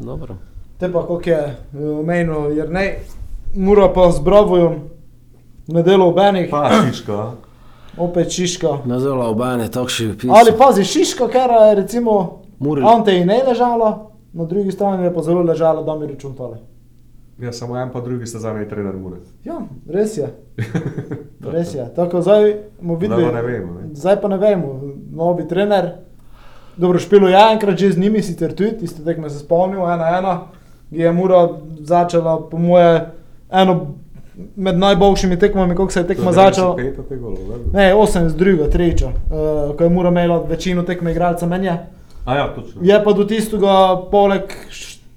Dobro. 0.00 0.34
Te 0.80 0.92
pa, 0.92 1.00
kako 1.00 1.20
je 1.24 1.56
omenil, 2.00 2.56
jer 2.56 2.70
ne, 2.70 2.98
mora 3.54 3.88
pa 3.92 4.10
z 4.10 4.20
Bravojem, 4.20 4.78
nedelo 5.66 6.08
ob 6.08 6.18
enih, 6.18 6.48
Pa 6.50 6.70
Šiška, 6.86 7.30
opet 7.98 8.32
Šiška. 8.32 8.68
Na 8.84 9.00
zelo 9.00 9.28
obane, 9.30 9.68
takšni 9.68 10.14
pisi. 10.14 10.30
Ali 10.30 10.52
pazi, 10.58 10.84
Šiška, 10.84 11.28
ker 11.28 11.50
je 11.50 11.74
recimo 11.74 12.40
Muri- 12.58 12.84
Ante 12.86 13.12
in 13.12 13.26
ne 13.26 13.42
ležala, 13.48 14.10
na 14.32 14.44
drugi 14.44 14.72
strani 14.72 15.04
je 15.04 15.14
pa 15.14 15.22
zelo 15.22 15.42
ležala 15.42 15.82
Damir 15.82 16.16
Čuntale. 16.18 16.56
Ja, 17.38 17.52
samo 17.52 17.76
en 17.76 17.90
pa 17.90 18.00
drugi 18.00 18.26
sta 18.26 18.38
zadnji 18.38 18.68
trener 18.68 18.96
Mure. 18.96 19.16
Ja, 19.44 19.60
res 19.88 20.16
je. 20.16 20.28
Res 21.52 21.74
je. 21.74 21.86
Tako 21.96 22.20
zdaj. 22.20 22.54
Zdaj 22.82 23.08
pa 23.22 23.32
ne 23.32 23.42
vemo, 23.42 23.72
ne. 23.74 23.88
Zdaj 23.94 24.20
pa 24.20 24.28
ne 24.28 24.36
vemo. 24.36 24.80
Novi 25.10 25.48
trener. 25.48 25.90
Dobro, 26.76 26.98
špilo 26.98 27.28
je 27.28 27.38
enkrat 27.52 27.78
že 27.78 27.92
z 27.92 27.98
njimi, 27.98 28.22
sicer 28.22 28.54
tudi, 28.54 28.78
tiste 28.78 29.04
tekme 29.04 29.30
se 29.30 29.38
spomnil, 29.38 29.80
ena 29.82 30.18
ena, 30.18 30.34
je 30.90 31.12
Mura 31.12 31.48
začela, 31.80 32.48
po 32.50 32.58
moje, 32.58 33.10
eno 33.50 33.94
med 34.56 34.78
najboljšimi 34.78 35.38
tekmami, 35.38 35.74
koliko 35.74 35.92
se 35.92 36.00
je 36.00 36.06
tekma 36.06 36.32
začela. 36.32 36.76
Ne, 37.72 37.94
osem 37.94 38.28
z 38.28 38.36
drugo, 38.36 38.68
tretjo, 38.68 39.08
uh, 39.08 39.76
ko 39.76 39.84
je 39.84 39.90
Mura 39.90 40.08
imela 40.08 40.42
večino 40.48 40.82
tekme 40.82 41.12
igralca 41.12 41.46
menja. 41.46 41.78
A 42.24 42.36
ja, 42.36 42.54
točno. 42.54 42.80
Je 42.84 43.04
pa 43.04 43.12
do 43.12 43.24
tistega, 43.24 44.02
poleg 44.10 44.52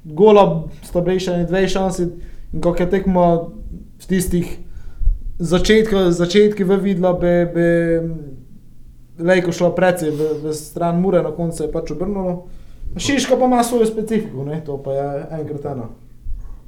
gola, 0.03 0.63
sta 0.83 1.01
bili 1.01 1.19
še 1.19 1.43
dve 1.47 1.67
šansi, 1.67 2.07
in 2.53 2.61
ko 2.61 2.75
je 2.79 2.89
tekmo 2.89 3.25
v 4.01 4.07
tistih 4.07 4.57
začetkih, 5.39 6.11
začetki 6.11 6.63
v 6.63 6.79
vidla, 6.83 7.13
bi, 7.13 7.33
bi 7.53 7.67
Lejko 9.23 9.51
šla 9.51 9.69
precej 9.75 10.09
v, 10.11 10.29
v 10.43 10.53
stran 10.57 11.01
Mure, 11.01 11.21
na 11.23 11.31
koncu 11.31 11.57
se 11.57 11.63
je 11.67 11.71
pač 11.71 11.91
obrnilo. 11.93 12.47
Šiška 12.97 13.35
pa 13.35 13.45
ima 13.45 13.63
svojo 13.63 13.85
specifiko, 13.85 14.43
ne? 14.43 14.63
to 14.63 14.77
pa 14.77 14.91
je 14.91 15.07
enkrat 15.31 15.65
eno. 15.65 15.89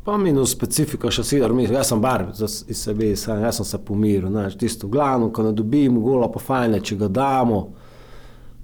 Pa 0.03 0.17
minus 0.17 0.51
specifika 0.51 1.09
še 1.09 1.23
si, 1.23 1.37
jaz 1.37 1.87
sem 1.87 2.01
bar 2.01 2.27
za 2.33 2.47
s- 2.47 2.65
iz 2.67 2.77
sebe, 2.77 3.15
sam, 3.15 3.41
jaz 3.41 3.55
sem 3.55 3.65
se 3.65 3.77
pomiril, 3.79 4.29
znaš, 4.29 4.55
tisto 4.55 4.87
glavno, 4.87 5.29
ko 5.29 5.43
ne 5.43 5.51
dobimo 5.51 5.99
gola, 5.99 6.29
pa 6.29 6.39
fajn, 6.39 6.79
če 6.79 6.95
ga 6.95 7.07
damo, 7.09 7.67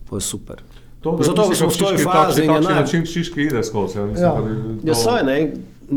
pa 0.05 0.15
je 0.15 0.21
super. 0.21 0.61
To, 1.01 1.11
da 1.11 1.23
Zato 1.23 1.41
mislim, 1.43 1.69
smo 1.69 1.87
v 1.87 1.89
toj 1.89 1.97
fazi 1.99 2.41
takšen 2.43 2.63
naj- 2.63 2.75
način 2.75 3.05
Šiški 3.05 3.41
ide 3.41 3.63
skozi. 3.63 3.97
Ja, 3.97 4.05
mislim, 4.05 4.23
Ja. 4.23 4.33
Ja, 4.83 4.93
to- 4.93 4.95
saj 4.95 5.23
ne, 5.23 5.37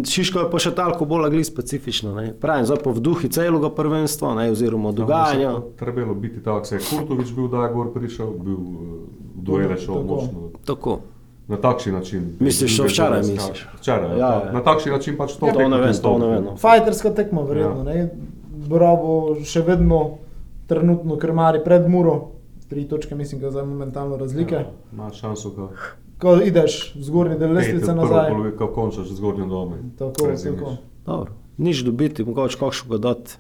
Šiško 0.05 0.39
je 0.39 0.51
pa 0.51 0.59
še 0.59 0.71
toliko 0.73 1.05
bolj 1.05 1.27
agli 1.27 1.45
specifično, 1.45 2.15
ne. 2.15 2.33
Pravim, 2.35 2.65
zdaj 2.65 2.79
pa 2.79 2.91
v 2.91 3.01
duhi 3.01 3.29
celega 3.29 3.69
prvenstva, 3.71 4.35
ne, 4.35 4.51
oziroma 4.51 4.91
dogajanja. 4.93 5.53
Pa 5.53 5.61
Trebalo 5.79 6.15
biti 6.17 6.41
tako, 6.41 6.65
se 6.65 6.75
je 6.75 6.81
Kurtovič 6.83 7.31
bil, 7.31 7.47
da 7.49 7.57
je 7.59 7.73
gor 7.73 7.93
prišel, 7.93 8.27
bil 8.35 8.55
eh, 8.55 8.97
v 9.35 9.45
duele 9.45 9.77
šel 9.77 9.95
Tako. 9.95 10.03
močno. 10.05 10.41
Tako. 10.65 10.99
Na 11.49 11.57
takšen 11.57 11.93
način. 11.95 12.37
Misliš, 12.41 12.73
še 12.73 12.83
včeraj 12.85 13.21
misliš? 13.21 13.67
Včeraj, 13.75 14.11
Ja, 14.11 14.17
ja, 14.19 14.45
ja. 14.47 14.53
Na 14.53 14.63
takšen 14.63 14.93
način 14.93 15.17
pač 15.17 15.33
to 15.33 15.41
To 15.41 15.47
tekmo 15.49 15.69
ne 15.69 15.79
vem, 15.79 15.93
to 15.95 16.19
ne 16.19 16.27
vem. 16.27 16.45
no. 16.45 16.57
Fajterska 16.57 17.11
tekma, 17.11 17.43
verjetno. 17.43 17.85
Ja. 17.85 17.97
Ja. 17.97 18.09
Bravo, 18.67 19.11
še 19.43 19.61
vedno 19.61 20.19
trenutno 20.67 21.17
krmari 21.17 21.61
pred 21.61 21.85
Muro, 21.85 22.31
tri 22.65 22.85
točke, 22.85 23.15
mislim, 23.15 23.41
da 23.41 23.51
zdaj 23.51 23.67
momentalno 23.67 24.17
razlike. 24.17 24.55
Ja, 24.55 24.71
Ima 24.93 25.11
šanso, 25.13 25.51
ko 25.51 25.69
Ko 26.19 26.37
ideš 26.41 26.95
v 26.95 27.03
zgornji 27.03 27.37
del 27.37 27.53
lestvice 27.53 27.93
nazaj. 27.95 28.31
Ko 28.57 28.69
končaš 28.69 29.07
z 29.07 29.15
zgornjim 29.15 29.49
domom. 29.49 29.91
Tako, 29.99 30.31
tako. 30.35 30.77
Dobro, 31.05 31.33
nič 31.59 31.83
dobiti, 31.83 32.25
mogoče 32.25 32.57
kakšnega 32.57 32.99
dati. 32.99 33.37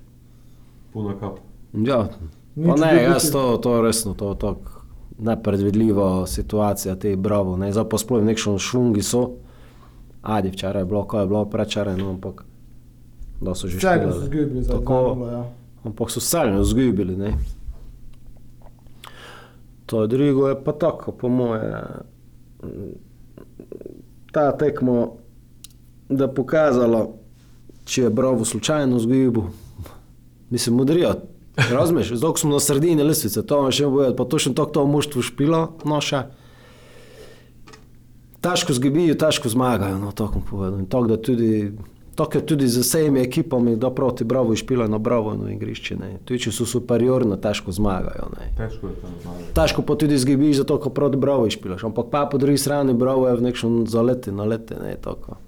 Puna 0.92 1.14
kap. 1.14 1.38
Ja, 1.72 2.08
Nič 2.54 2.68
pa 2.68 2.76
ne, 2.76 2.92
dobiti. 2.92 3.04
jaz 3.06 3.30
to, 3.30 3.56
to 3.56 3.80
resno, 3.80 4.12
to 4.14 4.34
tako 4.34 4.73
nepredvidljiva 5.18 6.26
situacija, 6.26 6.96
te 6.96 7.16
bravo, 7.16 7.56
ne, 7.56 7.72
zdaj 7.72 7.88
pa 7.88 7.98
sploh 7.98 8.24
nekšen 8.24 8.58
šungi 8.58 9.02
so. 9.02 9.30
Ajde, 10.22 10.50
včeraj 10.50 10.82
je 10.82 10.86
bilo, 10.86 11.04
ko 11.04 11.20
je 11.20 11.26
bilo 11.26 11.44
prečeraj, 11.44 11.96
no, 11.96 12.10
ampak 12.10 12.44
da 13.40 13.54
so 13.54 13.68
že 13.68 13.78
Včeraj 13.78 14.12
so 14.12 14.20
zgubili 14.20 14.64
Tako. 14.66 15.16
2-0, 15.18 15.32
ja. 15.32 15.44
Ampak 15.84 16.10
so 16.10 16.20
stalno 16.20 16.62
izgubili, 16.62 17.16
ne. 17.16 17.34
To 19.86 20.06
drugo 20.06 20.48
je 20.48 20.64
pa 20.64 20.72
tako, 20.72 21.12
po 21.12 21.28
moje. 21.28 21.84
Ta 24.32 24.56
tekmo, 24.56 25.16
da 26.08 26.24
je 26.24 26.34
pokazala, 26.34 27.08
če 27.84 28.02
je 28.02 28.10
Bravo 28.10 28.44
slučajno 28.44 28.96
izgubil, 28.96 29.42
mislim, 30.50 30.76
modrijo. 30.76 31.14
Razumeš, 31.56 32.12
zdaj 32.12 32.30
ko 32.30 32.38
smo 32.38 32.52
na 32.52 32.60
sredini 32.60 33.02
lestvice, 33.02 33.42
to 33.46 33.62
me 33.62 33.72
še 33.72 33.86
boje, 33.86 34.14
pa 34.16 34.24
točno 34.24 34.54
tako 34.54 34.70
to 34.70 34.86
moštvo 34.86 35.22
špilo 35.22 35.60
noša. 35.86 36.24
Težko 38.42 38.74
zgubijo, 38.76 39.14
težko 39.14 39.48
zmagajo, 39.48 39.98
no, 39.98 40.10
tako. 40.12 40.42
In 40.78 40.86
tako, 40.90 41.06
da 41.06 41.16
tudi, 41.16 41.70
tako 42.14 42.38
je 42.38 42.46
tudi 42.46 42.68
z 42.68 42.82
vsemi 42.82 43.22
ekipami, 43.22 43.76
da 43.76 43.90
proti 43.90 44.24
Bravo 44.24 44.52
je 44.52 44.60
špilo 44.60 44.88
na 44.88 44.98
Bravo 44.98 45.34
na 45.34 45.52
igrišče. 45.54 45.96
Ne. 45.96 46.10
Tudi 46.24 46.42
če 46.44 46.52
so 46.52 46.66
superiorno, 46.68 47.38
težko 47.40 47.72
zmagajo. 47.72 48.28
Ne. 48.34 48.50
Težko 48.58 48.90
je 48.90 48.98
tam 49.00 49.14
zmagati. 49.22 49.54
Težko 49.56 49.84
pa 49.86 49.96
tudi 49.96 50.18
zgubiš, 50.18 50.58
zato 50.64 50.76
ko 50.82 50.90
proti 50.90 51.20
Bravo 51.22 51.46
špilaš. 51.50 51.86
Ampak 51.86 52.10
pa 52.10 52.26
po 52.26 52.42
drugi 52.42 52.58
strani 52.58 52.98
Bravo 52.98 53.28
je 53.30 53.38
v 53.38 53.46
nekšnem 53.46 53.86
zaleti, 53.86 54.34
naleti, 54.34 54.74
ne 54.82 54.98
tako. 55.00 55.38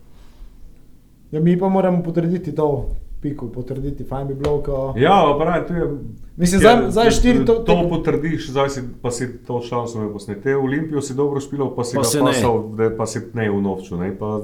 Ja, 1.34 1.42
mi 1.42 1.58
pa 1.58 1.68
moramo 1.68 2.02
potrditi 2.06 2.54
to 2.54 2.86
piko, 3.20 3.48
potrditi, 3.48 4.04
fajn 4.04 4.28
bi 4.28 4.34
bilo, 4.34 4.62
ko... 4.62 4.94
Ja, 4.96 5.34
pravi, 5.38 5.66
tu 5.66 5.74
je. 5.74 5.86
Mislim, 6.36 6.62
Ja, 6.62 6.76
zdaj, 6.76 6.90
zdaj 6.90 7.10
štiri 7.10 7.44
to, 7.44 7.54
to... 7.54 7.88
potrdiš, 7.88 8.50
zdaj 8.50 8.68
si, 8.70 8.80
pa 9.02 9.10
si 9.10 9.38
to 9.38 9.60
šanso 9.60 10.00
ne 10.00 10.12
posne. 10.12 10.34
Te 10.36 10.56
Olimpijo 10.56 11.00
si 11.00 11.14
dobro 11.14 11.40
špilal, 11.40 11.74
pa 11.76 11.84
si 11.84 11.96
Pa 11.96 12.02
ga 12.02 12.20
pasal, 12.22 12.62
da 12.76 12.90
pa 12.92 13.06
si 13.06 13.22
ne 13.34 13.50
v 13.50 13.60
novču. 13.62 13.96
Ne? 13.96 14.12
Pa 14.12 14.40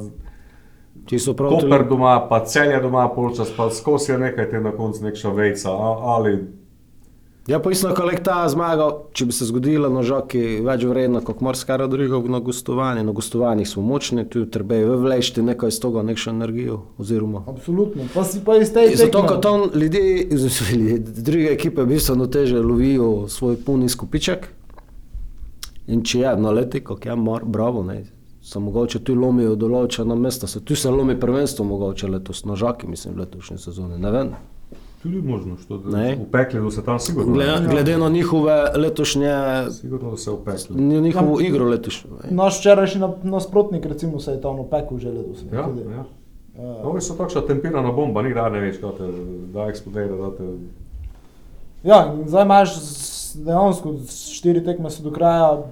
Če 1.05 1.19
so 1.19 1.35
proti 1.35 1.55
Koper 1.61 1.85
doma, 1.85 2.27
pa 2.29 2.41
celja 2.41 2.81
doma, 2.81 3.09
polčas, 3.09 3.51
pa 3.51 3.71
skozi 3.71 4.13
je 4.13 4.19
nekaj 4.19 4.51
te 4.51 4.61
na 4.61 4.71
koncu 4.71 5.05
nekša 5.05 5.29
vejca. 5.31 5.71
a- 5.71 5.99
Ali 6.15 6.39
Ja, 7.47 7.59
pa 7.59 7.71
isto, 7.71 7.91
ko 7.95 8.07
je 8.07 8.21
ta 8.23 8.45
zmaga, 8.49 8.85
če 9.19 9.27
bi 9.27 9.35
se 9.35 9.49
zgodila 9.49 9.89
na 9.91 10.05
žoki, 10.07 10.61
več 10.63 10.85
vredna 10.87 11.19
kot 11.27 11.41
marsikaj 11.43 11.89
drugega 11.91 12.21
na 12.31 12.39
gostovanju. 12.39 13.03
Na 13.03 13.15
gostovanjih 13.17 13.67
smo 13.67 13.83
močni, 13.83 14.23
tu 14.31 14.45
treba 14.47 14.79
je 14.79 14.97
vlečiti 15.03 15.43
nekaj 15.43 15.75
iz 15.75 15.81
tega, 15.83 16.05
nekšno 16.07 16.37
energijo. 16.37 16.79
Oziroma. 17.03 17.43
Absolutno, 17.51 18.07
pa 18.15 18.23
si 18.25 18.45
pa 18.47 18.61
iz 18.63 18.71
te 18.71 18.87
Zato, 18.95 19.25
ker 19.27 19.43
tam 19.43 19.67
ljudje, 19.75 20.29
druge 21.19 21.51
ekipe 21.51 21.85
bistveno 21.85 22.31
teže 22.31 22.63
lovijo 22.63 23.27
svoj 23.29 23.59
puni 23.67 23.91
skupiček. 23.91 24.47
In 25.91 26.07
če 26.07 26.23
je 26.23 26.37
na 26.39 26.55
leti, 26.55 26.85
kot 26.87 27.07
je 27.07 27.19
mar, 27.19 27.43
bravo, 27.45 27.83
ne. 27.83 28.05
So 28.43 28.63
mogoče 28.63 29.03
tu 29.03 29.19
lomijo 29.19 29.59
določena 29.59 30.15
mesta, 30.15 30.47
se 30.47 30.63
tu 30.63 30.79
se 30.79 30.91
lomi 30.91 31.19
prvenstvo 31.19 31.67
mogoče 31.67 32.11
letos 32.11 32.45
na 32.47 32.55
žaki, 32.59 32.87
mislim, 32.91 33.19
v 33.19 33.25
letošnji 33.27 33.59
sezoni, 33.59 33.99
ne 33.99 34.11
vem. 34.15 34.35
Tudi 35.03 35.23
možno, 35.23 35.57
što, 35.59 35.79
da 35.79 35.97
Ne. 35.97 36.19
upekli, 36.19 36.61
da 36.61 36.71
se 36.71 36.85
tam 36.85 36.99
sigurno. 36.99 37.33
Glede, 37.33 37.69
glede 37.69 37.99
na 37.99 38.09
njihove 38.09 38.53
letošnje, 38.77 39.33
Sigurno, 39.71 40.11
da 40.11 40.17
se 40.17 40.31
upekli. 40.31 40.77
na 40.77 41.01
njihovo 41.01 41.41
igro 41.41 41.65
letošnjo. 41.67 42.11
Naš 42.31 42.59
včerajšnji 42.59 43.01
na- 43.01 43.15
nasprotnik, 43.25 43.85
recimo, 43.85 44.21
se 44.21 44.31
je 44.31 44.41
tam 44.41 44.59
opekel 44.59 44.99
že 44.99 45.11
letos. 45.11 45.39
Ja, 45.53 45.65
tudi. 45.65 45.81
ja. 45.83 46.05
Eh, 46.55 46.85
Ovi 46.85 47.01
so 47.01 47.15
takšna 47.15 47.41
tempirana 47.43 47.93
bomba, 47.93 48.23
nikdar 48.23 48.53
ne 48.53 48.61
veš, 48.61 48.77
kaj 48.77 48.91
te 48.91 49.05
da 49.49 49.61
eksplodira. 49.63 50.17
Da 50.19 50.31
te... 50.31 50.45
Ja, 51.85 52.15
zdaj 52.27 52.45
imaš 52.45 52.71
dejansko 53.37 53.95
štiri 54.09 54.65
tekme 54.65 54.89
do 55.01 55.11
kraja, 55.11 55.63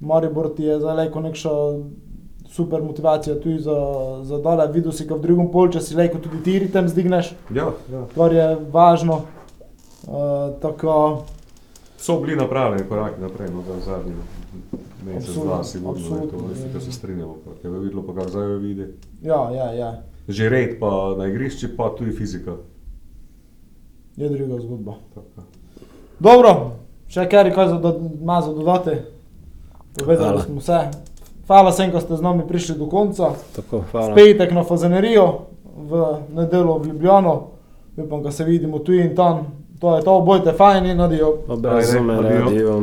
Maribor 0.00 0.54
ti 0.54 0.62
je 0.62 0.80
zdaj 0.80 0.96
leko 0.96 1.20
nekša 1.20 1.50
super 2.54 2.82
motivacija 2.82 3.34
tudi 3.40 3.58
za, 3.58 3.74
za 4.22 4.38
dole, 4.38 4.68
videl 4.72 4.92
si 4.92 5.06
ga 5.06 5.14
v 5.14 5.20
drugem 5.20 5.48
polčasu, 5.50 5.96
leko 5.98 6.18
tudi 6.18 6.42
ti 6.42 6.58
ritem 6.58 6.88
zdigneš, 6.88 7.32
Ja, 7.50 7.72
ja. 7.92 8.04
kar 8.14 8.32
je 8.32 8.46
važno. 8.72 9.22
Uh, 10.04 10.12
tako, 10.62 11.24
So 11.98 12.20
bili 12.20 12.36
napravljeni 12.36 12.84
koraki 12.88 13.20
naprej, 13.20 13.48
no 13.48 13.62
da 13.64 13.72
v 13.72 13.80
zadnji 13.80 14.12
mesec, 15.06 15.34
dva, 15.34 15.64
sigurno, 15.64 15.94
ne, 15.94 16.00
to 16.00 16.14
absolutno. 16.14 16.48
mislim, 16.48 16.72
da 16.72 16.80
se 16.80 16.92
strinjamo. 16.92 17.36
Ker 17.62 17.72
je 17.72 17.78
videlo, 17.78 18.02
pa 18.02 18.14
kar 18.14 18.28
zdaj 18.30 18.46
vidi. 18.56 18.86
Ja, 19.22 19.50
ja, 19.50 19.72
ja. 19.72 20.02
Že 20.28 20.48
red 20.48 20.76
pa 20.80 21.14
na 21.18 21.26
igrišču, 21.26 21.68
pa 21.76 21.88
tudi 21.98 22.12
fizika. 22.12 22.56
Je 24.16 24.28
druga 24.28 24.60
zgodba. 24.60 24.94
Tako. 25.14 25.46
Dobro, 26.20 26.52
še 27.08 27.24
kaj 27.28 27.50
kaj 27.54 27.68
za, 27.68 27.78
do, 27.78 27.94
ima 28.20 28.40
za 28.40 28.52
dodati? 28.52 29.00
Povedali 29.98 30.42
smo 30.42 30.60
vse. 30.60 30.78
Hvala 31.46 31.70
vsem, 31.70 31.92
ko 31.92 32.00
ste 32.00 32.16
z 32.16 32.22
nami 32.24 32.42
prišli 32.48 32.78
do 32.78 32.86
konca. 32.86 33.34
Tako, 33.56 33.84
hvala. 33.92 34.14
Petek 34.14 34.52
na 34.52 34.64
Fazenerijo, 34.64 35.52
v 35.76 36.16
nedeljo 36.34 36.78
v 36.78 36.86
Ljubljano. 36.86 37.34
Upam, 37.96 38.22
da 38.22 38.30
se 38.30 38.44
vidimo 38.44 38.78
tu 38.78 38.92
in 38.92 39.14
tam. 39.16 39.46
To 39.80 39.96
je 39.96 40.02
to, 40.02 40.20
bojte 40.20 40.52
fajn 40.52 40.86
in 40.86 41.00
brez 41.58 41.94
Ajde, 41.94 42.00
me 42.00 42.14
adijo. 42.14 42.82